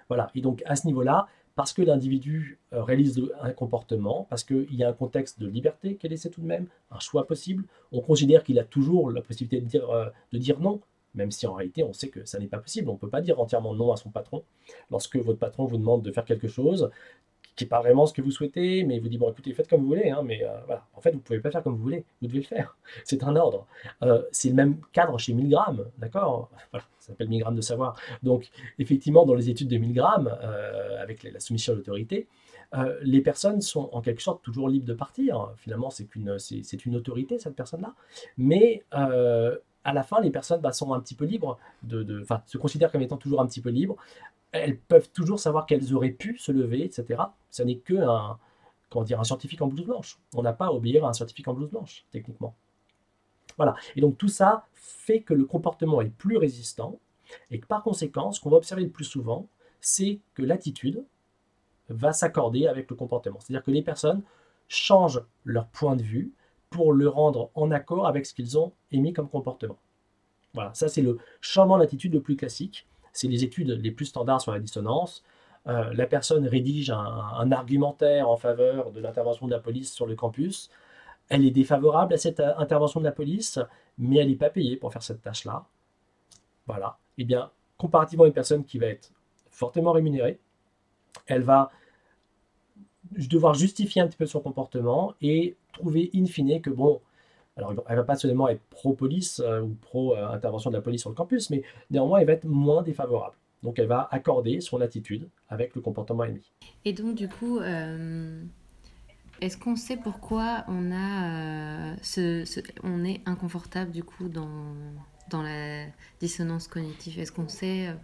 Voilà, 0.08 0.30
et 0.36 0.42
donc 0.42 0.62
à 0.66 0.76
ce 0.76 0.88
niveau-là, 0.88 1.28
parce 1.56 1.74
que 1.74 1.82
l'individu 1.82 2.60
euh, 2.74 2.84
réalise 2.84 3.22
un 3.42 3.52
comportement, 3.52 4.26
parce 4.30 4.44
qu'il 4.44 4.74
y 4.74 4.84
a 4.84 4.90
un 4.90 4.94
contexte 4.94 5.40
de 5.40 5.48
liberté 5.48 5.98
est 6.02 6.08
laissé 6.08 6.30
tout 6.30 6.42
de 6.42 6.48
même, 6.48 6.68
un 6.92 7.00
choix 7.00 7.28
possible, 7.28 7.66
on 7.92 8.02
considère 8.02 8.44
qu'il 8.44 8.60
a 8.60 8.64
toujours 8.64 9.12
la 9.12 9.22
possibilité 9.22 9.62
de 9.62 9.66
dire, 9.66 9.90
euh, 9.90 10.10
de 10.32 10.38
dire 10.38 10.60
non, 10.60 10.82
même 11.14 11.32
si 11.32 11.46
en 11.46 11.54
réalité 11.54 11.84
on 11.84 11.94
sait 11.94 12.10
que 12.10 12.26
ça 12.26 12.40
n'est 12.40 12.48
pas 12.48 12.58
possible. 12.58 12.90
On 12.90 12.94
ne 12.94 12.98
peut 12.98 13.10
pas 13.10 13.22
dire 13.22 13.40
entièrement 13.40 13.76
non 13.76 13.92
à 13.92 13.98
son 13.98 14.10
patron. 14.10 14.44
Lorsque 14.90 15.18
votre 15.18 15.40
patron 15.40 15.66
vous 15.66 15.78
demande 15.78 16.02
de 16.02 16.12
faire 16.12 16.26
quelque 16.26 16.48
chose, 16.48 16.90
qui 17.56 17.64
n'est 17.64 17.68
pas 17.68 17.82
vraiment 17.82 18.06
ce 18.06 18.14
que 18.14 18.22
vous 18.22 18.32
souhaitez, 18.32 18.84
mais 18.84 19.00
vous 19.00 19.10
dit, 19.10 19.18
bon, 19.18 19.32
écoutez, 19.32 19.54
faites 19.54 19.68
comme 19.68 19.82
vous 19.82 19.88
voulez, 19.88 20.10
hein, 20.10 20.22
mais 20.24 20.44
euh, 20.44 20.58
voilà, 20.66 20.86
en 20.96 21.02
fait, 21.02 21.12
vous 21.12 21.18
ne 21.18 21.22
pouvez 21.22 21.40
pas 21.40 21.52
faire 21.52 21.64
comme 21.64 21.76
vous 21.76 21.84
voulez, 21.84 22.06
vous 22.22 22.28
devez 22.28 22.40
le 22.40 22.46
faire. 22.46 22.78
C'est 23.04 23.24
un 23.24 23.36
ordre. 23.36 23.68
Euh, 24.02 24.22
c'est 24.32 24.50
le 24.50 24.56
même 24.56 24.78
cadre 24.92 25.18
chez 25.20 25.34
Milgram, 25.34 25.86
d'accord? 25.98 26.50
Ça 26.74 27.10
s'appelle 27.10 27.30
Milgram 27.30 27.56
de 27.56 27.62
savoir. 27.62 28.00
Donc, 28.24 28.50
effectivement, 28.80 29.26
dans 29.26 29.36
les 29.36 29.50
études 29.50 29.68
de 29.68 29.78
Milgram, 29.78 30.30
euh, 30.42 31.02
avec 31.02 31.24
la 31.24 31.40
soumission 31.40 31.74
à 31.74 31.76
l'autorité, 31.76 32.28
les 33.02 33.22
personnes 33.22 33.62
sont 33.62 33.90
en 33.92 34.02
quelque 34.02 34.24
sorte 34.24 34.42
toujours 34.42 34.68
libres 34.68 34.88
de 34.88 34.96
partir. 34.96 35.52
Finalement, 35.58 35.92
c'est 35.92 36.16
une, 36.16 36.40
c'est, 36.40 36.86
une 36.86 36.96
autorité, 36.96 37.38
cette 37.38 37.56
personne-là. 37.56 37.94
Mais 38.38 38.84
à 38.90 39.94
la 39.94 40.02
fin, 40.02 40.22
les 40.22 40.32
personnes 40.32 40.62
bah, 40.62 40.72
sont 40.72 40.92
un 40.94 41.00
petit 41.00 41.14
peu 41.14 41.26
libres, 41.26 41.60
de, 41.84 42.02
de, 42.02 42.26
se 42.48 42.58
considèrent 42.58 42.92
comme 42.92 43.04
étant 43.04 43.18
toujours 43.18 43.42
un 43.42 43.46
petit 43.46 43.62
peu 43.62 43.70
libres, 43.70 43.98
elles 44.54 44.80
peuvent 44.80 45.10
toujours 45.10 45.40
savoir 45.40 45.66
qu'elles 45.66 45.94
auraient 45.94 46.12
pu 46.12 46.38
se 46.38 46.52
lever, 46.52 46.86
etc. 46.86 47.22
Ce 47.50 47.64
n'est 47.64 47.78
que 47.78 47.96
un, 47.96 48.38
comment 48.90 49.04
dire, 49.04 49.20
un 49.20 49.24
scientifique 49.24 49.62
en 49.62 49.68
blouse 49.68 49.86
blanche. 49.86 50.20
On 50.36 50.44
n'a 50.44 50.54
pas 50.54 50.68
à 50.68 50.72
obéir 50.72 51.06
à 51.06 51.10
un 51.10 51.14
scientifique 51.14 51.48
en 51.48 51.54
blouse 51.54 51.70
blanche, 51.70 52.06
techniquement. 52.12 52.56
Voilà. 53.58 53.76
Et 53.96 54.02
donc 54.02 54.18
tout 54.18 54.30
ça 54.30 54.66
fait 54.74 55.22
que 55.22 55.34
le 55.34 55.46
comportement 55.46 56.02
est 56.02 56.10
plus 56.10 56.38
résistant 56.38 57.00
et 57.50 57.60
que 57.60 57.66
par 57.66 57.84
conséquent, 57.84 58.32
ce 58.32 58.40
qu'on 58.40 58.52
va 58.52 58.58
observer 58.58 58.84
le 58.84 58.90
plus 58.90 59.06
souvent, 59.06 59.48
c'est 59.82 60.20
que 60.36 60.44
l'attitude 60.44 61.04
va 61.90 62.14
s'accorder 62.14 62.68
avec 62.68 62.90
le 62.90 62.96
comportement. 62.96 63.40
C'est-à-dire 63.40 63.64
que 63.64 63.72
les 63.72 63.82
personnes 63.82 64.22
changent 64.68 65.22
leur 65.44 65.68
point 65.68 65.96
de 65.96 66.04
vue 66.04 66.32
pour 66.70 66.94
le 66.94 67.08
rendre 67.08 67.50
en 67.56 67.72
accord 67.72 68.08
avec 68.08 68.26
ce 68.26 68.34
qu'ils 68.34 68.58
ont 68.58 68.72
émis 68.92 69.14
comme 69.14 69.30
comportement. 69.30 69.78
Voilà, 70.54 70.74
ça 70.74 70.88
c'est 70.88 71.02
le 71.02 71.18
changement 71.42 71.80
d'attitude 71.80 72.14
le 72.14 72.22
plus 72.22 72.36
classique 72.36 72.88
c'est 73.14 73.28
les 73.28 73.44
études 73.44 73.70
les 73.70 73.92
plus 73.92 74.06
standards 74.06 74.42
sur 74.42 74.52
la 74.52 74.60
dissonance. 74.60 75.24
Euh, 75.68 75.94
la 75.94 76.08
personne 76.08 76.46
rédige 76.46 76.90
un, 76.90 77.52
argumentaire 77.52 78.30
en 78.30 78.36
faveur 78.36 78.92
de 78.92 79.00
l'intervention 79.00 79.46
de 79.46 79.52
la 79.52 79.60
police 79.60 79.94
sur 79.94 80.06
le 80.06 80.16
campus. 80.16 80.70
Elle 81.30 81.46
est 81.46 81.52
défavorable 81.52 82.14
à 82.14 82.18
cette 82.18 82.42
euh, 82.42 82.58
intervention 82.58 83.00
de 83.00 83.06
la 83.06 83.14
police, 83.14 83.60
mais 83.98 84.18
elle 84.18 84.28
n'est 84.28 84.36
pas 84.36 84.50
payée 84.50 84.76
pour 84.76 84.92
faire 84.92 85.04
cette 85.04 85.22
tâche-là. 85.22 85.66
Voilà. 86.68 86.98
Eh 87.18 87.24
bien, 87.24 87.50
comparativement 87.78 88.26
à 88.26 88.28
une 88.28 88.34
personne 88.34 88.66
qui 88.66 88.78
va 88.78 88.88
être 88.88 89.12
fortement 89.52 89.94
rémunérée, 89.94 90.40
elle 91.28 91.44
va 91.44 91.72
devoir 93.12 93.54
justifier 93.54 94.02
un 94.02 94.08
petit 94.08 94.18
peu 94.18 94.26
son 94.26 94.42
comportement 94.42 95.14
et 95.22 95.56
trouver 95.72 96.10
in 96.16 96.26
fine 96.26 96.62
que, 96.62 96.70
bon, 96.70 97.02
alors, 97.56 97.72
elle 97.88 97.96
ne 97.96 98.02
va 98.02 98.04
pas 98.04 98.16
seulement 98.16 98.48
être 98.48 98.62
pro-police 98.70 99.40
euh, 99.40 99.62
ou 99.62 99.76
pro-intervention 99.82 100.72
de 100.72 100.76
la 100.76 100.82
police 100.82 101.02
sur 101.02 101.10
le 101.10 101.16
campus, 101.16 101.50
mais 101.50 101.64
néanmoins, 101.92 102.20
elle 102.20 102.28
va 102.28 102.34
être 102.34 102.46
moins 102.46 102.82
défavorable. 102.82 103.36
Donc, 103.62 103.78
elle 103.80 103.88
va 103.88 104.08
accorder 104.12 104.60
son 104.60 104.82
attitude 104.82 105.30
avec 105.50 105.76
le 105.76 105.82
comportement 105.82 106.24
émis. 106.24 106.52
Et 106.84 106.94
donc, 106.94 107.16
du 107.16 107.30
coup, 107.30 107.60
euh, 107.60 108.44
est-ce 109.40 109.58
qu'on 109.58 109.76
sait 109.76 109.98
pourquoi 109.98 110.66
on, 110.68 110.92
a, 110.92 111.92
euh, 111.92 111.96
ce, 112.02 112.44
on 112.84 113.06
est 113.06 113.22
inconfortable, 113.26 113.92
du 113.92 114.04
coup, 114.04 114.30
dans, 114.30 114.74
dans 115.30 115.44
la 115.44 115.86
dissonance 116.20 116.68
cognitive? 116.68 117.20
Est-ce 117.20 117.32
qu'on 117.32 117.48
sait 117.48 117.96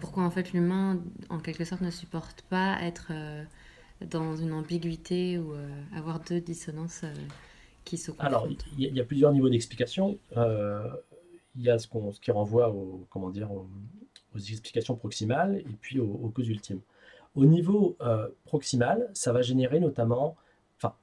pourquoi, 0.00 0.22
en 0.22 0.30
fait, 0.30 0.52
l'humain, 0.52 1.00
en 1.30 1.38
quelque 1.38 1.64
sorte, 1.64 1.82
ne 1.82 1.90
supporte 1.90 2.42
pas 2.42 2.78
être 2.82 3.12
dans 4.00 4.36
une 4.36 4.52
ambiguïté 4.52 5.38
ou 5.38 5.52
avoir 5.94 6.20
deux 6.20 6.40
dissonances 6.40 7.04
alors, 8.18 8.48
il 8.78 8.94
y, 8.96 9.00
a 9.00 9.04
plusieurs 9.04 9.32
niveaux 9.32 9.48
d'explication. 9.48 10.18
Euh, 10.36 10.88
il 11.56 11.62
y 11.62 11.70
a 11.70 11.78
ce, 11.78 11.88
qui 12.20 12.30
renvoie 12.30 12.70
aux, 12.70 13.06
comment 13.10 13.30
dire, 13.30 13.50
aux, 13.52 13.66
explications 14.38 14.94
proximales 14.94 15.56
et 15.58 15.76
puis 15.80 15.98
aux, 15.98 16.30
causes 16.34 16.48
ultimes. 16.48 16.80
Au 17.34 17.44
niveau 17.44 17.96
euh, 18.00 18.28
proximal, 18.44 19.10
ça 19.12 19.32
va 19.32 19.42
générer 19.42 19.80
notamment, 19.80 20.36
enfin, 20.76 20.94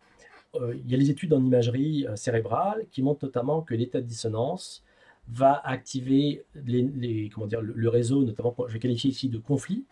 euh, 0.55 0.75
il 0.75 0.89
y 0.89 0.95
a 0.95 0.97
les 0.97 1.09
études 1.09 1.33
en 1.33 1.43
imagerie 1.43 2.05
cérébrale 2.15 2.85
qui 2.91 3.01
montrent 3.01 3.25
notamment 3.25 3.61
que 3.61 3.75
l'état 3.75 3.99
de 3.99 4.05
dissonance 4.05 4.83
va 5.27 5.59
activer 5.65 6.45
les, 6.53 7.29
comment 7.33 7.47
dire, 7.47 7.61
le, 7.61 7.89
réseau, 7.89 8.23
notamment, 8.23 8.55
je 8.67 8.73
vais 8.73 8.79
qualifier 8.79 9.09
ici 9.09 9.27
de 9.27 9.37
conflit, 9.37 9.83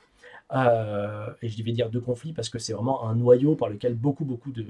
et 0.54 1.50
je 1.50 1.64
vais 1.64 1.72
dire 1.72 1.90
de 1.90 2.00
conflit 2.00 2.34
parce 2.34 2.50
que 2.50 2.60
c'est 2.60 2.74
vraiment 2.74 3.08
un 3.08 3.16
noyau 3.16 3.56
par 3.56 3.70
lequel 3.70 3.96
beaucoup, 3.96 4.26
beaucoup 4.26 4.52
de, 4.52 4.64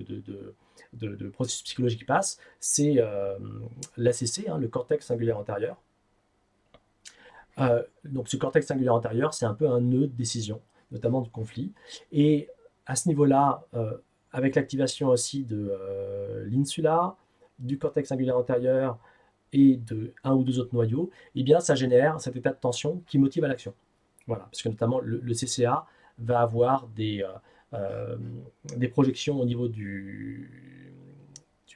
processus 1.33 1.63
psychologiques 1.63 2.05
passe, 2.05 2.39
c'est 2.59 2.95
euh, 2.97 3.37
l'ACC, 3.97 4.47
hein, 4.47 4.57
le 4.57 4.67
cortex 4.67 5.05
singulaire 5.05 5.37
antérieur. 5.37 5.81
Euh, 7.59 7.83
donc 8.05 8.27
ce 8.27 8.37
cortex 8.37 8.67
singulaire 8.67 8.95
antérieur, 8.95 9.33
c'est 9.33 9.45
un 9.45 9.53
peu 9.53 9.69
un 9.69 9.81
nœud 9.81 10.07
de 10.07 10.15
décision, 10.15 10.61
notamment 10.91 11.21
de 11.21 11.29
conflit. 11.29 11.71
Et 12.11 12.49
à 12.85 12.95
ce 12.95 13.07
niveau-là, 13.07 13.65
euh, 13.73 13.97
avec 14.31 14.55
l'activation 14.55 15.09
aussi 15.09 15.43
de 15.43 15.71
l'insula, 16.47 17.15
du 17.59 17.77
cortex 17.77 18.09
singulaire 18.09 18.37
antérieur 18.37 18.97
et 19.53 19.77
de 19.77 20.13
un 20.23 20.33
ou 20.33 20.43
deux 20.43 20.59
autres 20.59 20.73
noyaux, 20.73 21.11
eh 21.35 21.43
bien 21.43 21.59
ça 21.59 21.75
génère 21.75 22.19
cet 22.19 22.35
état 22.35 22.49
de 22.49 22.57
tension 22.57 23.03
qui 23.05 23.19
motive 23.19 23.43
à 23.43 23.47
l'action. 23.47 23.75
Voilà, 24.25 24.45
parce 24.45 24.63
que 24.63 24.69
notamment 24.69 24.99
le, 24.99 25.19
le 25.19 25.33
CCA 25.33 25.85
va 26.17 26.39
avoir 26.39 26.87
des, 26.95 27.23
des 28.75 28.87
projections 28.87 29.39
au 29.39 29.45
niveau 29.45 29.67
du, 29.67 30.82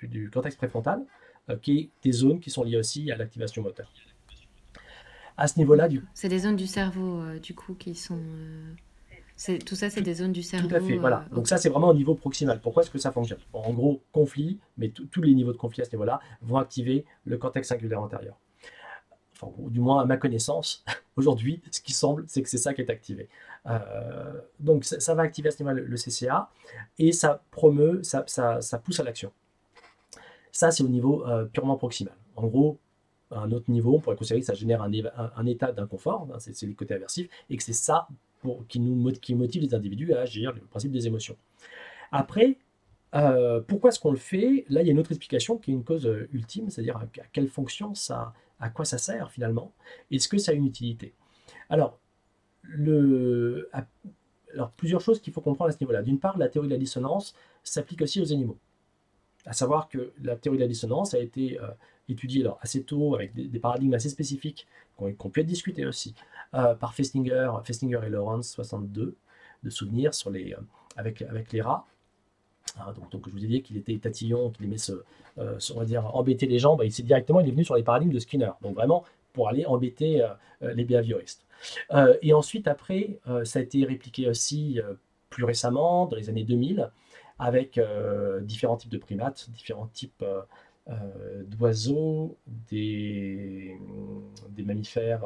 du, 0.06 0.30
cortex 0.30 0.56
préfrontal, 0.56 1.04
euh, 1.50 1.58
qui 1.58 1.80
est 1.80 1.90
des 2.04 2.12
zones 2.12 2.40
qui 2.40 2.50
sont 2.50 2.64
liées 2.64 2.78
aussi 2.78 3.12
à 3.12 3.16
l'activation 3.16 3.62
moteur. 3.62 3.92
À 5.38 5.48
ce 5.48 5.60
niveau-là, 5.60 5.88
du 5.88 6.04
C'est 6.14 6.30
des 6.30 6.40
zones 6.40 6.56
du 6.56 6.68
cerveau, 6.68 7.22
euh, 7.22 7.40
du 7.40 7.54
coup, 7.54 7.74
qui 7.76 7.96
sont... 7.96 8.20
Euh, 8.20 9.58
tout 9.66 9.76
ça, 9.76 9.90
c'est 9.92 10.02
des 10.02 10.16
zones 10.16 10.32
du 10.32 10.42
cerveau. 10.42 10.68
Tout 10.68 10.76
à 10.76 10.82
fait, 10.82 10.98
voilà. 10.98 11.26
Donc 11.32 11.48
ça, 11.48 11.58
c'est 11.58 11.70
vraiment 11.70 11.90
au 11.90 11.94
niveau 11.94 12.16
proximal. 12.16 12.60
Pourquoi 12.60 12.82
est-ce 12.82 12.90
que 12.90 12.98
ça 12.98 13.12
fonctionne? 13.12 13.40
En 13.54 13.72
gros, 13.72 14.02
conflit, 14.12 14.60
mais 14.78 14.90
tous 14.90 15.22
les 15.22 15.36
niveaux 15.36 15.54
de 15.54 15.58
conflit 15.58 15.84
à 15.84 15.86
ce 15.86 15.92
niveau-là 15.92 16.20
vont 16.42 16.58
activer 16.58 17.06
le 17.24 17.38
cortex 17.38 17.68
singulaire 17.68 18.02
antérieur. 18.02 18.36
Enfin, 19.34 19.54
ou 19.60 19.70
du 19.70 19.80
moins 19.80 20.02
à 20.02 20.06
ma 20.06 20.18
connaissance, 20.18 20.84
aujourd'hui, 21.18 21.62
ce 21.70 21.82
qui 21.82 21.94
semble, 21.94 22.24
c'est 22.28 22.42
que 22.42 22.50
c'est 22.50 22.58
ça 22.58 22.74
qui 22.74 22.82
est 22.82 22.90
activé. 22.90 23.30
donc 24.60 24.86
ça, 24.86 25.14
va 25.14 25.22
activer 25.22 25.50
à 25.50 25.52
ce 25.52 25.62
niveau-là 25.62 25.82
le, 25.86 25.98
CCA 25.98 26.50
et 26.98 27.12
ça 27.12 27.44
promeut, 27.52 28.02
ça, 28.02 28.26
ça 28.28 28.80
pousse 28.80 29.00
à 29.00 29.04
l'action. 29.04 29.32
Ça, 30.58 30.72
c'est 30.72 30.82
au 30.82 30.88
niveau 30.88 31.24
euh, 31.28 31.46
purement 31.46 31.78
proximal. 31.78 32.15
En 32.36 32.48
gros, 32.48 32.80
à 33.30 33.41
un 33.41 33.52
autre 33.52 33.70
niveau, 33.70 33.98
on 33.98 34.00
pourrait 34.00 34.15
considérer 34.15 34.39
que 34.39 34.48
ça 34.48 34.56
génère 34.56 34.82
un, 34.82 35.46
état 35.46 35.72
d'inconfort, 35.72 36.28
hein, 36.34 36.38
c'est 36.39 36.65
le 36.65 36.74
côté 36.74 36.96
aversif, 36.96 37.30
et 37.52 37.58
que 37.58 37.62
c'est 37.62 37.74
ça 37.74 38.08
qui, 38.67 38.80
nous, 38.80 39.12
qui 39.12 39.36
motive 39.36 39.62
les 39.62 39.76
individus 39.76 40.13
à 40.13 40.22
agir, 40.22 40.54
le 40.54 40.62
principe 40.62 40.91
des 40.91 41.06
émotions. 41.06 41.38
Après, 42.12 42.58
euh, 43.13 43.62
pourquoi 43.67 43.91
est-ce 43.91 44.00
qu'on 44.00 44.10
le 44.10 44.17
fait? 44.17 44.65
Là, 44.70 44.82
il 44.82 44.88
y 44.88 44.89
a 44.89 44.93
une 44.93 44.98
autre 44.98 45.12
explication 45.12 45.60
qui 45.60 45.70
est 45.70 45.76
une 45.76 45.84
cause 45.84 46.08
euh, 46.08 46.28
ultime, 46.34 46.72
c'est-à-dire 46.72 46.98
à, 46.98 47.06
quelle 47.32 47.50
fonction 47.50 47.93
ça, 47.93 48.34
à 48.60 48.72
quoi 48.72 48.84
ça 48.84 48.98
sert 48.98 49.30
finalement 49.30 49.74
Est-ce 50.10 50.28
que 50.28 50.39
ça 50.39 50.54
a 50.54 50.56
une 50.56 50.65
utilité? 50.65 51.13
Alors, 51.70 52.00
plusieurs 54.76 55.02
choses 55.02 55.22
qu'il 55.22 55.34
faut 55.34 55.41
comprendre 55.41 55.70
à 55.70 55.72
ce 55.72 55.78
niveau-là. 55.82 56.02
D'une 56.02 56.17
part, 56.17 56.36
la 56.39 56.50
théorie 56.50 56.67
de 56.67 56.74
la 56.74 56.80
dissonance 56.80 57.36
s'applique 57.63 58.02
aussi 58.02 58.20
aux 58.20 58.34
animaux 58.34 58.58
à 59.48 59.54
savoir 59.54 59.88
que 59.88 60.12
la 60.22 60.36
théorie 60.36 60.58
de 60.58 60.64
la 60.64 60.68
dissonance 60.68 61.14
a 61.14 61.20
été 61.20 61.60
euh, 61.60 61.68
étudiée 62.10 62.46
assez 62.62 62.84
tôt 62.84 63.16
avec 63.16 63.34
des, 63.34 63.60
paradigmes 63.60 63.94
assez 63.94 64.10
spécifiques 64.10 64.68
qui 64.98 65.04
ont, 65.04 65.30
pu 65.30 65.40
être 65.40 65.48
discutés 65.48 65.86
aussi 65.86 66.14
euh, 66.54 66.76
par 66.76 66.94
Festinger, 66.94 67.52
Festinger 67.64 68.02
et 68.06 68.10
Lawrence 68.10 68.50
62 68.52 69.16
de 69.64 69.70
souvenirs 69.70 70.14
sur 70.14 70.30
les, 70.30 70.54
euh, 70.54 70.58
avec, 70.98 71.22
avec 71.22 71.52
les 71.54 71.62
rats. 71.62 71.86
Hein, 72.80 72.94
donc, 73.12 73.28
je 73.28 73.32
vous 73.32 73.44
ai 73.44 73.48
dit 73.48 73.62
qu'il 73.62 73.78
était 73.78 73.98
tatillon, 73.98 74.52
qu'il 74.52 74.66
aimait 74.66 74.78
se, 74.78 74.94
on 75.38 75.80
va 75.80 75.86
dire, 75.86 76.14
embêter 76.16 76.46
les 76.46 76.60
gens. 76.60 76.76
Bah, 76.76 76.86
il 76.86 76.92
directement 76.92 77.40
il 77.40 77.48
est 77.48 77.52
venu 77.52 77.64
sur 77.64 77.76
les 77.76 77.84
paradigmes 77.84 78.12
de 78.12 78.20
Skinner. 78.20 78.52
Donc 78.62 78.76
vraiment 78.76 79.06
pour 79.32 79.48
aller 79.48 79.66
embêter 79.66 80.28
les 80.62 80.84
behavioristes. 80.84 81.46
et 82.24 82.34
ensuite, 82.34 82.68
après, 82.68 83.20
ça 83.44 83.60
a 83.60 83.62
été 83.62 83.86
répliqué 83.86 84.28
aussi 84.28 84.80
plus 85.30 85.44
récemment, 85.44 86.08
dans 86.08 86.16
les 86.16 86.30
années 86.30 86.44
2000, 86.44 86.90
avec 87.39 87.80
différents 88.41 88.78
types 88.78 88.91
de 88.91 88.97
primates, 88.97 89.50
différents 89.52 89.88
types 89.88 90.23
d'oiseaux, 91.45 92.38
des, 92.69 93.78
mammifères 94.58 95.23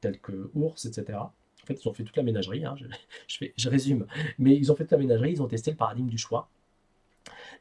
tels 0.00 0.18
que 0.18 0.50
ours, 0.54 0.84
etc. 0.84 1.18
En 1.64 1.66
fait, 1.66 1.82
ils 1.82 1.88
ont 1.88 1.94
fait 1.94 2.04
toute 2.04 2.16
la 2.16 2.22
ménagerie, 2.22 2.64
hein, 2.64 2.74
je, 3.26 3.68
résume, 3.70 4.06
mais 4.38 4.54
ils 4.54 4.70
ont 4.70 4.76
fait 4.76 4.84
toute 4.84 4.92
la 4.92 4.98
ménagerie, 4.98 5.32
ils 5.32 5.42
ont 5.42 5.46
testé 5.46 5.70
le 5.70 5.78
paradigme 5.78 6.08
du 6.08 6.18
choix. 6.18 6.50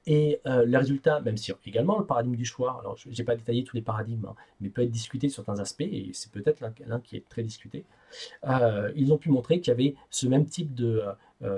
Et 0.06 0.42
euh, 0.46 0.66
le 0.66 0.78
résultat, 0.78 1.22
même 1.22 1.38
si 1.38 1.54
également 1.66 1.98
le 1.98 2.06
paradigme 2.06 2.36
du 2.36 2.44
choix, 2.44 2.78
alors 2.82 2.98
je 2.98 3.08
n'ai 3.08 3.24
pas 3.24 3.38
détaillé 3.38 3.64
tous 3.64 3.78
les 3.78 3.82
paradigmes, 3.82 4.26
hein, 4.26 4.36
mais 4.60 4.68
peut 4.68 4.82
être 4.82 4.92
discuté 4.92 5.30
sur 5.30 5.46
certains 5.46 5.62
aspects, 5.62 5.82
et 5.82 6.10
c'est 6.12 6.32
peut-être 6.34 6.60
l'un 6.60 7.00
qui 7.00 7.16
est 7.16 7.30
très 7.30 7.44
discuté, 7.44 7.86
euh, 8.46 8.92
ils 8.98 9.14
ont 9.14 9.18
pu 9.18 9.30
montrer 9.30 9.62
qu'il 9.62 9.72
y 9.72 9.74
avait 9.74 9.96
ce 10.10 10.28
même 10.28 10.46
type 10.46 10.78
euh, 10.82 11.14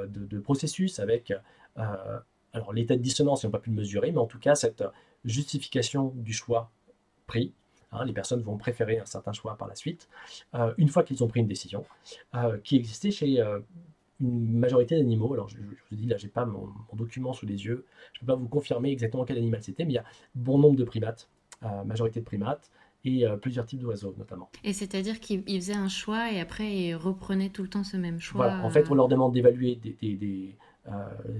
de, 0.05 0.39
processus 0.39 0.99
avec, 0.99 1.33
alors 1.75 2.73
l'état 2.73 2.95
de 2.95 3.01
dissonance, 3.01 3.43
ils 3.43 3.47
n'ont 3.47 3.51
pas 3.51 3.59
pu 3.59 3.69
le 3.69 3.75
mesurer, 3.75 4.11
mais 4.11 4.19
en 4.19 4.27
tout 4.27 4.39
cas 4.39 4.55
cette 4.55 4.83
justification 5.23 6.13
du 6.15 6.33
choix 6.33 6.71
pris, 7.27 7.53
Hein, 7.95 8.05
les 8.05 8.13
personnes 8.13 8.41
vont 8.41 8.57
préférer 8.57 8.99
un 8.99 9.05
certain 9.05 9.33
choix 9.33 9.57
par 9.57 9.67
la 9.67 9.75
suite, 9.75 10.09
euh, 10.53 10.73
une 10.77 10.89
fois 10.89 11.03
qu'ils 11.03 11.23
ont 11.23 11.27
pris 11.27 11.39
une 11.39 11.47
décision, 11.47 11.85
euh, 12.35 12.57
qui 12.63 12.75
existait 12.75 13.11
chez 13.11 13.39
euh, 13.39 13.59
une 14.19 14.57
majorité 14.57 14.97
d'animaux. 14.97 15.33
Alors, 15.33 15.47
je, 15.49 15.57
vous 15.57 15.95
dis, 15.95 16.07
là, 16.07 16.17
j'ai 16.17 16.27
pas 16.27 16.45
mon, 16.45 16.69
document 16.93 17.33
sous 17.33 17.45
les 17.45 17.65
yeux, 17.65 17.85
je 18.13 18.19
ne 18.19 18.21
peux 18.21 18.33
pas 18.33 18.35
vous 18.35 18.47
confirmer 18.47 18.91
exactement 18.91 19.25
quel 19.25 19.37
animal 19.37 19.61
c'était, 19.63 19.85
mais 19.85 19.93
il 19.93 19.95
y 19.95 19.99
a 19.99 20.05
bon 20.35 20.57
nombre 20.57 20.75
de 20.75 20.83
primates, 20.83 21.29
majorité 21.85 22.19
de 22.19 22.25
primates, 22.25 22.69
et 23.03 23.23
plusieurs 23.41 23.67
types 23.67 23.79
d'oiseaux 23.79 24.15
notamment. 24.17 24.49
Et 24.63 24.73
c'est-à-dire 24.73 25.19
qu'ils 25.19 25.43
faisaient 25.43 25.75
un 25.75 25.89
choix 25.89 26.31
et 26.31 26.39
après 26.39 26.73
ils 26.73 26.95
reprenaient 26.95 27.49
tout 27.49 27.61
le 27.61 27.69
temps 27.69 27.83
ce 27.83 27.97
même 27.97 28.19
choix 28.19 28.47
Voilà, 28.47 28.65
en 28.65 28.69
fait, 28.71 28.89
on 28.89 28.95
leur 28.95 29.07
demande 29.07 29.33
d'évaluer 29.33 29.75
des, 29.75 29.95
des, 30.01 30.15
des, 30.15 30.55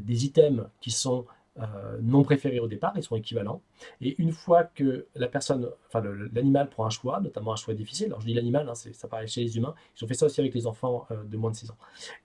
items 0.07 0.65
qui 0.81 0.91
sont 0.91 1.25
euh, 1.57 1.97
non 2.01 2.23
préférés 2.23 2.59
au 2.59 2.67
départ, 2.67 2.91
ils 2.97 3.03
sont 3.03 3.15
équivalents. 3.15 3.61
Et 4.01 4.21
une 4.21 4.33
fois 4.33 4.65
que 4.65 5.07
la 5.15 5.27
personne, 5.27 5.69
enfin 5.87 6.03
l'animal 6.33 6.69
prend 6.69 6.85
un 6.85 6.89
choix, 6.89 7.21
notamment 7.21 7.53
un 7.53 7.55
choix 7.55 7.73
difficile, 7.73 8.07
alors 8.07 8.19
je 8.19 8.25
dis 8.25 8.33
l'animal, 8.33 8.67
hein, 8.67 8.73
ça 8.75 9.07
paraît 9.07 9.27
chez 9.27 9.41
les 9.41 9.55
humains, 9.55 9.73
ils 9.95 10.03
ont 10.03 10.07
fait 10.07 10.15
ça 10.15 10.25
aussi 10.25 10.41
avec 10.41 10.53
les 10.53 10.67
enfants 10.67 11.07
euh, 11.11 11.23
de 11.23 11.37
moins 11.37 11.51
de 11.51 11.55
6 11.55 11.71
ans. 11.71 11.77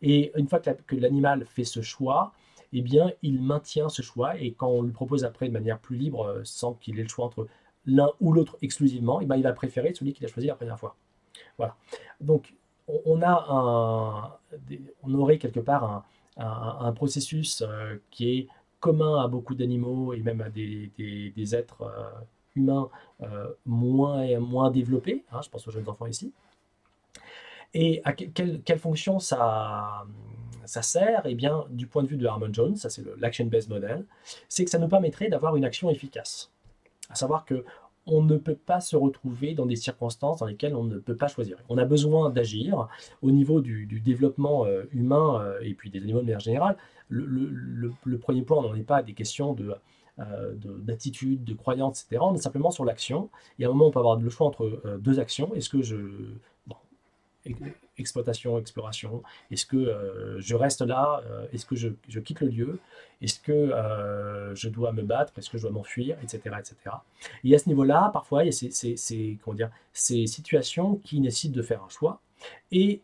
Et 0.02 0.32
une 0.36 0.48
fois 0.48 0.58
que 0.58 0.96
l'animal 0.96 1.44
fait 1.46 1.62
ce 1.62 1.80
choix, 1.80 2.32
eh 2.72 2.82
bien, 2.82 3.12
il 3.22 3.40
maintient 3.40 3.88
ce 3.88 4.02
choix 4.02 4.36
et 4.36 4.52
quand 4.52 4.68
on 4.68 4.82
lui 4.82 4.92
propose 4.92 5.24
après 5.24 5.46
de 5.46 5.52
manière 5.52 5.78
plus 5.78 5.96
libre, 5.96 6.26
euh, 6.26 6.40
sans 6.42 6.74
qu'il 6.74 6.98
ait 6.98 7.04
le 7.04 7.08
choix 7.08 7.26
entre 7.26 7.46
l'un 7.86 8.10
ou 8.20 8.32
l'autre 8.32 8.56
exclusivement, 8.62 9.20
eh 9.20 9.26
bien, 9.26 9.36
il 9.36 9.44
va 9.44 9.52
préférer 9.52 9.94
celui 9.94 10.12
qu'il 10.12 10.24
a 10.26 10.28
choisi 10.28 10.48
la 10.48 10.56
première 10.56 10.78
fois. 10.78 10.96
Voilà. 11.56 11.76
Donc, 12.20 12.54
on, 13.04 13.22
a 13.22 13.46
un, 13.48 14.32
on 15.04 15.14
aurait 15.14 15.38
quelque 15.38 15.60
part 15.60 15.84
un, 15.84 16.04
processus 16.94 17.62
qui 18.10 18.30
est 18.30 18.48
commun 18.80 19.22
à 19.22 19.28
beaucoup 19.28 19.54
d'animaux 19.54 20.14
et 20.14 20.20
même 20.20 20.40
à 20.40 20.48
des, 20.48 20.90
des, 20.98 21.54
êtres 21.54 21.82
euh, 21.82 22.10
humains 22.56 22.88
euh, 23.22 23.48
moins, 23.66 24.22
et 24.22 24.36
moins 24.38 24.70
développés, 24.70 25.24
hein, 25.32 25.40
je 25.42 25.50
pense 25.50 25.68
aux 25.68 25.70
jeunes 25.70 25.88
enfants 25.88 26.06
ici. 26.06 26.32
Et 27.72 28.00
à 28.04 28.12
quelle, 28.12 28.62
quelle 28.62 28.78
fonction 28.78 29.20
ça, 29.20 30.04
ça 30.64 30.82
sert? 30.82 31.22
Eh 31.26 31.36
bien, 31.36 31.66
du 31.70 31.86
point 31.86 32.02
de 32.02 32.08
vue 32.08 32.16
de 32.16 32.26
Harmon 32.26 32.52
Jones, 32.52 32.74
ça 32.74 32.90
c'est 32.90 33.04
l'action-based 33.18 33.68
model, 33.68 34.06
c'est 34.48 34.64
que 34.64 34.70
ça 34.70 34.78
nous 34.78 34.88
permettrait 34.88 35.28
d'avoir 35.28 35.54
une 35.54 35.64
action 35.64 35.88
efficace. 35.88 36.50
À 37.10 37.14
savoir 37.14 37.44
que 37.44 37.64
on 38.06 38.22
ne 38.22 38.36
peut 38.36 38.56
pas 38.56 38.80
se 38.80 38.96
retrouver 38.96 39.54
dans 39.54 39.66
des 39.66 39.76
circonstances 39.76 40.38
dans 40.38 40.46
lesquelles 40.46 40.74
on 40.74 40.84
ne 40.84 40.98
peut 40.98 41.16
pas 41.16 41.28
choisir. 41.28 41.58
On 41.68 41.78
a 41.78 41.84
besoin 41.84 42.30
d'agir 42.30 42.88
au 43.22 43.30
niveau 43.30 43.60
du, 43.60 43.86
développement 44.04 44.64
euh, 44.64 44.84
humain 44.92 45.40
euh, 45.40 45.60
et 45.62 45.74
puis 45.74 45.90
des 45.90 46.00
animaux 46.00 46.20
de 46.20 46.24
manière 46.24 46.40
générale. 46.40 46.76
Le, 47.08 48.18
premier 48.18 48.42
point, 48.42 48.58
on 48.58 48.62
n'en 48.62 48.74
est 48.74 48.82
pas 48.82 48.96
à 48.96 49.02
des 49.02 49.14
questions 49.14 49.56
euh, 49.58 50.54
de, 50.54 50.78
d'attitude, 50.80 51.44
de, 51.44 51.54
croyance, 51.54 52.02
etc. 52.02 52.22
On 52.24 52.34
est 52.34 52.38
simplement 52.38 52.70
sur 52.70 52.84
l'action. 52.84 53.30
Et 53.58 53.64
à 53.64 53.68
un 53.68 53.70
moment, 53.72 53.86
on 53.86 53.90
peut 53.90 53.98
avoir 53.98 54.16
le 54.16 54.30
choix 54.30 54.46
entre 54.46 54.98
deux 54.98 55.18
actions. 55.20 55.54
Est-ce 55.54 55.68
que 55.68 55.82
je 55.82 55.96
exploitation, 57.98 58.58
exploration 58.58 59.22
Est-ce 59.50 59.66
que 59.66 59.76
euh, 59.76 60.40
je 60.40 60.54
reste 60.54 60.82
là 60.82 61.22
euh, 61.26 61.46
Est-ce 61.52 61.66
que 61.66 61.76
je, 61.76 61.88
quitte 62.20 62.40
le 62.40 62.48
lieu 62.48 62.78
Est-ce 63.22 63.40
que 63.40 63.52
euh, 63.52 64.54
je 64.54 64.68
dois 64.68 64.92
me 64.92 65.02
battre 65.02 65.32
Est-ce 65.38 65.50
que 65.50 65.58
je 65.58 65.62
dois 65.62 65.72
m'enfuir 65.72 66.16
Etc. 66.22 66.38
etc. 66.58 66.76
Et 67.44 67.54
à 67.54 67.58
ce 67.58 67.68
niveau-là, 67.68 68.10
parfois, 68.12 68.44
il 68.44 68.46
y 68.46 68.66
a 68.66 68.70
ces, 68.96 69.38
comment 69.42 69.56
dire, 69.56 69.70
ces 69.92 70.26
situations 70.26 70.96
qui 70.96 71.20
nécessitent 71.20 71.52
de 71.52 71.62
faire 71.62 71.82
un 71.82 71.88
choix. 71.88 72.20
Et 72.72 73.00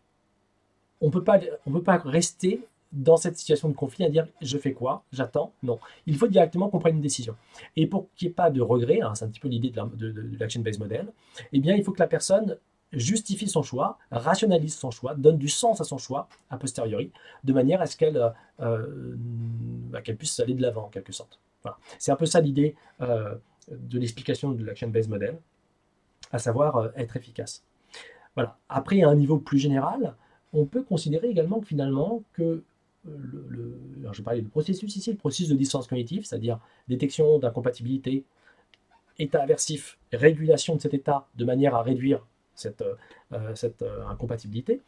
on 1.00 1.06
ne 1.06 1.12
peut 1.12 1.24
pas 1.24 1.98
rester 1.98 2.60
dans 2.92 3.16
cette 3.16 3.36
situation 3.36 3.68
de 3.68 3.74
conflit 3.74 4.04
à 4.04 4.08
dire 4.08 4.26
je 4.40 4.56
fais 4.58 4.72
quoi, 4.72 5.04
j'attends. 5.12 5.52
Non, 5.62 5.78
il 6.06 6.16
faut 6.16 6.28
directement 6.28 6.68
qu'on 6.68 6.78
prenne 6.78 6.96
une 6.96 7.02
décision. 7.02 7.36
Et 7.76 7.86
pour 7.86 8.08
qu'il 8.14 8.28
n'y 8.28 8.32
ait 8.32 8.34
pas 8.34 8.50
de 8.50 8.60
regret, 8.60 9.00
hein, 9.00 9.14
c'est 9.14 9.24
un 9.24 9.28
petit 9.28 9.40
peu 9.40 9.48
l'idée 9.48 9.70
de 9.70 10.36
l'action-based 10.38 10.80
model, 10.80 11.12
eh 11.52 11.60
bien 11.60 11.74
il 11.74 11.84
faut 11.84 11.92
que 11.92 12.00
la 12.00 12.06
personne 12.06 12.56
justifie 12.92 13.48
son 13.48 13.62
choix, 13.62 13.98
rationalise 14.10 14.76
son 14.76 14.90
choix, 14.90 15.14
donne 15.14 15.38
du 15.38 15.48
sens 15.48 15.80
à 15.80 15.84
son 15.84 15.98
choix 15.98 16.28
a 16.50 16.56
posteriori, 16.56 17.10
de 17.44 17.52
manière 17.52 17.80
à 17.80 17.86
ce 17.86 17.96
qu'elle 17.96 18.16
euh, 18.16 19.16
euh, 19.96 20.14
puisse 20.18 20.38
aller 20.40 20.54
de 20.54 20.62
l'avant 20.62 20.84
en 20.84 20.88
quelque 20.88 21.12
sorte. 21.12 21.38
Voilà. 21.62 21.78
C'est 21.98 22.12
un 22.12 22.16
peu 22.16 22.26
ça 22.26 22.40
l'idée 22.40 22.76
euh, 23.00 23.34
de 23.70 23.98
l'explication 23.98 24.52
de 24.52 24.64
l'action-based 24.64 25.10
model, 25.10 25.38
à 26.32 26.38
savoir 26.38 26.90
être 26.96 27.16
efficace. 27.16 27.64
Voilà. 28.34 28.58
Après, 28.68 29.02
à 29.02 29.08
un 29.08 29.14
niveau 29.14 29.38
plus 29.38 29.58
général, 29.58 30.14
on 30.52 30.64
peut 30.64 30.82
considérer 30.82 31.28
également 31.28 31.60
que 31.60 31.66
finalement 31.66 32.22
que 32.32 32.62
le, 33.04 33.78
je 34.12 34.22
parlais 34.22 34.40
du 34.40 34.48
processus 34.48 34.96
ici, 34.96 35.12
le 35.12 35.16
processus 35.16 35.48
de 35.48 35.54
distance 35.54 35.86
cognitive, 35.86 36.24
c'est-à-dire 36.24 36.58
détection 36.88 37.38
d'incompatibilité, 37.38 38.24
état 39.18 39.42
aversif, 39.42 39.98
régulation 40.12 40.76
de 40.76 40.80
cet 40.80 40.94
état 40.94 41.26
de 41.36 41.44
manière 41.44 41.74
à 41.74 41.82
réduire 41.82 42.26
cette, 42.56 42.82
euh, 43.32 43.54
cette 43.54 43.82
euh, 43.82 44.06
incompatibilité, 44.08 44.80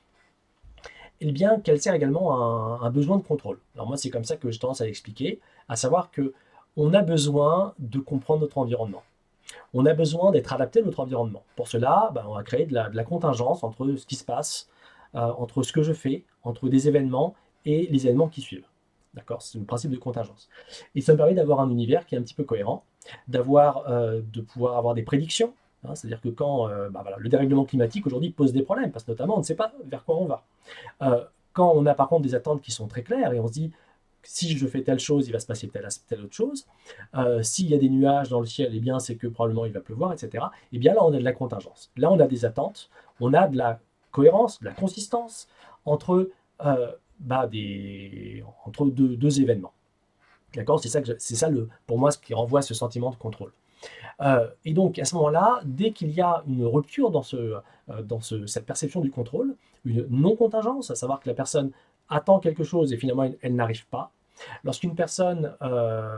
eh 1.21 1.33
bien 1.33 1.61
qu'elle 1.61 1.81
sert 1.81 1.95
également 1.95 2.33
à 2.33 2.87
un, 2.87 2.91
besoin 2.91 3.19
de 3.19 3.23
contrôle. 3.23 3.59
Alors 3.75 3.87
moi, 3.87 3.97
c'est 3.97 4.11
comme 4.11 4.25
ça 4.25 4.37
que 4.37 4.51
je 4.51 4.59
tendance 4.59 4.81
à 4.81 4.87
l'expliquer, 4.87 5.41
à 5.69 5.77
savoir 5.77 6.11
que 6.11 6.33
on 6.77 6.95
a 6.95 7.03
besoin 7.03 7.75
de 7.79 7.99
comprendre 7.99 8.41
notre 8.41 8.59
environnement. 8.59 9.03
On 9.75 9.85
a 9.87 9.95
besoin 9.95 10.31
d'être 10.31 10.53
adapté 10.53 10.81
à 10.81 10.83
notre 10.83 11.01
environnement. 11.01 11.43
Pour 11.57 11.67
cela, 11.67 12.11
ben, 12.15 12.25
on 12.29 12.35
va 12.35 12.43
créer 12.45 12.67
de 12.67 12.75
la, 12.75 13.05
contingence 13.05 13.65
entre 13.65 13.97
ce 13.97 14.07
qui 14.07 14.15
se 14.15 14.25
passe, 14.25 14.69
euh, 15.17 15.33
entre 15.39 15.63
ce 15.63 15.73
que 15.73 15.83
je 15.83 15.93
fais, 15.93 16.23
entre 16.45 16.69
des 16.69 16.87
événements 16.87 17.35
et 17.65 17.89
les 17.91 18.07
événements 18.07 18.29
qui 18.29 18.41
suivent. 18.41 18.67
D'accord? 19.15 19.43
C'est 19.43 19.59
le 19.59 19.65
principe 19.65 19.91
de 19.91 19.97
contingence. 19.97 20.49
Et 20.95 21.01
ça 21.01 21.13
me 21.13 21.17
permet 21.17 21.35
d'avoir 21.35 21.61
un 21.61 21.71
univers 21.71 22.07
qui 22.07 22.15
est 22.15 22.19
un 22.19 22.23
petit 22.23 22.35
peu 22.35 22.45
cohérent, 22.45 22.85
d'avoir, 23.27 23.85
de 23.89 24.41
pouvoir 24.41 24.77
avoir 24.77 24.95
des 24.95 25.03
prédictions, 25.03 25.53
Hein, 25.85 25.95
c'est-à-dire 25.95 26.21
que 26.21 26.29
quand 26.29 26.69
euh, 26.69 26.89
bah 26.91 27.05
le 27.17 27.29
dérèglement 27.29 27.65
climatique 27.65 28.07
aujourd'hui 28.07 28.31
pose 28.31 28.53
des 28.53 28.63
problèmes, 28.63 28.91
parce 28.91 29.05
que 29.05 29.13
notamment 29.13 29.37
on 29.37 29.39
ne 29.39 29.45
sait 29.45 29.55
pas 29.55 29.73
vers 29.87 30.05
quoi 30.05 30.17
on 30.17 30.27
va. 30.27 30.45
Euh, 31.03 31.25
quand 31.53 31.73
on 31.75 31.87
a 31.87 31.95
par 31.95 32.09
contre 32.09 32.23
des 32.23 32.35
attentes 32.35 32.61
qui 32.61 32.73
sont 32.73 32.89
très 32.89 33.03
claires 33.03 33.33
et 33.33 33.41
on 33.41 33.47
se 33.47 33.53
dit 33.53 33.73
si 34.25 34.57
je 34.57 34.67
fais 34.67 34.83
telle 34.83 34.99
chose, 34.99 35.29
il 35.29 35.33
va 35.33 35.39
se 35.39 35.47
passer 35.47 35.69
telle, 35.69 35.89
telle 36.09 36.25
autre 36.25 36.35
chose. 36.35 36.67
Euh, 37.15 37.43
s'il 37.43 37.69
y 37.69 37.75
a 37.75 37.79
des 37.79 37.89
nuages 37.89 38.29
dans 38.29 38.41
le 38.41 38.47
ciel, 38.47 38.73
eh 38.75 38.81
bien 38.81 38.99
c'est 38.99 39.15
que 39.17 39.29
probablement 39.29 39.65
il 39.67 39.73
va 39.73 39.81
pleuvoir, 39.81 40.13
etc. 40.13 40.45
Et 40.73 40.77
eh 40.77 40.79
bien 40.79 40.95
là 40.95 41.05
on 41.05 41.13
a 41.15 41.19
de 41.19 41.25
la 41.25 41.33
contingence. 41.33 41.91
Là 41.97 42.11
on 42.11 42.19
a 42.19 42.27
des 42.27 42.45
attentes, 42.45 42.91
on 43.21 43.33
a 43.33 43.47
de 43.47 43.57
la 43.57 43.79
cohérence, 44.11 44.59
de 44.61 44.65
la 44.67 44.73
consistance 44.73 45.49
entre, 45.85 46.31
bah, 47.21 47.47
deux, 47.47 49.41
événements. 49.41 49.73
D'accord? 50.55 50.81
C'est 50.81 50.89
ça, 50.89 51.01
c'est 51.19 51.37
ça 51.37 51.49
le, 51.49 51.69
pour 51.87 51.99
moi 51.99 52.11
ce 52.11 52.19
qui 52.19 52.35
renvoie 52.35 52.61
à 52.61 52.63
ce 52.63 52.75
sentiment 52.75 53.11
de 53.11 53.17
contrôle. 53.17 53.53
Euh, 54.21 54.49
et 54.65 54.73
donc, 54.73 54.99
à 54.99 55.05
ce 55.05 55.15
moment-là, 55.17 55.61
dès 55.65 55.93
qu'il 55.93 56.11
y 56.11 56.21
a 56.21 56.43
une 56.47 56.65
rupture 56.65 57.11
dans, 57.11 57.23
ce, 57.23 57.37
euh, 57.37 58.03
dans 58.03 58.21
cette 58.21 58.67
perception 58.67 59.01
du 59.01 59.11
contrôle, 59.11 59.55
une 59.85 60.07
non-contingence, 60.11 60.91
à 60.91 60.95
savoir 60.95 61.21
que 61.21 61.29
la 61.29 61.35
personne 61.35 61.71
attend 62.09 62.39
quelque 62.41 62.65
chose 62.65 62.93
et 62.93 62.97
finalement 62.97 63.31
elle, 63.43 63.55
n'arrive 63.55 63.87
pas, 63.87 64.11
lorsqu'une 64.65 64.95
personne 64.95 65.55
euh, 65.63 66.17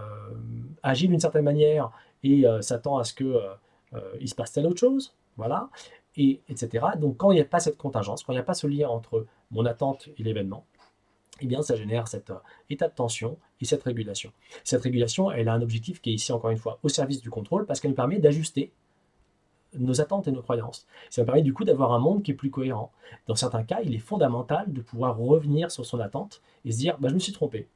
agit 0.82 1.08
d'une 1.08 1.20
certaine 1.20 1.44
manière 1.44 1.90
et 2.22 2.44
s'attend 2.60 2.98
à 2.98 3.04
ce 3.04 3.14
qu'il 3.14 4.28
se 4.28 4.34
passe 4.34 4.52
telle 4.52 4.66
autre 4.66 4.78
chose, 4.78 5.14
voilà, 5.36 5.68
et, 6.16 6.40
etc. 6.48 6.86
Donc, 6.98 7.16
quand 7.16 7.32
il 7.32 7.36
n'y 7.36 7.40
a 7.40 7.46
pas 7.46 7.60
cette 7.60 7.78
contingence, 7.78 8.22
quand 8.22 8.32
il 8.32 8.36
n'y 8.36 8.40
a 8.40 8.44
pas 8.44 8.54
ce 8.54 8.66
lien 8.66 8.88
entre 8.88 9.26
mon 9.50 9.64
attente 9.64 10.08
et 10.18 10.22
l'événement, 10.22 10.64
eh 11.40 11.46
bien, 11.46 11.62
ça 11.62 11.76
génère 11.76 12.08
cet 12.08 12.30
euh, 12.30 12.36
état 12.68 12.88
de 12.88 12.94
tension 12.94 13.38
et 13.60 13.64
cette 13.64 13.82
régulation. 13.82 14.32
Cette 14.64 14.82
régulation, 14.82 15.30
elle 15.30 15.48
a 15.48 15.54
un 15.54 15.62
objectif 15.62 16.00
qui 16.00 16.10
est 16.10 16.14
ici, 16.14 16.32
encore 16.32 16.50
une 16.50 16.58
fois, 16.58 16.78
au 16.82 16.88
service 16.88 17.20
du 17.20 17.30
contrôle, 17.30 17.66
parce 17.66 17.80
qu'elle 17.80 17.90
nous 17.90 17.96
permet 17.96 18.18
d'ajuster 18.18 18.72
nos 19.78 20.00
attentes 20.00 20.26
et 20.28 20.32
nos 20.32 20.42
croyances. 20.42 20.86
Ça 21.10 21.22
nous 21.22 21.26
permet 21.26 21.42
du 21.42 21.54
coup 21.54 21.64
d'avoir 21.64 21.92
un 21.92 21.98
monde 21.98 22.22
qui 22.22 22.32
est 22.32 22.34
plus 22.34 22.50
cohérent. 22.50 22.92
Dans 23.26 23.34
certains 23.34 23.62
cas, 23.62 23.80
il 23.84 23.94
est 23.94 23.98
fondamental 23.98 24.72
de 24.72 24.80
pouvoir 24.80 25.16
revenir 25.16 25.70
sur 25.70 25.86
son 25.86 26.00
attente 26.00 26.42
et 26.64 26.72
se 26.72 26.78
dire, 26.78 26.98
bah, 26.98 27.08
je 27.08 27.14
me 27.14 27.20
suis 27.20 27.32
trompé. 27.32 27.68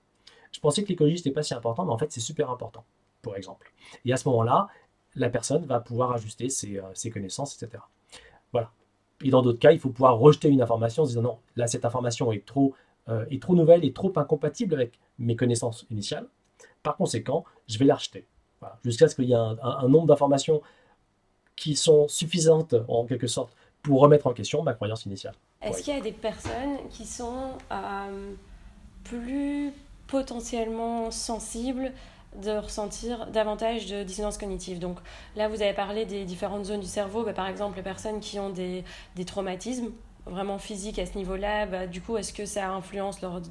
Je 0.52 0.60
pensais 0.60 0.82
que 0.84 0.88
l'écologie, 0.88 1.16
n'était 1.16 1.30
pas 1.30 1.42
si 1.42 1.54
important, 1.54 1.84
mais 1.84 1.92
en 1.92 1.98
fait, 1.98 2.12
c'est 2.12 2.20
super 2.20 2.50
important, 2.50 2.84
pour 3.22 3.36
exemple. 3.36 3.72
Et 4.04 4.12
à 4.12 4.16
ce 4.16 4.28
moment-là, 4.28 4.68
la 5.16 5.28
personne 5.28 5.64
va 5.64 5.80
pouvoir 5.80 6.12
ajuster 6.12 6.48
ses, 6.48 6.78
euh, 6.78 6.82
ses 6.94 7.10
connaissances, 7.10 7.60
etc. 7.60 7.82
Voilà. 8.52 8.70
Et 9.22 9.30
dans 9.30 9.42
d'autres 9.42 9.58
cas, 9.58 9.72
il 9.72 9.78
faut 9.78 9.90
pouvoir 9.90 10.18
rejeter 10.18 10.48
une 10.48 10.62
information 10.62 11.02
en 11.02 11.06
disant 11.06 11.22
non, 11.22 11.38
là, 11.56 11.66
cette 11.66 11.84
information 11.84 12.32
est 12.32 12.44
trop, 12.44 12.74
euh, 13.08 13.26
est 13.30 13.42
trop 13.42 13.54
nouvelle 13.54 13.84
et 13.84 13.92
trop 13.92 14.12
incompatible 14.16 14.74
avec 14.74 14.98
mes 15.18 15.36
connaissances 15.36 15.86
initiales. 15.90 16.26
Par 16.82 16.96
conséquent, 16.96 17.44
je 17.68 17.78
vais 17.78 17.84
la 17.84 17.96
rejeter. 17.96 18.26
Jusqu'à 18.82 19.08
ce 19.08 19.14
qu'il 19.14 19.26
y 19.26 19.32
ait 19.32 19.36
un, 19.36 19.88
nombre 19.88 20.06
d'informations 20.06 20.62
qui 21.54 21.76
sont 21.76 22.08
suffisantes, 22.08 22.74
en 22.88 23.04
quelque 23.04 23.26
sorte, 23.26 23.54
pour 23.82 24.00
remettre 24.00 24.26
en 24.26 24.32
question 24.32 24.62
ma 24.62 24.72
croyance 24.72 25.04
initiale. 25.04 25.34
Est-ce 25.60 25.82
qu'il 25.82 25.94
y 25.94 25.98
a 25.98 26.00
des 26.00 26.12
personnes 26.12 26.78
qui 26.90 27.04
sont 27.04 27.50
euh, 27.70 28.32
plus 29.04 29.72
potentiellement 30.06 31.10
sensibles 31.10 31.92
de 32.42 32.52
ressentir 32.52 33.26
davantage 33.26 33.86
de 33.86 34.02
dissonance 34.02 34.38
cognitive? 34.38 34.78
Donc 34.78 34.98
là, 35.36 35.48
vous 35.48 35.60
avez 35.60 35.74
parlé 35.74 36.06
des 36.06 36.24
différentes 36.24 36.64
zones 36.64 36.80
du 36.80 36.86
cerveau. 36.86 37.22
Bah, 37.22 37.34
par 37.34 37.48
exemple, 37.48 37.76
les 37.76 37.82
personnes 37.82 38.20
qui 38.20 38.38
ont 38.38 38.50
des, 38.50 38.82
des 39.14 39.26
traumatismes 39.26 39.90
vraiment 40.26 40.58
physiques 40.58 40.98
à 40.98 41.06
ce 41.06 41.16
niveau-là, 41.18 41.66
bah, 41.66 41.86
du 41.86 42.00
coup, 42.00 42.16
est-ce 42.16 42.32
que 42.32 42.46
ça 42.46 42.70
influence 42.70 43.20
leur 43.22 43.42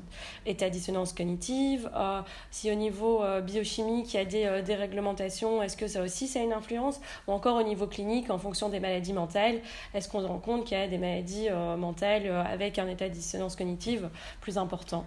état 0.45 0.69
de 0.69 0.73
dissonance 0.73 1.13
cognitive? 1.13 1.89
Euh, 1.95 2.21
Si 2.51 2.71
au 2.71 2.75
niveau 2.75 3.23
euh, 3.23 3.41
biochimique, 3.41 4.13
il 4.13 4.17
y 4.17 4.19
a 4.19 4.25
des 4.25 4.45
euh, 4.45 4.61
déréglementations, 4.61 5.61
est-ce 5.61 5.77
que 5.77 5.87
ça 5.87 6.01
aussi, 6.01 6.27
ça 6.27 6.39
a 6.39 6.43
une 6.43 6.53
influence? 6.53 6.99
Ou 7.27 7.31
encore 7.31 7.57
au 7.57 7.63
niveau 7.63 7.87
clinique, 7.87 8.29
en 8.29 8.37
fonction 8.37 8.69
des 8.69 8.79
maladies 8.79 9.13
mentales, 9.13 9.61
est-ce 9.93 10.09
qu'on 10.09 10.21
se 10.21 10.27
rend 10.27 10.39
compte 10.39 10.65
qu'il 10.65 10.77
y 10.77 10.81
a 10.81 10.87
des 10.87 10.97
maladies 10.97 11.49
mentales 11.77 12.27
avec 12.29 12.79
un 12.79 12.87
état 12.87 13.07
de 13.09 13.13
dissonance 13.13 13.55
cognitive 13.55 14.09
plus 14.41 14.57
important? 14.57 15.05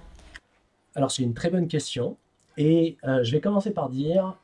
Alors, 0.95 1.11
c'est 1.11 1.23
une 1.23 1.35
très 1.35 1.51
bonne 1.51 1.69
question. 1.69 2.17
Et 2.57 2.97
euh, 3.05 3.23
je 3.23 3.33
vais 3.33 3.41
commencer 3.41 3.71
par 3.71 3.91
dire 3.91 4.37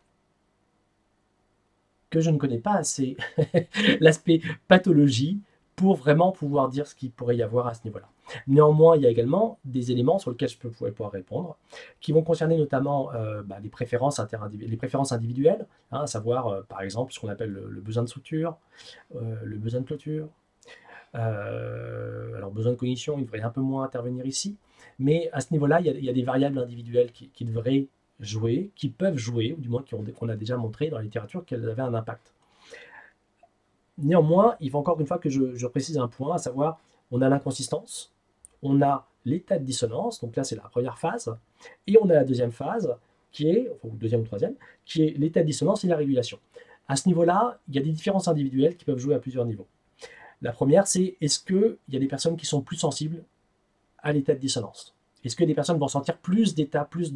que 2.10 2.20
je 2.20 2.30
ne 2.30 2.36
connais 2.36 2.58
pas 2.58 2.74
assez 2.74 3.16
l'aspect 4.00 4.42
pathologie 4.68 5.40
pour 5.82 5.96
vraiment 5.96 6.30
pouvoir 6.30 6.68
dire 6.68 6.86
ce 6.86 6.94
qu'il 6.94 7.10
pourrait 7.10 7.34
y 7.34 7.42
avoir 7.42 7.66
à 7.66 7.74
ce 7.74 7.80
niveau-là. 7.82 8.08
Néanmoins, 8.46 8.94
il 8.96 9.02
y 9.02 9.06
a 9.06 9.10
également 9.10 9.58
des 9.64 9.90
éléments 9.90 10.20
sur 10.20 10.30
lesquels 10.30 10.48
je 10.48 10.56
peux 10.56 10.70
pouvoir 10.70 11.10
répondre, 11.10 11.56
qui 12.00 12.12
vont 12.12 12.22
concerner 12.22 12.56
notamment 12.56 13.12
euh, 13.14 13.42
bah, 13.42 13.56
les, 13.60 13.68
préférences 13.68 14.20
les 14.52 14.76
préférences 14.76 15.10
individuelles, 15.10 15.66
hein, 15.90 16.02
à 16.02 16.06
savoir 16.06 16.46
euh, 16.46 16.62
par 16.62 16.82
exemple 16.82 17.12
ce 17.12 17.18
qu'on 17.18 17.26
appelle 17.26 17.50
le, 17.50 17.80
besoin 17.80 18.04
de 18.04 18.08
structure, 18.08 18.56
le 19.12 19.58
besoin 19.58 19.80
de 19.80 19.86
clôture. 19.86 20.28
alors 21.14 22.52
besoin 22.52 22.70
de 22.70 22.76
cognition, 22.76 23.18
il 23.18 23.24
devrait 23.24 23.40
un 23.40 23.50
peu 23.50 23.60
moins 23.60 23.82
intervenir 23.82 24.24
ici, 24.24 24.54
mais 25.00 25.30
à 25.32 25.40
ce 25.40 25.48
niveau-là, 25.50 25.80
il, 25.80 26.04
y 26.04 26.08
a 26.08 26.12
des 26.12 26.22
variables 26.22 26.60
individuelles 26.60 27.10
qui 27.10 27.44
devraient 27.44 27.88
jouer, 28.20 28.70
qui 28.76 28.88
peuvent 28.88 29.18
jouer, 29.18 29.56
ou 29.58 29.60
du 29.60 29.68
moins 29.68 29.82
qu'on 29.82 30.28
a 30.28 30.36
déjà 30.36 30.56
montré 30.56 30.90
dans 30.90 30.98
la 30.98 31.02
littérature 31.02 31.44
qu'elles 31.44 31.68
avaient 31.68 31.82
un 31.82 31.94
impact. 31.94 32.32
Néanmoins, 33.98 34.56
il 34.60 34.70
faut 34.70 34.78
encore 34.78 35.00
une 35.00 35.06
fois 35.06 35.18
que 35.18 35.28
je, 35.28 35.66
précise 35.66 35.98
un 35.98 36.08
point, 36.08 36.34
à 36.34 36.38
savoir, 36.38 36.80
on 37.10 37.20
a 37.20 37.28
l'inconsistance, 37.28 38.12
on 38.62 38.80
a 38.82 39.06
l'état 39.24 39.58
de 39.58 39.64
dissonance, 39.64 40.20
donc 40.20 40.34
là 40.34 40.44
c'est 40.44 40.56
la 40.56 40.62
première 40.62 40.98
phase, 40.98 41.36
et 41.86 41.98
on 42.00 42.08
a 42.08 42.14
la 42.14 42.24
deuxième 42.24 42.52
phase, 42.52 42.94
qui 43.30 43.48
est, 43.48 43.70
enfin 43.82 43.94
deuxième 43.94 44.22
ou 44.22 44.24
troisième, 44.24 44.54
qui 44.84 45.04
est 45.04 45.18
l'état 45.18 45.40
de 45.40 45.46
dissonance 45.46 45.84
et 45.84 45.88
la 45.88 45.96
régulation. 45.96 46.38
À 46.88 46.96
ce 46.96 47.08
niveau-là, 47.08 47.60
il 47.68 47.74
y 47.74 47.78
a 47.78 47.82
des 47.82 47.92
différences 47.92 48.28
individuelles 48.28 48.76
qui 48.76 48.84
peuvent 48.84 48.98
jouer 48.98 49.14
à 49.14 49.18
plusieurs 49.18 49.44
niveaux. 49.44 49.66
La 50.42 50.52
première, 50.52 50.86
c'est 50.86 51.16
est-ce 51.20 51.38
qu'il 51.38 51.76
y 51.88 51.96
a 51.96 52.00
des 52.00 52.08
personnes 52.08 52.36
qui 52.36 52.46
sont 52.46 52.62
plus 52.62 52.76
sensibles 52.76 53.22
à 53.98 54.12
l'état 54.12 54.34
de 54.34 54.40
dissonance? 54.40 54.94
Est-ce 55.24 55.36
que 55.36 55.44
des 55.44 55.54
personnes 55.54 55.78
vont 55.78 55.88
sentir 55.88 56.18
plus 56.18 56.54
d'état, 56.54 56.84
plus 56.84 57.12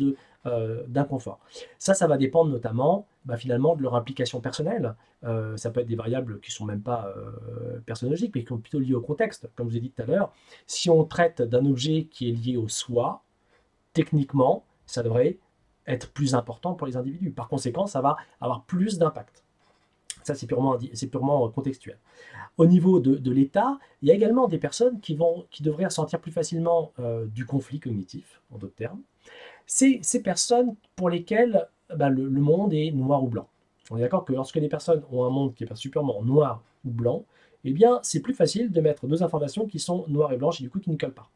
euh, 0.46 0.84
d'inconfort? 0.88 1.40
Ça, 1.78 1.94
ça 1.94 2.07
va 2.07 2.16
dépendre 2.16 2.50
notamment 2.50 3.07
bah, 3.24 3.36
finalement 3.36 3.76
de 3.76 3.82
leur 3.82 3.94
implication 3.94 4.40
personnelle. 4.40 4.94
Euh, 5.24 5.57
ça 5.57 5.70
peut 5.70 5.80
être 5.80 5.86
des 5.86 5.96
variables 5.96 6.40
qui 6.40 6.50
ne 6.50 6.54
sont 6.54 6.64
même 6.64 6.82
pas 6.82 7.12
euh, 7.16 7.80
personnologiques, 7.84 8.32
mais 8.34 8.42
qui 8.42 8.48
sont 8.48 8.59
plutôt 8.59 8.78
liées 8.78 8.94
au 8.94 9.00
contexte. 9.00 9.48
Comme 9.57 9.68
je 9.68 9.72
vous 9.72 9.78
ai 9.78 9.80
dit 9.80 9.90
tout 9.90 10.02
à 10.02 10.07
l'heure, 10.07 10.32
si 10.66 10.90
on 10.90 11.04
traite 11.04 11.42
d'un 11.42 11.66
objet 11.66 12.04
qui 12.04 12.30
est 12.30 12.32
lié 12.32 12.57
au 12.57 12.68
soi, 12.68 13.22
techniquement, 13.92 14.64
ça 14.86 15.02
devrait 15.02 15.38
être 15.86 16.11
plus 16.11 16.34
important 16.34 16.74
pour 16.74 16.86
les 16.86 16.96
individus. 16.96 17.30
Par 17.30 17.48
conséquent, 17.48 17.86
ça 17.86 18.00
va 18.00 18.16
avoir 18.40 18.64
plus 18.64 18.98
d'impact. 18.98 19.45
Ça, 20.26 20.34
c'est 20.34 20.48
purement, 20.48 20.76
purement 21.12 21.48
contextuel. 21.50 22.00
Au 22.58 22.66
niveau 22.66 22.98
de, 22.98 23.30
l'État, 23.30 23.78
il 24.02 24.08
y 24.08 24.10
a 24.10 24.14
également 24.14 24.48
des 24.48 24.58
personnes 24.58 24.98
qui, 24.98 25.14
vont, 25.14 25.46
qui 25.52 25.62
devraient 25.62 25.84
ressentir 25.84 26.18
plus 26.18 26.32
facilement 26.32 26.90
euh, 26.98 27.26
du 27.26 27.46
conflit 27.46 27.78
cognitif, 27.78 28.40
en 28.50 28.58
d'autres 28.58 28.74
termes. 28.74 29.00
C'est 29.66 30.00
ces 30.02 30.20
personnes 30.20 30.74
pour 30.96 31.10
lesquelles 31.10 31.68
bah, 31.94 32.08
le, 32.08 32.28
monde 32.28 32.74
est 32.74 32.90
noir 32.90 33.22
ou 33.22 33.28
blanc. 33.28 33.46
On 33.92 33.98
est 33.98 34.00
d'accord 34.00 34.24
que 34.24 34.32
lorsque 34.32 34.56
les 34.56 34.68
personnes 34.68 35.04
ont 35.12 35.22
un 35.22 35.30
monde 35.30 35.54
qui 35.54 35.62
est 35.62 35.66
perçu 35.68 35.90
purement 35.90 36.20
noir 36.24 36.60
ou 36.84 36.90
blanc, 36.90 37.24
eh 37.62 37.72
bien, 37.72 38.00
c'est 38.02 38.18
plus 38.18 38.34
facile 38.34 38.72
de 38.72 38.80
mettre 38.80 39.06
deux 39.06 39.22
informations 39.22 39.68
qui 39.68 39.78
sont 39.78 40.06
noires 40.08 40.32
et 40.32 40.36
blanches 40.38 40.60
et 40.60 40.64
du 40.64 40.70
coup 40.70 40.80
qui 40.80 40.90
ne 40.90 40.96
collent 40.96 41.14
pas. 41.14 41.30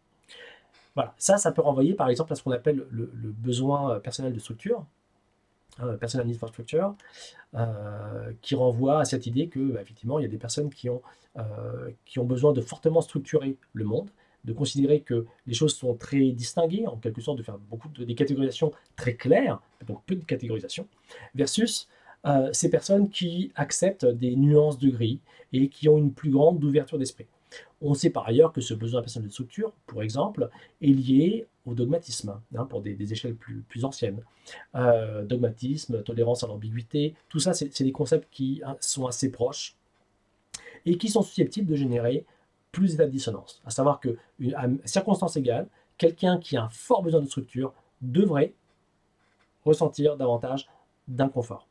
Voilà, 0.97 1.15
ça, 1.17 1.39
ça 1.39 1.53
peut 1.53 1.63
renvoyer 1.63 1.95
par 1.95 2.09
exemple 2.09 2.33
à 2.33 2.35
ce 2.35 2.43
qu'on 2.43 2.51
appelle 2.51 2.85
le 2.91 3.31
besoin 3.31 4.01
personnel 4.01 4.33
de 4.33 4.41
structure, 4.41 4.85
Hein, 5.83 5.97
personal 5.99 6.29
infrastructure, 6.29 6.95
euh, 7.55 8.33
qui 8.43 8.55
renvoie 8.55 9.01
à 9.01 9.05
cette 9.05 9.27
idée 9.27 9.49
que 9.49 9.61
bah, 9.61 9.81
effectivement 9.81 10.19
il 10.19 10.23
y 10.23 10.27
a 10.27 10.29
des 10.29 10.39
personnes 10.39 10.69
qui 10.69 10.91
ont, 10.91 11.01
euh, 11.39 11.91
qui 12.05 12.19
ont 12.19 12.25
besoin 12.25 12.53
de 12.53 12.61
fortement 12.61 13.01
structurer 13.01 13.57
le 13.73 13.85
monde, 13.85 14.11
de 14.45 14.53
considérer 14.53 15.01
que 15.01 15.27
les 15.47 15.55
choses 15.55 15.75
sont 15.75 15.95
très 15.95 16.33
distinguées, 16.33 16.87
en 16.87 16.97
quelque 16.97 17.23
sorte 17.23 17.39
de 17.39 17.43
faire 17.43 17.59
beaucoup 17.59 17.89
de 17.89 18.05
des 18.05 18.15
catégorisations 18.15 18.73
très 18.97 19.15
claires, 19.15 19.61
donc 19.87 20.03
peu 20.05 20.17
de 20.17 20.25
catégorisation, 20.25 20.87
versus 21.35 21.89
euh, 22.27 22.51
ces 22.53 22.69
personnes 22.69 23.09
qui 23.09 23.51
acceptent 23.55 24.07
des 24.07 24.37
nuances 24.37 24.79
de 24.79 24.91
gris 24.91 25.21
et 25.55 25.69
qui 25.69 25.89
ont 25.89 25.97
une 25.97 26.13
plus 26.13 26.31
grande 26.31 26.63
ouverture 26.63 26.99
d'esprit. 26.99 27.27
On 27.81 27.95
sait 27.95 28.11
par 28.11 28.29
ailleurs 28.29 28.53
que 28.53 28.61
ce 28.61 28.75
besoin 28.75 29.01
personnel 29.01 29.29
de 29.29 29.33
structure, 29.33 29.73
pour 29.87 30.03
exemple, 30.03 30.51
est 30.83 30.89
lié 30.89 31.47
dogmatisme, 31.75 32.41
hein, 32.57 32.65
pour 32.65 32.81
des, 32.83 33.13
échelles 33.13 33.35
plus, 33.35 33.85
anciennes. 33.85 34.23
Euh, 34.75 35.25
dogmatisme, 35.25 36.03
tolérance 36.03 36.45
à 36.45 36.47
l'ambiguïté, 36.47 37.15
tout 37.29 37.39
ça, 37.41 37.55
c'est 37.55 37.83
des 37.83 37.93
concepts 37.93 38.29
qui 38.31 38.63
hein, 38.65 38.77
sont 38.81 39.07
assez 39.07 39.31
proches 39.31 39.77
et 40.87 40.97
qui 40.99 41.09
sont 41.09 41.23
susceptibles 41.23 41.71
de 41.71 41.77
générer 41.77 42.25
plus 42.73 42.93
d'états 42.93 43.07
de 43.07 43.11
dissonance. 43.11 43.61
À 43.65 43.71
savoir 43.71 44.01
que, 44.01 44.17
à 44.55 44.67
circonstances 44.85 45.37
égales, 45.37 45.69
quelqu'un 45.99 46.39
qui 46.39 46.57
a 46.57 46.65
un 46.65 46.69
fort 46.69 47.03
besoin 47.03 47.21
de 47.21 47.27
structure 47.27 47.75
devrait 48.01 48.55
ressentir 49.65 50.17
davantage 50.17 50.69
d'inconfort. 51.09 51.67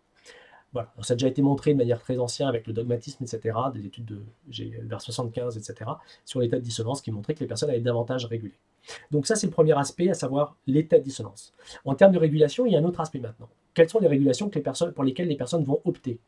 Voilà. 0.71 0.93
ça 1.01 1.13
a 1.13 1.15
déjà 1.15 1.27
été 1.27 1.41
montré 1.41 1.73
de 1.73 1.77
manière 1.79 1.99
très 1.99 2.19
ancienne 2.19 2.47
avec 2.47 2.67
le 2.67 2.73
dogmatisme, 2.73 3.23
etc., 3.23 3.57
des 3.73 3.85
études 3.87 4.05
de 4.05 4.21
vers 4.83 5.01
75, 5.01 5.57
etc., 5.57 5.89
sur 6.25 6.39
l'état 6.41 6.57
de 6.57 6.63
dissonance 6.63 7.01
qui 7.01 7.11
montraient 7.11 7.33
que 7.33 7.39
les 7.39 7.47
personnes 7.47 7.71
avaient 7.71 7.79
davantage 7.79 8.25
régulé. 8.25 8.53
Donc 9.11 9.25
ça, 9.25 9.35
c'est 9.35 9.47
le 9.47 9.51
premier 9.51 9.77
aspect, 9.77 10.09
à 10.09 10.13
savoir 10.13 10.55
l'état 10.67 10.99
de 10.99 11.03
dissonance. 11.03 11.53
En 11.85 11.95
termes 11.95 12.11
de 12.11 12.19
régulation, 12.19 12.65
il 12.65 12.73
y 12.73 12.75
a 12.75 12.79
un 12.79 12.83
autre 12.83 13.01
aspect 13.01 13.19
maintenant. 13.19 13.49
Quelles 13.73 13.89
sont 13.89 13.99
les 13.99 14.07
régulations 14.07 14.49
que 14.49 14.55
les 14.55 14.61
personnes, 14.61 14.93
pour 14.93 15.03
lesquelles 15.03 15.27
les 15.27 15.37
personnes 15.37 15.63
vont 15.63 15.81
opter? 15.85 16.19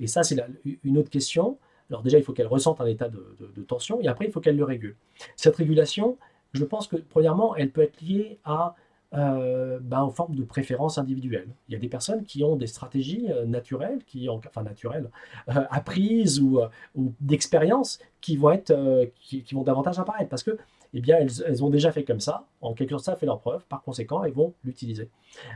Et 0.00 0.06
ça, 0.06 0.22
c'est 0.22 0.36
une 0.82 0.98
autre 0.98 1.10
question. 1.10 1.58
Alors 1.90 2.02
déjà, 2.02 2.18
il 2.18 2.24
faut 2.24 2.32
qu'elles 2.32 2.46
ressentent 2.46 2.80
un 2.80 2.86
état 2.86 3.08
de, 3.08 3.36
de, 3.54 3.62
tension, 3.62 4.00
et 4.00 4.08
après, 4.08 4.26
il 4.26 4.32
faut 4.32 4.40
qu'elles 4.40 4.56
le 4.56 4.64
régulent. 4.64 4.96
Cette 5.36 5.56
régulation, 5.56 6.16
je 6.52 6.64
pense 6.64 6.88
que, 6.88 6.96
premièrement, 6.96 7.54
elle 7.56 7.70
peut 7.70 7.82
être 7.82 8.00
liée 8.00 8.38
à 8.44 8.74
ben, 9.14 10.00
en 10.00 10.10
forme 10.10 10.34
de 10.34 10.42
préférence 10.42 10.98
individuelle. 10.98 11.48
Il 11.68 11.72
y 11.72 11.76
a 11.76 11.78
des 11.78 11.88
personnes 11.88 12.24
qui 12.24 12.42
ont 12.42 12.56
des 12.56 12.66
stratégies 12.66 13.26
euh, 13.30 13.44
naturelles, 13.44 14.00
qui 14.06 14.28
enfin 14.28 14.62
naturelles, 14.62 15.10
euh, 15.50 15.64
apprises 15.70 16.40
ou, 16.40 16.60
ou 16.96 17.12
d'expérience, 17.20 18.00
qui 18.20 18.36
vont 18.36 18.50
être, 18.50 18.74
qui, 19.20 19.44
vont 19.52 19.62
davantage 19.62 19.98
apparaître 19.98 20.28
parce 20.28 20.42
que, 20.42 20.58
eh 20.94 21.00
bien, 21.00 21.18
elles, 21.18 21.64
ont 21.64 21.70
déjà 21.70 21.92
fait 21.92 22.04
comme 22.04 22.20
ça. 22.20 22.46
En 22.60 22.74
quelque 22.74 22.90
sorte, 22.90 23.04
ça 23.04 23.12
a 23.12 23.16
fait 23.16 23.26
leur 23.26 23.40
preuve. 23.40 23.64
Par 23.66 23.82
conséquent, 23.82 24.24
elles 24.24 24.32
vont 24.32 24.54
l'utiliser. 24.64 25.10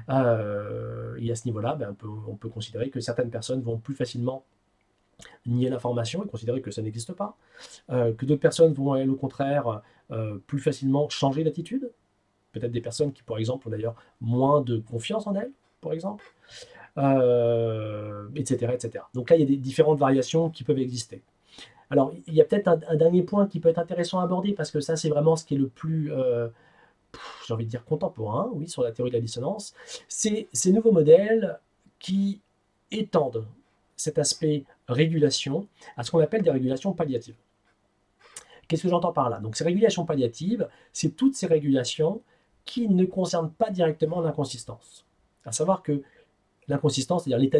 et 0.08 0.12
à 0.12 1.34
ce 1.34 1.44
niveau-là, 1.46 1.74
ben, 1.74 1.90
on, 1.90 1.94
peut, 1.94 2.08
on 2.28 2.34
peut 2.34 2.48
considérer 2.48 2.90
que 2.90 3.00
certaines 3.00 3.30
personnes 3.30 3.62
vont 3.62 3.78
plus 3.78 3.94
facilement 3.94 4.44
nier 5.46 5.68
l'information 5.68 6.24
et 6.24 6.28
considérer 6.28 6.60
que 6.60 6.70
ça 6.70 6.82
n'existe 6.82 7.12
pas, 7.12 7.36
que 7.88 8.24
d'autres 8.24 8.40
personnes 8.40 8.72
vont, 8.72 8.94
elles, 8.94 9.10
au 9.10 9.16
contraire, 9.16 9.82
plus 10.46 10.60
facilement 10.60 11.08
changer 11.08 11.44
d'attitude, 11.44 11.90
peut-être 12.58 12.72
des 12.72 12.80
personnes 12.80 13.12
qui, 13.12 13.22
par 13.22 13.38
exemple, 13.38 13.68
ont 13.68 13.70
d'ailleurs 13.70 13.94
moins 14.20 14.60
de 14.60 14.78
confiance 14.78 15.26
en 15.26 15.34
elles, 15.34 15.50
par 15.80 15.92
exemple, 15.92 16.24
etc., 16.96 16.98
euh, 16.98 18.28
etc. 18.36 19.04
Donc 19.14 19.30
là, 19.30 19.36
il 19.36 19.40
y 19.40 19.42
a 19.42 19.46
des 19.46 19.56
différentes 19.56 19.98
variations 19.98 20.50
qui 20.50 20.64
peuvent 20.64 20.78
exister. 20.78 21.22
Alors, 21.90 22.12
il 22.26 22.34
y 22.34 22.40
a 22.40 22.44
peut-être 22.44 22.68
un, 22.68 22.96
dernier 22.96 23.22
point 23.22 23.46
qui 23.46 23.60
peut 23.60 23.68
être 23.68 23.78
intéressant 23.78 24.20
à 24.20 24.24
aborder, 24.24 24.52
parce 24.52 24.70
que 24.70 24.80
ça, 24.80 24.96
c'est 24.96 25.08
vraiment 25.08 25.36
ce 25.36 25.44
qui 25.44 25.54
est 25.54 25.58
le 25.58 25.68
plus, 25.68 26.12
euh, 26.12 26.48
j'ai 27.46 27.54
envie 27.54 27.64
de 27.64 27.70
dire, 27.70 27.84
contemporain, 27.84 28.50
oui, 28.52 28.68
sur 28.68 28.82
la 28.82 28.92
théorie 28.92 29.10
de 29.10 29.16
la 29.16 29.22
dissonance. 29.22 29.74
C'est 30.08 30.48
ces 30.52 30.72
nouveaux 30.72 30.92
modèles 30.92 31.58
qui 31.98 32.40
étendent 32.90 33.46
cet 33.96 34.18
aspect 34.18 34.64
régulation 34.88 35.66
à 35.96 36.04
ce 36.04 36.10
qu'on 36.10 36.20
appelle 36.20 36.42
des 36.42 36.50
régulations 36.50 36.92
palliatives. 36.92 37.36
Qu'est-ce 38.68 38.82
que 38.82 38.88
j'entends 38.88 39.12
par 39.12 39.30
là? 39.30 39.40
Donc 39.40 39.56
ces 39.56 39.64
régulations 39.64 40.04
palliatives, 40.04 40.68
c'est 40.92 41.16
toutes 41.16 41.34
ces 41.34 41.46
régulations 41.46 42.20
qui 42.68 42.86
ne 42.86 43.06
concerne 43.06 43.50
pas 43.50 43.70
directement 43.70 44.20
l'inconsistance. 44.20 45.06
À 45.46 45.52
savoir 45.52 45.82
que 45.82 46.02
l'inconsistance, 46.68 47.24
c'est-à-dire 47.24 47.50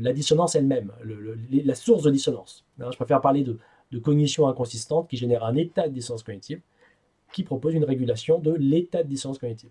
la 0.00 0.12
dissonance 0.14 0.54
elle-même, 0.54 0.90
la 1.50 1.74
source 1.74 2.02
de 2.04 2.10
dissonance. 2.10 2.64
Hein, 2.80 2.88
je 2.90 2.96
préfère 2.96 3.20
parler 3.20 3.44
de, 3.44 3.58
cognition 3.98 4.48
inconsistante 4.48 5.08
qui 5.08 5.18
génère 5.18 5.44
un 5.44 5.54
état 5.54 5.86
de 5.86 5.92
dissonance 5.92 6.22
cognitive 6.22 6.62
qui 7.32 7.42
propose 7.42 7.74
une 7.74 7.84
régulation 7.84 8.38
de 8.38 8.52
l'état 8.54 9.02
de 9.02 9.08
dissonance 9.08 9.38
cognitive. 9.38 9.70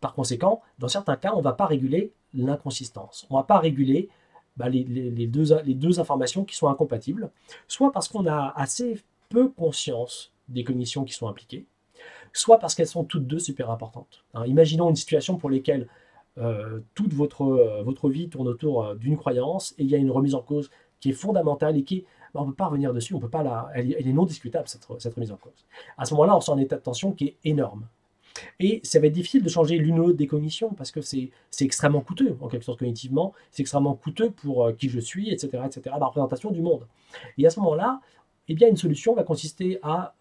Par 0.00 0.12
conséquent, 0.12 0.60
dans 0.80 0.88
certains 0.88 1.16
cas, 1.16 1.32
on 1.34 1.38
ne 1.38 1.44
va 1.44 1.52
pas 1.52 1.66
réguler 1.66 2.12
l'inconsistance. 2.34 3.28
On 3.30 3.36
ne 3.36 3.40
va 3.40 3.44
pas 3.44 3.60
réguler 3.60 4.08
bah, 4.56 4.68
les 4.68 5.26
deux 5.28 6.00
informations 6.00 6.44
qui 6.44 6.56
sont 6.56 6.66
incompatibles, 6.66 7.30
soit 7.68 7.92
parce 7.92 8.08
qu'on 8.08 8.26
a 8.26 8.52
assez 8.56 9.00
peu 9.28 9.48
conscience 9.50 10.32
des 10.48 10.64
cognitions 10.64 11.04
qui 11.04 11.12
sont 11.12 11.28
impliquées, 11.28 11.66
soit 12.38 12.58
parce 12.58 12.74
qu'elles 12.74 12.86
sont 12.86 13.04
toutes 13.04 13.26
deux 13.26 13.38
super 13.38 13.70
importantes. 13.70 14.24
Hein, 14.34 14.44
imaginons 14.46 14.90
une 14.90 14.96
situation 14.96 15.36
pour 15.36 15.50
laquelle 15.50 15.88
euh, 16.38 16.80
toute 16.94 17.14
votre, 17.14 17.42
euh, 17.42 17.82
votre 17.82 18.10
vie 18.10 18.28
tourne 18.28 18.48
autour 18.48 18.84
euh, 18.84 18.94
d'une 18.94 19.16
croyance 19.16 19.74
et 19.78 19.84
il 19.84 19.88
y 19.88 19.94
a 19.94 19.98
une 19.98 20.10
remise 20.10 20.34
en 20.34 20.42
cause 20.42 20.70
qui 21.00 21.08
est 21.10 21.14
fondamentale 21.14 21.78
et 21.78 21.82
qui, 21.82 22.04
bah, 22.34 22.40
on 22.42 22.44
ne 22.44 22.50
peut 22.50 22.56
pas 22.56 22.66
revenir 22.66 22.92
dessus, 22.92 23.14
on 23.14 23.20
peut 23.20 23.30
pas 23.30 23.42
la, 23.42 23.70
elle, 23.74 23.90
est 23.92 24.12
non 24.12 24.26
discutable 24.26 24.68
cette, 24.68 24.86
cette 24.98 25.14
remise 25.14 25.32
en 25.32 25.36
cause. 25.36 25.64
À 25.96 26.04
ce 26.04 26.12
moment-là, 26.12 26.36
on 26.36 26.40
sent 26.42 26.52
un 26.52 26.58
état 26.58 26.76
de 26.76 26.82
tension 26.82 27.12
qui 27.12 27.28
est 27.28 27.36
énorme. 27.44 27.86
Et 28.60 28.82
ça 28.84 29.00
va 29.00 29.06
être 29.06 29.14
difficile 29.14 29.42
de 29.42 29.48
changer 29.48 29.78
l'une 29.78 29.98
ou 29.98 30.02
l'autre 30.02 30.18
des 30.18 30.26
cognitions 30.26 30.74
parce 30.74 30.90
que 30.90 31.00
c'est 31.00 31.30
extrêmement 31.60 32.02
coûteux, 32.02 32.36
en 32.42 32.48
quelque 32.48 32.66
sorte 32.66 32.80
cognitivement, 32.80 33.32
c'est 33.50 33.62
extrêmement 33.62 33.94
coûteux 33.94 34.30
pour 34.30 34.76
qui 34.76 34.90
je 34.90 35.00
suis, 35.00 35.30
etc., 35.30 35.62
etc., 35.64 35.96
la 35.98 36.04
représentation 36.04 36.50
du 36.50 36.60
monde. 36.60 36.86
Et 37.38 37.46
à 37.46 37.50
ce 37.50 37.58
moment-là, 37.60 38.02
eh 38.48 38.68
une 38.68 38.76
solution 38.76 39.14
va 39.14 39.22
consister 39.22 39.78
à 39.82 40.14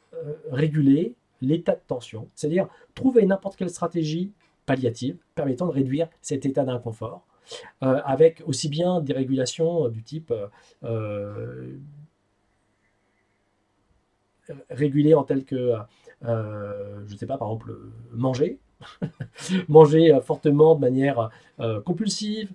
réguler 0.50 1.14
l'état 1.42 1.74
de 1.74 1.82
tension, 1.88 2.28
c'est-à-dire 2.36 2.68
trouver 2.94 3.26
n'importe 3.26 3.58
quelle 3.58 3.70
stratégie 3.70 4.32
palliative 4.66 5.18
permettant 5.36 5.68
de 5.68 5.72
réduire 5.72 6.08
cet 6.22 6.46
état 6.46 6.64
d'inconfort, 6.64 7.26
euh, 7.84 8.02
avec 8.06 8.42
aussi 8.46 8.70
bien 8.70 9.02
des 9.02 9.14
régulations 9.14 9.90
du 9.90 10.04
type 10.04 10.32
euh, 10.32 10.48
euh, 10.84 11.78
réguler 14.70 15.14
en 15.14 15.24
tel 15.24 15.44
que, 15.44 15.74
je 16.22 17.12
ne 17.12 17.18
sais 17.18 17.26
pas, 17.26 17.38
par 17.38 17.50
exemple, 17.50 17.78
manger, 18.12 18.60
manger 19.68 20.18
fortement 20.24 20.76
de 20.76 20.82
manière 20.82 21.30
compulsive, 21.86 22.52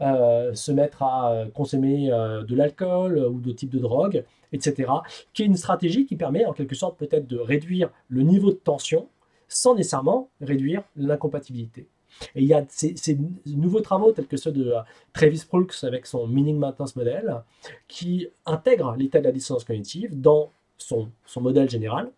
se 0.00 0.72
mettre 0.72 1.02
à 1.02 1.44
consommer 1.54 2.08
de 2.08 2.54
l'alcool 2.54 3.18
ou 3.18 3.40
de 3.40 3.52
type 3.52 3.70
de 3.70 3.78
drogue, 3.78 4.24
etc., 4.52 4.90
qui 5.32 5.42
est 5.42 5.46
une 5.46 5.56
stratégie 5.56 6.06
qui 6.06 6.16
permet 6.16 6.44
en 6.46 6.52
quelque 6.52 6.74
sorte 6.74 6.98
peut-être 6.98 7.26
de 7.26 7.38
réduire 7.38 7.90
le 8.08 8.22
niveau 8.22 8.50
de 8.50 8.56
tension 8.56 9.08
sans 9.48 9.74
nécessairement 9.74 10.28
réduire 10.40 10.82
l'incompatibilité. 10.96 11.86
Et 12.34 12.42
il 12.42 12.46
y 12.46 12.54
a 12.54 12.64
ces, 12.68 13.18
nouveaux 13.46 13.80
travaux 13.80 14.12
tels 14.12 14.26
que 14.26 14.36
ceux 14.36 14.52
de 14.52 14.72
euh, 14.72 14.80
Travis 15.12 15.44
Brooks 15.48 15.82
avec 15.82 16.06
son 16.06 16.26
Meaning 16.26 16.58
Maintenance 16.58 16.96
Model 16.96 17.42
qui 17.88 18.28
intègrent 18.46 18.94
l'état 18.96 19.18
de 19.18 19.24
la 19.24 19.32
dissonance 19.32 19.64
cognitive 19.64 20.20
dans 20.20 20.50
son, 20.78 21.08
son 21.26 21.40
modèle 21.40 21.68
général 21.68 22.10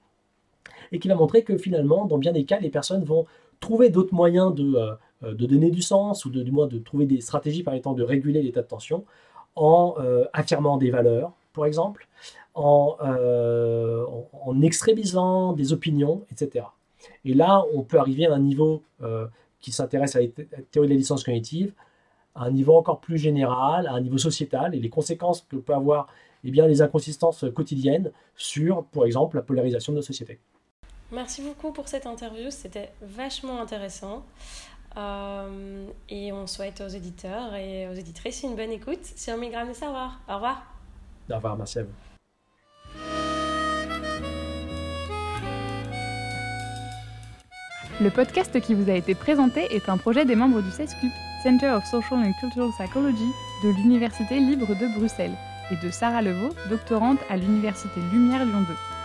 et 0.92 0.98
qui 0.98 1.08
va 1.08 1.14
montrer 1.14 1.42
que 1.42 1.56
finalement, 1.56 2.04
dans 2.04 2.18
bien 2.18 2.32
des 2.32 2.44
cas, 2.44 2.60
les 2.60 2.70
personnes 2.70 3.04
vont 3.04 3.26
trouver 3.60 3.90
d'autres 3.90 4.14
moyens 4.14 4.54
de, 4.54 4.76
euh, 5.22 5.34
de, 5.34 5.46
donner 5.46 5.70
du 5.70 5.82
sens 5.82 6.24
ou 6.24 6.30
de, 6.30 6.42
du 6.42 6.52
moins 6.52 6.66
de 6.66 6.78
trouver 6.78 7.06
des 7.06 7.20
stratégies 7.20 7.62
permettant 7.62 7.94
de 7.94 8.02
réguler 8.02 8.42
l'état 8.42 8.62
de 8.62 8.66
tension 8.66 9.04
en 9.54 9.94
euh, 9.98 10.24
affirmant 10.32 10.76
des 10.76 10.90
valeurs, 10.90 11.32
par 11.54 11.64
exemple, 11.64 12.06
en, 12.54 12.96
extrémisant 14.62 15.52
des 15.52 15.72
opinions, 15.72 16.22
etc. 16.32 16.66
Et 17.24 17.34
là, 17.34 17.64
on 17.74 17.82
peut 17.82 17.98
arriver 17.98 18.26
à 18.26 18.34
un 18.34 18.38
niveau 18.38 18.82
euh, 19.02 19.26
qui 19.60 19.72
s'intéresse 19.72 20.16
à 20.16 20.20
la 20.20 20.26
théorie 20.70 20.88
de 20.88 20.92
la 20.92 20.98
licence 20.98 21.24
cognitive, 21.24 21.72
à 22.34 22.44
un 22.44 22.50
niveau 22.50 22.76
encore 22.76 23.00
plus 23.00 23.18
général, 23.18 23.86
à 23.86 23.92
un 23.92 24.00
niveau 24.00 24.18
sociétal, 24.18 24.74
et 24.74 24.80
les 24.80 24.90
conséquences 24.90 25.42
que 25.48 25.56
peut 25.56 25.74
avoir 25.74 26.08
eh 26.44 26.50
les 26.50 26.82
inconsistances 26.82 27.44
quotidiennes 27.54 28.12
sur, 28.36 28.84
par 28.84 29.04
exemple, 29.04 29.36
la 29.36 29.42
polarisation 29.42 29.92
de 29.92 29.98
nos 29.98 30.02
sociétés. 30.02 30.38
Merci 31.12 31.42
beaucoup 31.42 31.72
pour 31.72 31.88
cette 31.88 32.06
interview, 32.06 32.50
c'était 32.50 32.92
vachement 33.00 33.60
intéressant. 33.60 34.24
Euh, 34.96 35.86
et 36.08 36.32
on 36.32 36.46
souhaite 36.46 36.80
aux 36.80 36.88
éditeurs 36.88 37.54
et 37.54 37.86
aux 37.88 37.92
éditrices 37.92 38.42
une 38.42 38.56
bonne 38.56 38.72
écoute 38.72 39.04
sur 39.04 39.36
1000 39.36 39.50
grammes 39.50 39.68
de 39.68 39.74
savoir. 39.74 40.20
Au 40.28 40.34
revoir. 40.34 40.62
Au 41.30 41.34
revoir, 41.34 41.56
merci 41.56 41.80
à 41.80 41.82
vous. 41.82 41.90
Le 48.00 48.10
podcast 48.10 48.60
qui 48.60 48.74
vous 48.74 48.90
a 48.90 48.94
été 48.94 49.14
présenté 49.14 49.74
est 49.74 49.88
un 49.88 49.96
projet 49.96 50.24
des 50.24 50.34
membres 50.34 50.60
du 50.60 50.70
CESCUP, 50.70 51.12
Center 51.42 51.70
of 51.70 51.84
Social 51.84 52.18
and 52.18 52.32
Cultural 52.40 52.70
Psychology, 52.78 53.30
de 53.64 53.70
l'Université 53.70 54.38
libre 54.38 54.68
de 54.68 54.98
Bruxelles, 54.98 55.36
et 55.70 55.76
de 55.76 55.90
Sarah 55.90 56.20
Levaux, 56.20 56.54
doctorante 56.68 57.18
à 57.30 57.36
l'Université 57.36 58.00
Lumière 58.12 58.44
Lyon 58.44 58.60
2. 58.68 58.95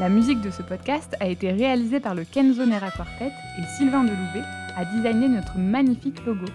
La 0.00 0.08
musique 0.08 0.40
de 0.40 0.50
ce 0.50 0.62
podcast 0.62 1.14
a 1.20 1.28
été 1.28 1.52
réalisée 1.52 2.00
par 2.00 2.16
le 2.16 2.24
Kenzo 2.24 2.66
Nera 2.66 2.90
Quartet 2.90 3.30
et 3.58 3.62
Sylvain 3.78 4.02
Delouvet 4.02 4.42
a 4.76 4.84
designé 4.84 5.28
notre 5.28 5.56
magnifique 5.56 6.26
logo. 6.26 6.46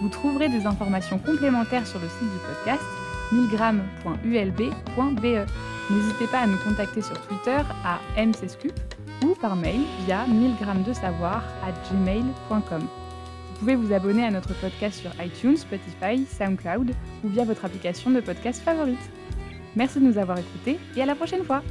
Vous 0.00 0.08
trouverez 0.08 0.48
des 0.48 0.64
informations 0.64 1.18
complémentaires 1.18 1.86
sur 1.86 2.00
le 2.00 2.08
site 2.08 2.22
du 2.22 2.38
podcast 2.46 2.82
milgram.ulb.be. 3.30 5.46
N'hésitez 5.90 6.26
pas 6.30 6.38
à 6.40 6.46
nous 6.46 6.56
contacter 6.66 7.02
sur 7.02 7.20
Twitter 7.26 7.60
à 7.84 8.00
mcscup 8.16 8.72
ou 9.22 9.34
par 9.34 9.54
mail 9.54 9.82
via 10.06 10.26
1000 10.26 10.54
de 10.86 10.94
savoir 10.94 11.44
à 11.62 11.72
gmail.com. 11.92 12.80
Vous 12.80 13.58
pouvez 13.58 13.76
vous 13.76 13.92
abonner 13.92 14.24
à 14.24 14.30
notre 14.30 14.54
podcast 14.60 15.00
sur 15.00 15.10
iTunes, 15.22 15.58
Spotify, 15.58 16.24
SoundCloud 16.26 16.94
ou 17.22 17.28
via 17.28 17.44
votre 17.44 17.66
application 17.66 18.10
de 18.10 18.20
podcast 18.20 18.62
favorite. 18.62 19.10
Merci 19.76 20.00
de 20.00 20.04
nous 20.04 20.16
avoir 20.16 20.38
écoutés 20.38 20.78
et 20.96 21.02
à 21.02 21.06
la 21.06 21.14
prochaine 21.14 21.44
fois 21.44 21.62